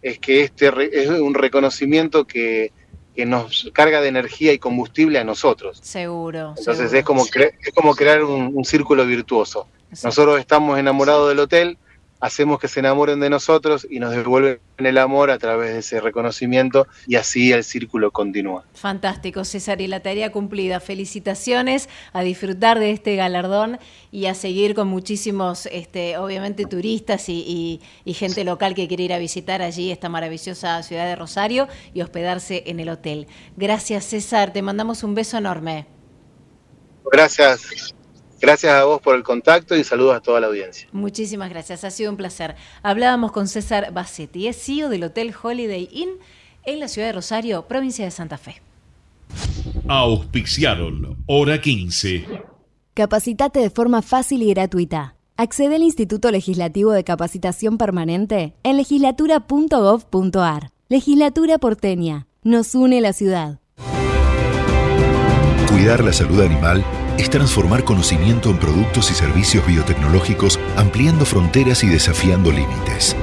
es 0.00 0.20
que 0.20 0.42
este 0.42 0.70
re- 0.70 0.90
es 0.92 1.08
un 1.08 1.34
reconocimiento 1.34 2.24
que, 2.24 2.70
que 3.16 3.26
nos 3.26 3.70
carga 3.72 4.00
de 4.00 4.08
energía 4.08 4.52
y 4.52 4.58
combustible 4.58 5.18
a 5.18 5.24
nosotros. 5.24 5.78
Seguro. 5.82 6.50
Entonces 6.58 6.76
seguro. 6.90 6.98
es 6.98 7.04
como, 7.04 7.24
cre- 7.26 7.52
es 7.60 7.72
como 7.74 7.94
crear 7.96 8.22
un, 8.22 8.52
un 8.54 8.64
círculo 8.64 9.04
virtuoso. 9.06 9.66
Nosotros 10.04 10.38
estamos 10.38 10.78
enamorados 10.78 11.28
del 11.30 11.38
hotel, 11.40 11.78
hacemos 12.20 12.58
que 12.58 12.68
se 12.68 12.80
enamoren 12.80 13.20
de 13.20 13.30
nosotros 13.30 13.86
y 13.88 13.98
nos 14.00 14.10
devuelven 14.12 14.60
el 14.78 14.98
amor 14.98 15.30
a 15.30 15.38
través 15.38 15.72
de 15.72 15.78
ese 15.80 16.00
reconocimiento 16.00 16.86
y 17.06 17.16
así 17.16 17.52
el 17.52 17.64
círculo 17.64 18.10
continúa. 18.10 18.64
Fantástico, 18.74 19.44
César, 19.44 19.80
y 19.80 19.86
la 19.86 20.00
tarea 20.00 20.32
cumplida. 20.32 20.80
Felicitaciones 20.80 21.88
a 22.12 22.22
disfrutar 22.22 22.78
de 22.78 22.90
este 22.90 23.16
galardón 23.16 23.78
y 24.10 24.26
a 24.26 24.34
seguir 24.34 24.74
con 24.74 24.88
muchísimos, 24.88 25.66
este, 25.66 26.18
obviamente, 26.18 26.66
turistas 26.66 27.28
y, 27.28 27.44
y- 27.46 27.80
y 28.04 28.14
gente 28.14 28.44
local 28.44 28.74
que 28.74 28.86
quiere 28.88 29.04
ir 29.04 29.12
a 29.12 29.18
visitar 29.18 29.62
allí 29.62 29.90
esta 29.90 30.08
maravillosa 30.08 30.82
ciudad 30.82 31.06
de 31.06 31.16
Rosario 31.16 31.68
y 31.94 32.02
hospedarse 32.02 32.64
en 32.66 32.80
el 32.80 32.88
hotel. 32.90 33.26
Gracias, 33.56 34.04
César. 34.06 34.52
Te 34.52 34.62
mandamos 34.62 35.02
un 35.02 35.14
beso 35.14 35.38
enorme. 35.38 35.86
Gracias, 37.10 37.94
gracias 38.40 38.72
a 38.72 38.84
vos 38.84 39.00
por 39.00 39.14
el 39.14 39.22
contacto 39.22 39.76
y 39.76 39.84
saludos 39.84 40.16
a 40.16 40.20
toda 40.20 40.40
la 40.40 40.46
audiencia. 40.46 40.88
Muchísimas 40.92 41.50
gracias, 41.50 41.84
ha 41.84 41.90
sido 41.90 42.10
un 42.10 42.16
placer. 42.16 42.56
Hablábamos 42.82 43.32
con 43.32 43.48
César 43.48 43.92
Bassetti, 43.92 44.48
es 44.48 44.62
CEO 44.62 44.88
del 44.88 45.04
Hotel 45.04 45.34
Holiday 45.40 45.88
Inn 45.92 46.10
en 46.64 46.80
la 46.80 46.88
ciudad 46.88 47.08
de 47.08 47.12
Rosario, 47.12 47.66
provincia 47.66 48.04
de 48.04 48.10
Santa 48.10 48.38
Fe. 48.38 48.60
Auspiciaron 49.88 51.16
Hora 51.26 51.60
15. 51.60 52.26
Capacitate 52.94 53.60
de 53.60 53.70
forma 53.70 54.02
fácil 54.02 54.42
y 54.42 54.50
gratuita. 54.50 55.16
Accede 55.36 55.76
al 55.76 55.82
Instituto 55.82 56.30
Legislativo 56.30 56.92
de 56.92 57.04
Capacitación 57.04 57.76
Permanente 57.76 58.54
en 58.62 58.78
legislatura.gov.ar. 58.78 60.70
Legislatura 60.88 61.58
porteña. 61.58 62.26
Nos 62.42 62.74
une 62.74 63.00
la 63.00 63.12
ciudad. 63.12 63.60
Cuidar 65.68 66.02
la 66.02 66.12
salud 66.12 66.40
animal 66.40 66.84
es 67.18 67.30
transformar 67.30 67.84
conocimiento 67.84 68.50
en 68.50 68.58
productos 68.58 69.10
y 69.10 69.14
servicios 69.14 69.66
biotecnológicos, 69.66 70.60
ampliando 70.76 71.24
fronteras 71.24 71.82
y 71.82 71.88
desafiando 71.88 72.50
límites. 72.52 73.16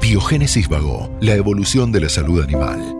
Biogénesis 0.00 0.68
Vago, 0.68 1.10
la 1.20 1.34
evolución 1.34 1.92
de 1.92 2.00
la 2.00 2.08
salud 2.08 2.42
animal. 2.42 2.96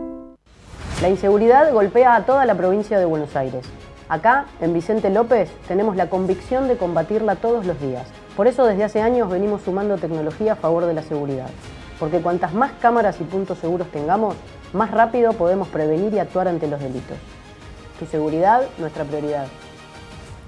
La 1.02 1.08
inseguridad 1.08 1.72
golpea 1.72 2.16
a 2.16 2.26
toda 2.26 2.46
la 2.46 2.56
provincia 2.56 2.98
de 2.98 3.04
Buenos 3.04 3.34
Aires. 3.36 3.64
Acá, 4.08 4.46
en 4.60 4.72
Vicente 4.72 5.10
López, 5.10 5.50
tenemos 5.66 5.96
la 5.96 6.08
convicción 6.08 6.68
de 6.68 6.76
combatirla 6.76 7.36
todos 7.36 7.66
los 7.66 7.80
días. 7.80 8.06
Por 8.36 8.46
eso 8.46 8.64
desde 8.64 8.84
hace 8.84 9.02
años 9.02 9.28
venimos 9.28 9.62
sumando 9.62 9.98
tecnología 9.98 10.52
a 10.52 10.56
favor 10.56 10.86
de 10.86 10.94
la 10.94 11.02
seguridad. 11.02 11.50
Porque 11.98 12.20
cuantas 12.20 12.54
más 12.54 12.72
cámaras 12.80 13.20
y 13.20 13.24
puntos 13.24 13.58
seguros 13.58 13.90
tengamos, 13.90 14.36
más 14.72 14.90
rápido 14.90 15.32
podemos 15.32 15.68
prevenir 15.68 16.14
y 16.14 16.18
actuar 16.18 16.46
ante 16.46 16.68
los 16.68 16.80
delitos. 16.80 17.16
Tu 17.98 18.06
seguridad, 18.06 18.68
nuestra 18.78 19.04
prioridad. 19.04 19.48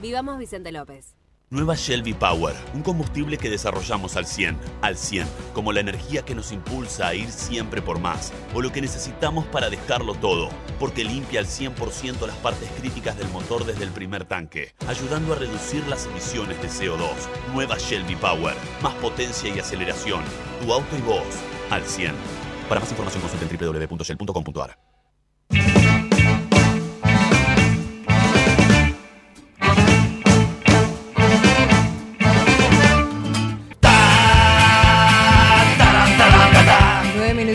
Vivamos 0.03 0.38
Vicente 0.38 0.70
López. 0.70 1.14
Nueva 1.51 1.76
Shelby 1.76 2.12
Power, 2.12 2.55
un 2.74 2.82
combustible 2.82 3.38
que 3.38 3.49
desarrollamos 3.49 4.16
al 4.16 4.26
100, 4.26 4.59
al 4.82 4.99
100, 4.99 5.26
como 5.55 5.72
la 5.72 5.80
energía 5.80 6.22
que 6.22 6.34
nos 6.34 6.53
impulsa 6.53 7.09
a 7.09 7.14
ir 7.14 7.30
siempre 7.30 7.80
por 7.80 8.01
más, 8.01 8.34
o 8.53 8.61
lo 8.61 8.70
que 8.70 8.82
necesitamos 8.82 9.46
para 9.46 9.70
dejarlo 9.70 10.14
todo, 10.14 10.51
porque 10.78 11.05
limpia 11.05 11.40
al 11.40 11.46
100% 11.46 12.26
las 12.26 12.36
partes 12.36 12.68
críticas 12.78 13.16
del 13.16 13.28
motor 13.28 13.64
desde 13.64 13.84
el 13.84 13.92
primer 13.92 14.26
tanque, 14.26 14.74
ayudando 14.86 15.32
a 15.32 15.36
reducir 15.36 15.88
las 15.88 16.05
emisiones 16.05 16.61
de 16.61 16.68
CO2. 16.68 17.14
Nueva 17.55 17.78
Shelby 17.78 18.16
Power, 18.16 18.55
más 18.82 18.94
potencia 18.96 19.49
y 19.49 19.59
aceleración, 19.59 20.22
tu 20.62 20.70
auto 20.70 20.99
y 20.99 21.01
voz, 21.01 21.24
al 21.70 21.82
100. 21.82 22.12
Para 22.68 22.82
más 22.82 22.90
información 22.90 23.22
consulte 23.22 23.46
en 23.46 23.88
www.shell.com.ar. 23.88 25.88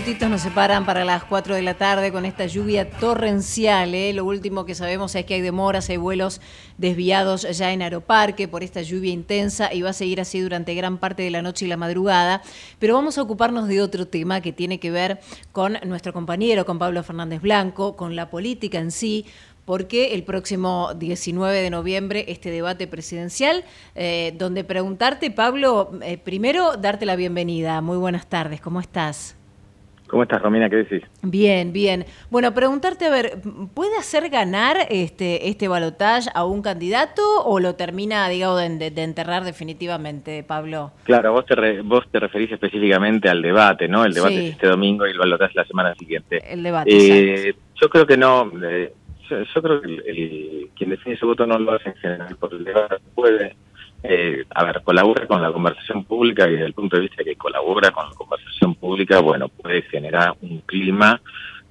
nos 0.04 0.42
separan 0.42 0.86
para 0.86 1.06
las 1.06 1.24
4 1.24 1.56
de 1.56 1.62
la 1.62 1.76
tarde 1.76 2.12
con 2.12 2.26
esta 2.26 2.46
lluvia 2.46 2.90
torrencial. 2.90 3.96
¿eh? 3.96 4.12
Lo 4.12 4.26
último 4.26 4.66
que 4.66 4.76
sabemos 4.76 5.16
es 5.16 5.26
que 5.26 5.36
hay 5.36 5.42
demoras, 5.42 5.90
hay 5.90 5.96
vuelos 5.96 6.42
desviados 6.78 7.48
ya 7.58 7.72
en 7.72 7.82
Aeroparque 7.82 8.50
por 8.50 8.64
esta 8.64 8.82
lluvia 8.82 9.14
intensa 9.14 9.74
y 9.74 9.82
va 9.82 9.92
a 9.92 9.94
seguir 9.94 10.20
así 10.20 10.42
durante 10.42 10.76
gran 10.76 10.98
parte 10.98 11.24
de 11.24 11.32
la 11.32 11.42
noche 11.42 11.66
y 11.66 11.70
la 11.70 11.78
madrugada. 11.78 12.42
Pero 12.80 12.96
vamos 12.96 13.18
a 13.18 13.22
ocuparnos 13.22 13.70
de 13.70 13.82
otro 13.82 14.06
tema 14.06 14.42
que 14.42 14.52
tiene 14.52 14.78
que 14.78 14.92
ver 14.92 15.22
con 15.54 15.78
nuestro 15.86 16.12
compañero, 16.12 16.66
con 16.66 16.80
Pablo 16.80 17.02
Fernández 17.02 17.42
Blanco, 17.42 17.96
con 17.96 18.18
la 18.18 18.30
política 18.30 18.80
en 18.80 18.92
sí 18.92 19.26
porque 19.64 20.14
el 20.14 20.24
próximo 20.24 20.94
19 20.96 21.62
de 21.62 21.70
noviembre 21.70 22.26
este 22.28 22.52
debate 22.52 22.88
presidencial, 22.88 23.64
eh, 23.96 24.34
donde 24.38 24.66
preguntarte, 24.66 25.32
Pablo, 25.32 25.92
eh, 26.02 26.18
primero 26.18 26.76
darte 26.76 27.06
la 27.06 27.16
bienvenida. 27.16 27.80
Muy 27.80 27.96
buenas 27.96 28.28
tardes, 28.28 28.60
¿cómo 28.60 28.82
estás? 28.82 29.38
¿Cómo 30.14 30.22
estás, 30.22 30.44
Romina? 30.44 30.70
¿Qué 30.70 30.76
decís? 30.76 31.02
Bien, 31.24 31.74
bien. 31.74 32.06
Bueno, 32.30 32.54
preguntarte, 32.54 33.06
a 33.06 33.10
ver, 33.10 33.42
¿puede 33.74 33.98
hacer 33.98 34.30
ganar 34.30 34.78
este, 34.92 35.50
este 35.50 35.68
balotaje 35.68 36.30
a 36.36 36.46
un 36.46 36.62
candidato 36.62 37.24
o 37.44 37.60
lo 37.60 37.74
termina, 37.74 38.30
digamos, 38.30 38.60
de, 38.78 38.92
de 38.92 39.02
enterrar 39.04 39.44
definitivamente, 39.44 40.44
Pablo? 40.44 40.92
Claro, 41.06 41.32
vos 41.34 41.48
te, 41.48 41.56
re- 41.56 41.82
vos 41.82 42.04
te 42.12 42.20
referís 42.20 42.52
específicamente 42.52 43.28
al 43.28 43.42
debate, 43.42 43.88
¿no? 43.88 44.06
El 44.06 44.14
debate 44.14 44.36
Sí. 44.36 44.46
es 44.46 44.52
este 44.52 44.68
domingo 44.68 45.08
y 45.08 45.10
el 45.10 45.18
balotaje 45.18 45.54
la 45.56 45.66
semana 45.66 45.96
siguiente. 45.96 46.44
El 46.48 46.62
debate. 46.62 46.92
Eh, 47.50 47.56
yo 47.82 47.90
creo 47.90 48.06
que 48.06 48.16
no. 48.16 48.52
eh, 48.64 48.94
yo, 49.28 49.38
yo 49.42 49.62
creo 49.64 49.82
que 49.82 49.88
el, 49.88 50.04
el- 50.06 50.70
quien 50.76 50.92
define 50.92 51.18
su 51.18 51.26
voto 51.26 51.48
no 51.48 51.58
lo 51.58 51.72
hace 51.74 51.90
en 51.90 51.96
general 51.96 52.36
por 52.36 52.54
el 52.54 52.64
debate. 52.64 52.98
Puede, 53.16 53.56
eh, 54.04 54.44
a 54.54 54.66
ver, 54.66 54.82
colabora 54.84 55.26
con 55.26 55.42
la 55.42 55.52
conversación 55.52 56.04
pública 56.04 56.46
y 56.48 56.52
desde 56.52 56.66
el 56.66 56.74
punto 56.74 56.98
de 56.98 57.04
vista 57.04 57.24
que 57.24 57.38
colabora 57.38 57.92
con 57.92 58.10
la 58.10 58.16
conversación 58.16 58.76
pública, 58.76 59.20
bueno, 59.20 59.48
puede 59.48 59.84
generar 59.84 60.36
un 60.42 60.60
clima 60.60 61.22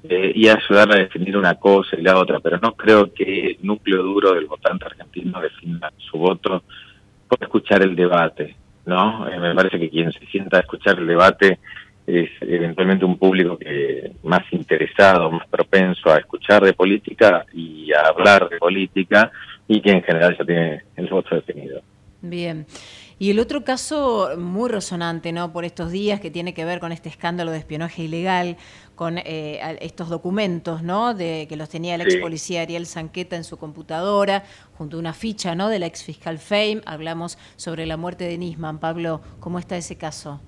eh, 0.02 0.32
y 0.34 0.48
ayudar 0.48 0.92
a 0.92 0.96
definir 0.96 1.36
una 1.36 1.56
cosa 1.56 1.94
y 1.96 2.02
la 2.02 2.18
otra, 2.18 2.40
pero 2.40 2.58
no 2.58 2.74
creo 2.74 3.12
que 3.12 3.50
el 3.50 3.58
núcleo 3.62 4.02
duro 4.02 4.32
del 4.32 4.46
votante 4.46 4.86
argentino 4.86 5.40
defina 5.42 5.92
su 5.98 6.16
voto 6.16 6.62
por 7.28 7.38
escuchar 7.42 7.82
el 7.82 7.94
debate, 7.94 8.56
¿no? 8.86 9.28
Eh, 9.28 9.38
me 9.38 9.54
parece 9.54 9.78
que 9.78 9.90
quien 9.90 10.10
se 10.10 10.24
sienta 10.26 10.56
a 10.56 10.60
escuchar 10.60 10.98
el 10.98 11.06
debate 11.06 11.58
es 12.06 12.30
eventualmente 12.40 13.04
un 13.04 13.18
público 13.18 13.58
que 13.58 14.10
más 14.24 14.42
interesado, 14.52 15.30
más 15.30 15.46
propenso 15.48 16.10
a 16.10 16.16
escuchar 16.16 16.64
de 16.64 16.72
política 16.72 17.44
y 17.52 17.92
a 17.92 18.08
hablar 18.08 18.48
de 18.48 18.56
política 18.56 19.30
y 19.68 19.82
que 19.82 19.90
en 19.90 20.02
general 20.02 20.36
ya 20.36 20.44
tiene 20.44 20.82
el 20.96 21.06
voto 21.08 21.34
definido. 21.36 21.82
Bien. 22.22 22.66
Y 23.18 23.30
el 23.30 23.40
otro 23.40 23.64
caso 23.64 24.30
muy 24.38 24.68
resonante, 24.68 25.32
¿no? 25.32 25.52
Por 25.52 25.64
estos 25.64 25.90
días 25.90 26.20
que 26.20 26.30
tiene 26.30 26.54
que 26.54 26.64
ver 26.64 26.78
con 26.78 26.92
este 26.92 27.08
escándalo 27.08 27.50
de 27.50 27.58
espionaje 27.58 28.04
ilegal, 28.04 28.56
con 28.94 29.18
eh, 29.18 29.78
estos 29.80 30.08
documentos, 30.08 30.82
¿no? 30.82 31.14
De 31.14 31.46
que 31.48 31.56
los 31.56 31.68
tenía 31.68 31.96
el 31.96 32.02
ex 32.02 32.16
policía 32.16 32.62
Ariel 32.62 32.86
Sanqueta 32.86 33.34
en 33.34 33.44
su 33.44 33.58
computadora, 33.58 34.44
junto 34.78 34.96
a 34.96 35.00
una 35.00 35.14
ficha, 35.14 35.56
¿no? 35.56 35.68
De 35.68 35.80
la 35.80 35.86
ex 35.86 36.04
fiscal 36.04 36.38
Fame. 36.38 36.80
Hablamos 36.86 37.38
sobre 37.56 37.86
la 37.86 37.96
muerte 37.96 38.24
de 38.24 38.38
Nisman. 38.38 38.78
Pablo, 38.78 39.20
¿cómo 39.40 39.58
está 39.58 39.76
ese 39.76 39.96
caso? 39.96 40.40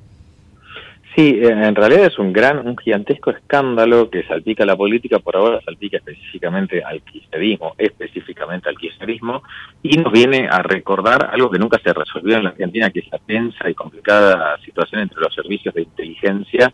Sí, 1.14 1.38
en 1.42 1.76
realidad 1.76 2.06
es 2.06 2.18
un 2.18 2.32
gran, 2.32 2.66
un 2.66 2.76
gigantesco 2.76 3.30
escándalo 3.30 4.10
que 4.10 4.24
salpica 4.24 4.66
la 4.66 4.74
política, 4.74 5.20
por 5.20 5.36
ahora 5.36 5.60
salpica 5.64 5.98
específicamente 5.98 6.82
al 6.82 7.02
kirchnerismo, 7.02 7.74
específicamente 7.78 8.68
al 8.68 8.76
kirchnerismo, 8.76 9.44
y 9.80 9.96
nos 9.96 10.12
viene 10.12 10.48
a 10.50 10.60
recordar 10.62 11.30
algo 11.32 11.48
que 11.50 11.58
nunca 11.60 11.78
se 11.78 11.92
resolvió 11.92 12.36
en 12.36 12.42
la 12.42 12.50
Argentina, 12.50 12.90
que 12.90 12.98
es 12.98 13.12
la 13.12 13.18
tensa 13.18 13.70
y 13.70 13.74
complicada 13.74 14.58
situación 14.64 15.02
entre 15.02 15.20
los 15.20 15.32
servicios 15.32 15.72
de 15.72 15.82
inteligencia 15.82 16.72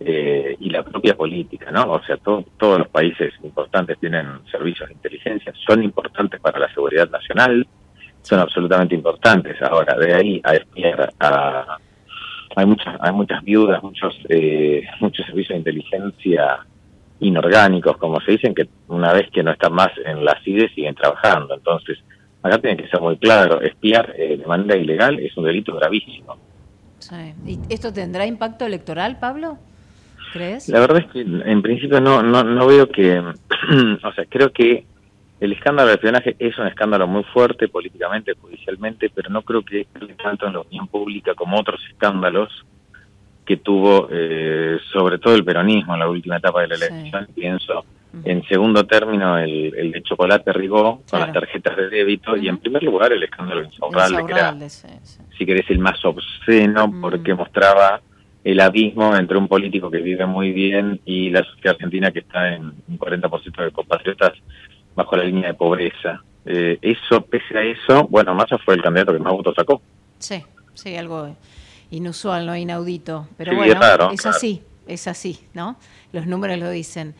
eh, 0.00 0.56
y 0.58 0.70
la 0.70 0.82
propia 0.84 1.14
política, 1.14 1.70
¿no? 1.70 1.92
O 1.92 2.02
sea, 2.02 2.16
to- 2.16 2.46
todos 2.56 2.78
los 2.78 2.88
países 2.88 3.34
importantes 3.44 3.98
tienen 4.00 4.26
servicios 4.50 4.88
de 4.88 4.94
inteligencia, 4.94 5.52
son 5.66 5.82
importantes 5.82 6.40
para 6.40 6.58
la 6.58 6.72
seguridad 6.72 7.10
nacional, 7.10 7.66
son 8.22 8.38
absolutamente 8.40 8.94
importantes. 8.94 9.60
Ahora, 9.60 9.98
de 9.98 10.14
ahí 10.14 10.40
a 10.44 10.54
espiar 10.54 11.12
a 11.20 11.76
hay 12.56 12.66
muchas 12.66 12.96
hay 13.00 13.12
muchas 13.12 13.42
viudas 13.42 13.82
muchos 13.82 14.14
eh, 14.28 14.82
muchos 15.00 15.26
servicios 15.26 15.50
de 15.50 15.58
inteligencia 15.58 16.58
inorgánicos 17.20 17.96
como 17.98 18.20
se 18.20 18.32
dicen 18.32 18.54
que 18.54 18.68
una 18.88 19.12
vez 19.12 19.30
que 19.30 19.42
no 19.42 19.52
están 19.52 19.72
más 19.72 19.90
en 20.04 20.24
la 20.24 20.38
CIDE 20.42 20.68
siguen 20.74 20.94
trabajando 20.94 21.54
entonces 21.54 21.98
acá 22.42 22.58
tiene 22.58 22.82
que 22.82 22.88
ser 22.88 23.00
muy 23.00 23.16
claro 23.16 23.60
espiar 23.60 24.14
eh, 24.16 24.36
de 24.36 24.46
manera 24.46 24.76
ilegal 24.76 25.18
es 25.20 25.36
un 25.36 25.44
delito 25.44 25.74
gravísimo 25.74 26.36
Sí. 27.02 27.34
¿Y 27.44 27.58
esto 27.68 27.92
tendrá 27.92 28.26
impacto 28.26 28.64
electoral, 28.64 29.18
Pablo? 29.18 29.58
¿Crees? 30.32 30.68
la 30.68 30.80
verdad 30.80 31.02
es 31.04 31.12
que 31.12 31.20
en 31.20 31.60
principio 31.60 32.00
no 32.00 32.22
no 32.22 32.42
no 32.42 32.66
veo 32.66 32.88
que 32.88 33.18
o 33.18 34.12
sea 34.14 34.24
creo 34.30 34.50
que 34.50 34.86
el 35.42 35.52
escándalo 35.54 35.88
de 35.88 35.94
espionaje 35.94 36.36
es 36.38 36.56
un 36.56 36.68
escándalo 36.68 37.08
muy 37.08 37.24
fuerte 37.24 37.66
políticamente, 37.66 38.34
judicialmente, 38.40 39.10
pero 39.12 39.28
no 39.28 39.42
creo 39.42 39.64
que 39.64 39.88
tanto 40.22 40.46
en 40.46 40.52
la 40.52 40.60
opinión 40.60 40.86
pública 40.86 41.34
como 41.34 41.58
otros 41.58 41.80
escándalos 41.90 42.64
que 43.44 43.56
tuvo 43.56 44.08
eh, 44.12 44.78
sobre 44.92 45.18
todo 45.18 45.34
el 45.34 45.44
peronismo 45.44 45.94
en 45.94 46.00
la 46.00 46.08
última 46.08 46.36
etapa 46.36 46.60
de 46.60 46.68
la 46.68 46.74
elección. 46.76 47.26
Pienso 47.34 47.84
en 48.24 48.44
segundo 48.44 48.84
término 48.86 49.36
el, 49.36 49.74
el 49.76 49.90
de 49.90 50.02
Chocolate 50.04 50.52
Rigó 50.52 50.98
con 50.98 51.02
Claro. 51.06 51.24
las 51.24 51.34
tarjetas 51.34 51.76
de 51.76 51.88
débito 51.88 52.36
y 52.36 52.46
en 52.46 52.58
primer 52.58 52.84
lugar 52.84 53.12
el 53.12 53.24
escándalo 53.24 53.62
de 53.62 53.66
Insaurralde, 53.66 54.24
que 54.24 54.32
era, 54.32 54.68
sí, 54.68 54.86
sí. 55.02 55.22
si 55.36 55.44
querés, 55.44 55.68
el 55.70 55.80
más 55.80 56.04
obsceno 56.04 56.88
porque 57.00 57.34
mostraba 57.34 58.00
el 58.44 58.60
abismo 58.60 59.16
entre 59.16 59.38
un 59.38 59.48
político 59.48 59.90
que 59.90 59.98
vive 59.98 60.24
muy 60.24 60.52
bien 60.52 61.00
y 61.04 61.30
la 61.30 61.42
sociedad 61.42 61.74
argentina 61.74 62.12
que 62.12 62.20
está 62.20 62.54
en 62.54 62.72
un 62.86 62.96
40% 62.98 63.64
de 63.64 63.70
compatriotas 63.72 64.34
bajo 64.94 65.16
la 65.16 65.24
línea 65.24 65.48
de 65.48 65.54
pobreza. 65.54 66.22
Eh, 66.44 66.78
eso, 66.82 67.24
pese 67.26 67.56
a 67.56 67.62
eso, 67.62 68.06
bueno, 68.08 68.34
Massa 68.34 68.58
fue 68.58 68.74
el 68.74 68.82
candidato 68.82 69.12
que 69.12 69.18
más 69.18 69.32
votos 69.32 69.54
sacó. 69.54 69.80
Sí, 70.18 70.42
sí, 70.74 70.96
algo 70.96 71.34
inusual, 71.90 72.46
no 72.46 72.56
inaudito. 72.56 73.28
Pero 73.36 73.52
Sí, 73.52 73.56
bueno, 73.56 73.72
es 73.72 73.78
raro, 73.78 74.10
es 74.12 74.20
claro. 74.22 74.36
así, 74.36 74.62
es 74.86 75.06
así, 75.06 75.46
¿no? 75.54 75.76
Los 76.12 76.26
números 76.26 76.58
lo 76.58 76.70
dicen. 76.70 77.14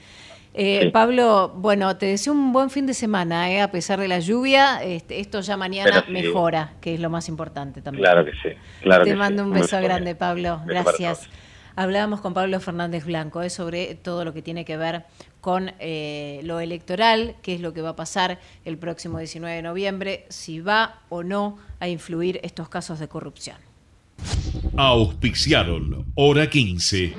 Eh, 0.55 0.81
Sí. 0.83 0.91
Pablo, 0.91 1.51
bueno, 1.57 1.97
te 1.97 2.07
deseo 2.07 2.33
un 2.35 2.53
buen 2.53 2.69
fin 2.69 2.85
de 2.87 2.93
semana, 2.95 3.51
¿eh? 3.51 3.63
a 3.63 3.71
pesar 3.71 3.99
de 4.01 4.07
la 4.09 4.19
lluvia. 4.19 4.83
Este, 4.83 5.19
esto 5.21 5.41
ya 5.41 5.57
mañana 5.57 6.05
sí. 6.05 6.13
mejora, 6.13 6.75
que 6.83 6.93
es 6.95 7.01
lo 7.01 7.09
más 7.09 7.29
importante 7.29 7.81
también. 7.81 8.05
Claro 8.05 8.25
que 8.25 8.33
sí. 8.33 8.55
Claro 8.83 9.05
Te 9.05 9.11
que 9.11 9.17
mando 9.17 9.45
un 9.45 9.53
beso 9.53 9.79
bien. 9.79 9.89
grande, 9.89 10.15
Pablo. 10.15 10.61
Beso 10.67 10.67
para 10.67 10.83
Gracias. 10.83 11.29
Hablábamos 11.75 12.21
con 12.21 12.35
Pablo 12.35 12.61
Fernández 12.61 13.07
Blanco 13.07 13.41
eh, 13.41 13.49
sobre 13.49 13.95
todo 13.95 14.27
lo 14.27 14.35
que 14.35 14.43
tiene 14.43 14.67
que 14.67 14.77
ver 14.77 15.05
con 15.43 15.73
eh, 15.81 16.41
lo 16.45 16.61
electoral, 16.61 17.35
qué 17.43 17.55
es 17.55 17.61
lo 17.61 17.75
que 17.75 17.83
va 17.83 17.91
a 17.91 17.97
pasar 17.97 18.39
el 18.65 18.79
próximo 18.79 19.19
19 19.19 19.57
de 19.57 19.63
noviembre, 19.63 20.25
si 20.29 20.61
va 20.61 21.01
o 21.09 21.25
no 21.25 21.59
a 21.81 21.89
influir 21.89 22.39
estos 22.45 22.69
casos 22.69 23.01
de 23.01 23.09
corrupción. 23.09 23.57
Auspiciaron 24.77 26.07
Hora 26.15 26.49
15. 26.49 27.15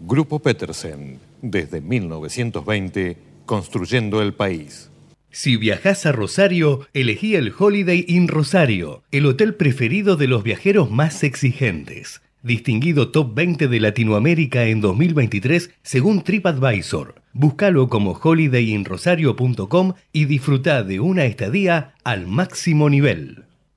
Grupo 0.00 0.38
Petersen, 0.38 1.20
desde 1.42 1.82
1920, 1.82 3.18
construyendo 3.44 4.22
el 4.22 4.32
país. 4.32 4.90
Si 5.30 5.56
viajas 5.56 6.06
a 6.06 6.12
Rosario, 6.12 6.88
elegí 6.94 7.36
el 7.36 7.52
Holiday 7.56 8.06
Inn 8.08 8.26
Rosario, 8.26 9.02
el 9.12 9.26
hotel 9.26 9.54
preferido 9.54 10.16
de 10.16 10.28
los 10.28 10.42
viajeros 10.42 10.90
más 10.90 11.22
exigentes. 11.22 12.22
Distinguido 12.42 13.10
top 13.10 13.34
20 13.34 13.68
de 13.68 13.80
Latinoamérica 13.80 14.64
en 14.64 14.80
2023 14.80 15.70
según 15.82 16.22
TripAdvisor. 16.22 17.16
Búscalo 17.34 17.88
como 17.88 18.12
holidayinrosario.com 18.12 19.92
y 20.12 20.24
disfruta 20.24 20.82
de 20.82 21.00
una 21.00 21.26
estadía 21.26 21.94
al 22.02 22.26
máximo 22.26 22.88
nivel. 22.88 23.44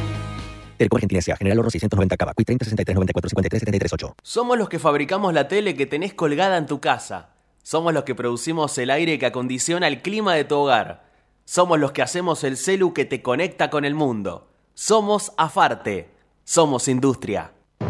Telecom 0.78 0.96
Argentina 0.96 1.20
S.A. 1.20 1.36
General 1.36 1.60
Oro 1.60 1.70
690 1.70 2.16
Cava. 2.16 2.34
30 2.34 2.64
63 2.64 2.96
94 2.96 3.30
53 3.30 3.60
73 3.60 3.94
8. 3.94 4.16
Somos 4.24 4.58
los 4.58 4.70
que 4.70 4.80
fabricamos 4.80 5.34
la 5.34 5.50
tele 5.50 5.76
que 5.76 5.86
tenés 5.86 6.14
colgada 6.14 6.58
en 6.58 6.68
tu 6.68 6.80
casa. 6.80 7.32
Somos 7.64 7.94
los 7.94 8.06
que 8.06 8.16
producimos 8.16 8.78
el 8.78 8.92
aire 8.92 9.20
que 9.20 9.26
acondiciona 9.26 9.90
el 9.90 10.02
clima 10.02 10.36
de 10.36 10.46
tu 10.46 10.56
hogar. 10.56 11.04
Somos 11.44 11.80
los 11.80 11.92
que 11.92 12.02
hacemos 12.02 12.46
el 12.46 12.56
celu 12.56 12.94
que 12.94 13.04
te 13.04 13.22
conecta 13.22 13.70
con 13.70 13.84
el 13.84 13.94
mundo. 13.94 14.48
Somos 14.74 15.34
Afarte. 15.36 16.12
Somos 16.46 16.88
industria. 16.88 17.52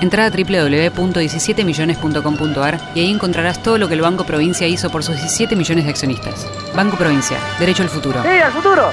Entra 0.00 0.26
a 0.26 0.30
www.17millones.com.ar 0.30 2.80
y 2.94 3.00
ahí 3.00 3.10
encontrarás 3.10 3.60
todo 3.62 3.78
lo 3.78 3.88
que 3.88 3.94
el 3.94 4.00
Banco 4.00 4.24
Provincia 4.24 4.68
hizo 4.68 4.90
por 4.90 5.02
sus 5.02 5.16
17 5.16 5.56
millones 5.56 5.84
de 5.84 5.90
accionistas. 5.90 6.46
Banco 6.74 6.96
Provincia, 6.96 7.38
derecho 7.58 7.82
al 7.82 7.88
futuro. 7.88 8.22
¡Sí, 8.22 8.28
al 8.28 8.52
futuro! 8.52 8.92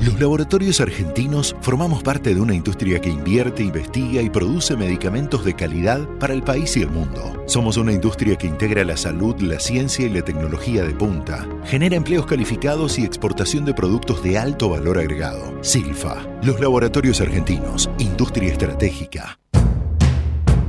Los 0.00 0.20
laboratorios 0.20 0.80
argentinos 0.82 1.56
formamos 1.62 2.02
parte 2.02 2.34
de 2.34 2.40
una 2.40 2.54
industria 2.54 3.00
que 3.00 3.08
invierte, 3.08 3.62
investiga 3.62 4.20
y 4.20 4.28
produce 4.28 4.76
medicamentos 4.76 5.42
de 5.42 5.54
calidad 5.54 6.06
para 6.20 6.34
el 6.34 6.42
país 6.42 6.76
y 6.76 6.82
el 6.82 6.90
mundo. 6.90 7.42
Somos 7.46 7.78
una 7.78 7.92
industria 7.92 8.36
que 8.36 8.46
integra 8.46 8.84
la 8.84 8.98
salud, 8.98 9.40
la 9.40 9.58
ciencia 9.58 10.04
y 10.04 10.10
la 10.10 10.20
tecnología 10.20 10.84
de 10.84 10.92
punta. 10.92 11.46
Genera 11.64 11.96
empleos 11.96 12.26
calificados 12.26 12.98
y 12.98 13.06
exportación 13.06 13.64
de 13.64 13.72
productos 13.72 14.22
de 14.22 14.36
alto 14.36 14.68
valor 14.68 14.98
agregado. 14.98 15.56
Silfa, 15.62 16.26
los 16.42 16.60
laboratorios 16.60 17.22
argentinos, 17.22 17.88
industria 17.98 18.52
estratégica. 18.52 19.38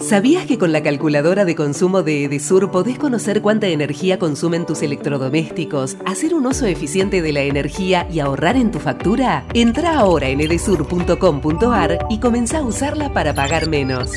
¿Sabías 0.00 0.44
que 0.44 0.58
con 0.58 0.70
la 0.70 0.82
calculadora 0.82 1.44
de 1.44 1.54
consumo 1.54 2.02
de 2.02 2.24
Edesur 2.24 2.70
podés 2.70 2.98
conocer 2.98 3.40
cuánta 3.40 3.68
energía 3.68 4.18
consumen 4.18 4.66
tus 4.66 4.82
electrodomésticos, 4.82 5.96
hacer 6.04 6.34
un 6.34 6.46
uso 6.46 6.66
eficiente 6.66 7.22
de 7.22 7.32
la 7.32 7.40
energía 7.40 8.06
y 8.12 8.20
ahorrar 8.20 8.56
en 8.56 8.70
tu 8.70 8.80
factura? 8.80 9.46
Entra 9.54 9.98
ahora 9.98 10.28
en 10.28 10.40
edesur.com.ar 10.40 12.06
y 12.10 12.18
comenzá 12.20 12.58
a 12.58 12.62
usarla 12.62 13.14
para 13.14 13.34
pagar 13.34 13.68
menos. 13.68 14.10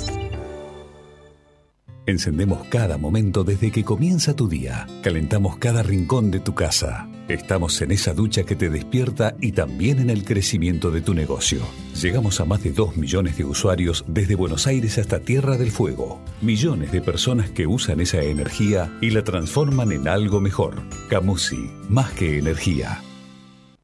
Encendemos 2.05 2.65
cada 2.69 2.97
momento 2.97 3.43
desde 3.43 3.71
que 3.71 3.83
comienza 3.83 4.35
tu 4.35 4.47
día. 4.47 4.87
Calentamos 5.03 5.57
cada 5.57 5.83
rincón 5.83 6.31
de 6.31 6.39
tu 6.39 6.53
casa. 6.53 7.07
Estamos 7.27 7.81
en 7.81 7.91
esa 7.91 8.13
ducha 8.13 8.43
que 8.43 8.55
te 8.55 8.69
despierta 8.69 9.35
y 9.41 9.51
también 9.51 9.99
en 9.99 10.09
el 10.09 10.23
crecimiento 10.23 10.91
de 10.91 11.01
tu 11.01 11.13
negocio. 11.13 11.59
Llegamos 12.01 12.39
a 12.39 12.45
más 12.45 12.63
de 12.63 12.71
2 12.71 12.95
millones 12.95 13.37
de 13.37 13.43
usuarios 13.43 14.05
desde 14.07 14.35
Buenos 14.35 14.65
Aires 14.65 14.97
hasta 14.97 15.19
Tierra 15.19 15.57
del 15.57 15.71
Fuego. 15.71 16.21
Millones 16.41 16.93
de 16.93 17.01
personas 17.01 17.49
que 17.49 17.67
usan 17.67 17.99
esa 17.99 18.21
energía 18.21 18.97
y 19.01 19.09
la 19.09 19.25
transforman 19.25 19.91
en 19.91 20.07
algo 20.07 20.39
mejor. 20.39 20.81
Camusi, 21.09 21.69
más 21.89 22.11
que 22.13 22.37
energía. 22.37 23.01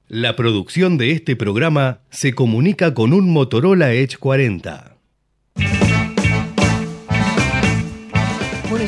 La 0.07 0.37
producción 0.37 0.97
de 0.97 1.11
este 1.11 1.35
programa 1.35 1.99
se 2.11 2.33
comunica 2.33 2.93
con 2.93 3.11
un 3.11 3.29
Motorola 3.29 3.93
Edge 3.93 4.17
40. 4.17 4.92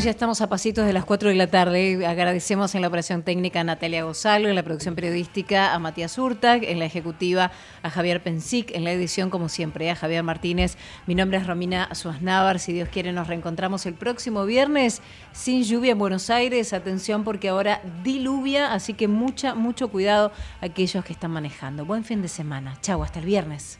Ya 0.04 0.12
estamos 0.12 0.42
a 0.42 0.50
pasitos 0.50 0.86
de 0.86 0.94
las 0.94 1.04
4 1.04 1.30
de 1.30 1.36
la 1.36 1.48
tarde. 1.48 2.06
Agradecemos 2.06 2.76
en 2.76 2.82
la 2.82 2.90
operación 2.90 3.24
técnica 3.24 3.62
a 3.62 3.64
Natalia 3.64 4.04
Gozalo, 4.04 4.50
en 4.50 4.54
la 4.54 4.62
producción 4.62 4.94
periodística 4.94 5.74
a 5.74 5.80
Matías 5.80 6.18
Urtag, 6.20 6.64
en 6.64 6.78
la 6.78 6.86
ejecutiva 6.86 7.52
a 7.82 7.90
Javier 7.90 8.22
Pensic, 8.22 8.70
en 8.76 8.84
la 8.84 8.92
edición, 8.92 9.32
como 9.32 9.50
siempre, 9.50 9.90
a 9.90 9.96
Javier 9.96 10.22
Martínez. 10.22 10.78
Mi 11.08 11.16
nombre 11.16 11.40
es 11.40 11.48
Romina 11.48 11.90
Suaznávar. 11.96 12.60
Si 12.60 12.72
Dios 12.72 12.90
quiere, 12.90 13.14
nos 13.14 13.28
reencontramos 13.28 13.88
el 13.88 13.96
próximo 13.96 14.46
viernes 14.46 15.02
sin 15.32 15.64
lluvia 15.64 15.94
en 15.94 15.98
Buenos 15.98 16.30
Aires. 16.30 16.74
Atención, 16.74 17.24
porque 17.24 17.50
ahora 17.50 17.82
diluvia, 18.04 18.74
así 18.74 18.94
que 18.94 19.08
mucha, 19.08 19.56
mucho 19.56 19.88
cuidado 19.88 20.32
a 20.62 20.66
aquellos 20.66 21.04
que 21.04 21.14
están 21.14 21.32
manejando. 21.32 21.84
Buen 21.84 22.04
fin 22.04 22.22
de 22.22 22.28
semana. 22.28 22.78
Chau, 22.82 23.02
hasta 23.02 23.20
el 23.20 23.26
viernes. 23.26 23.80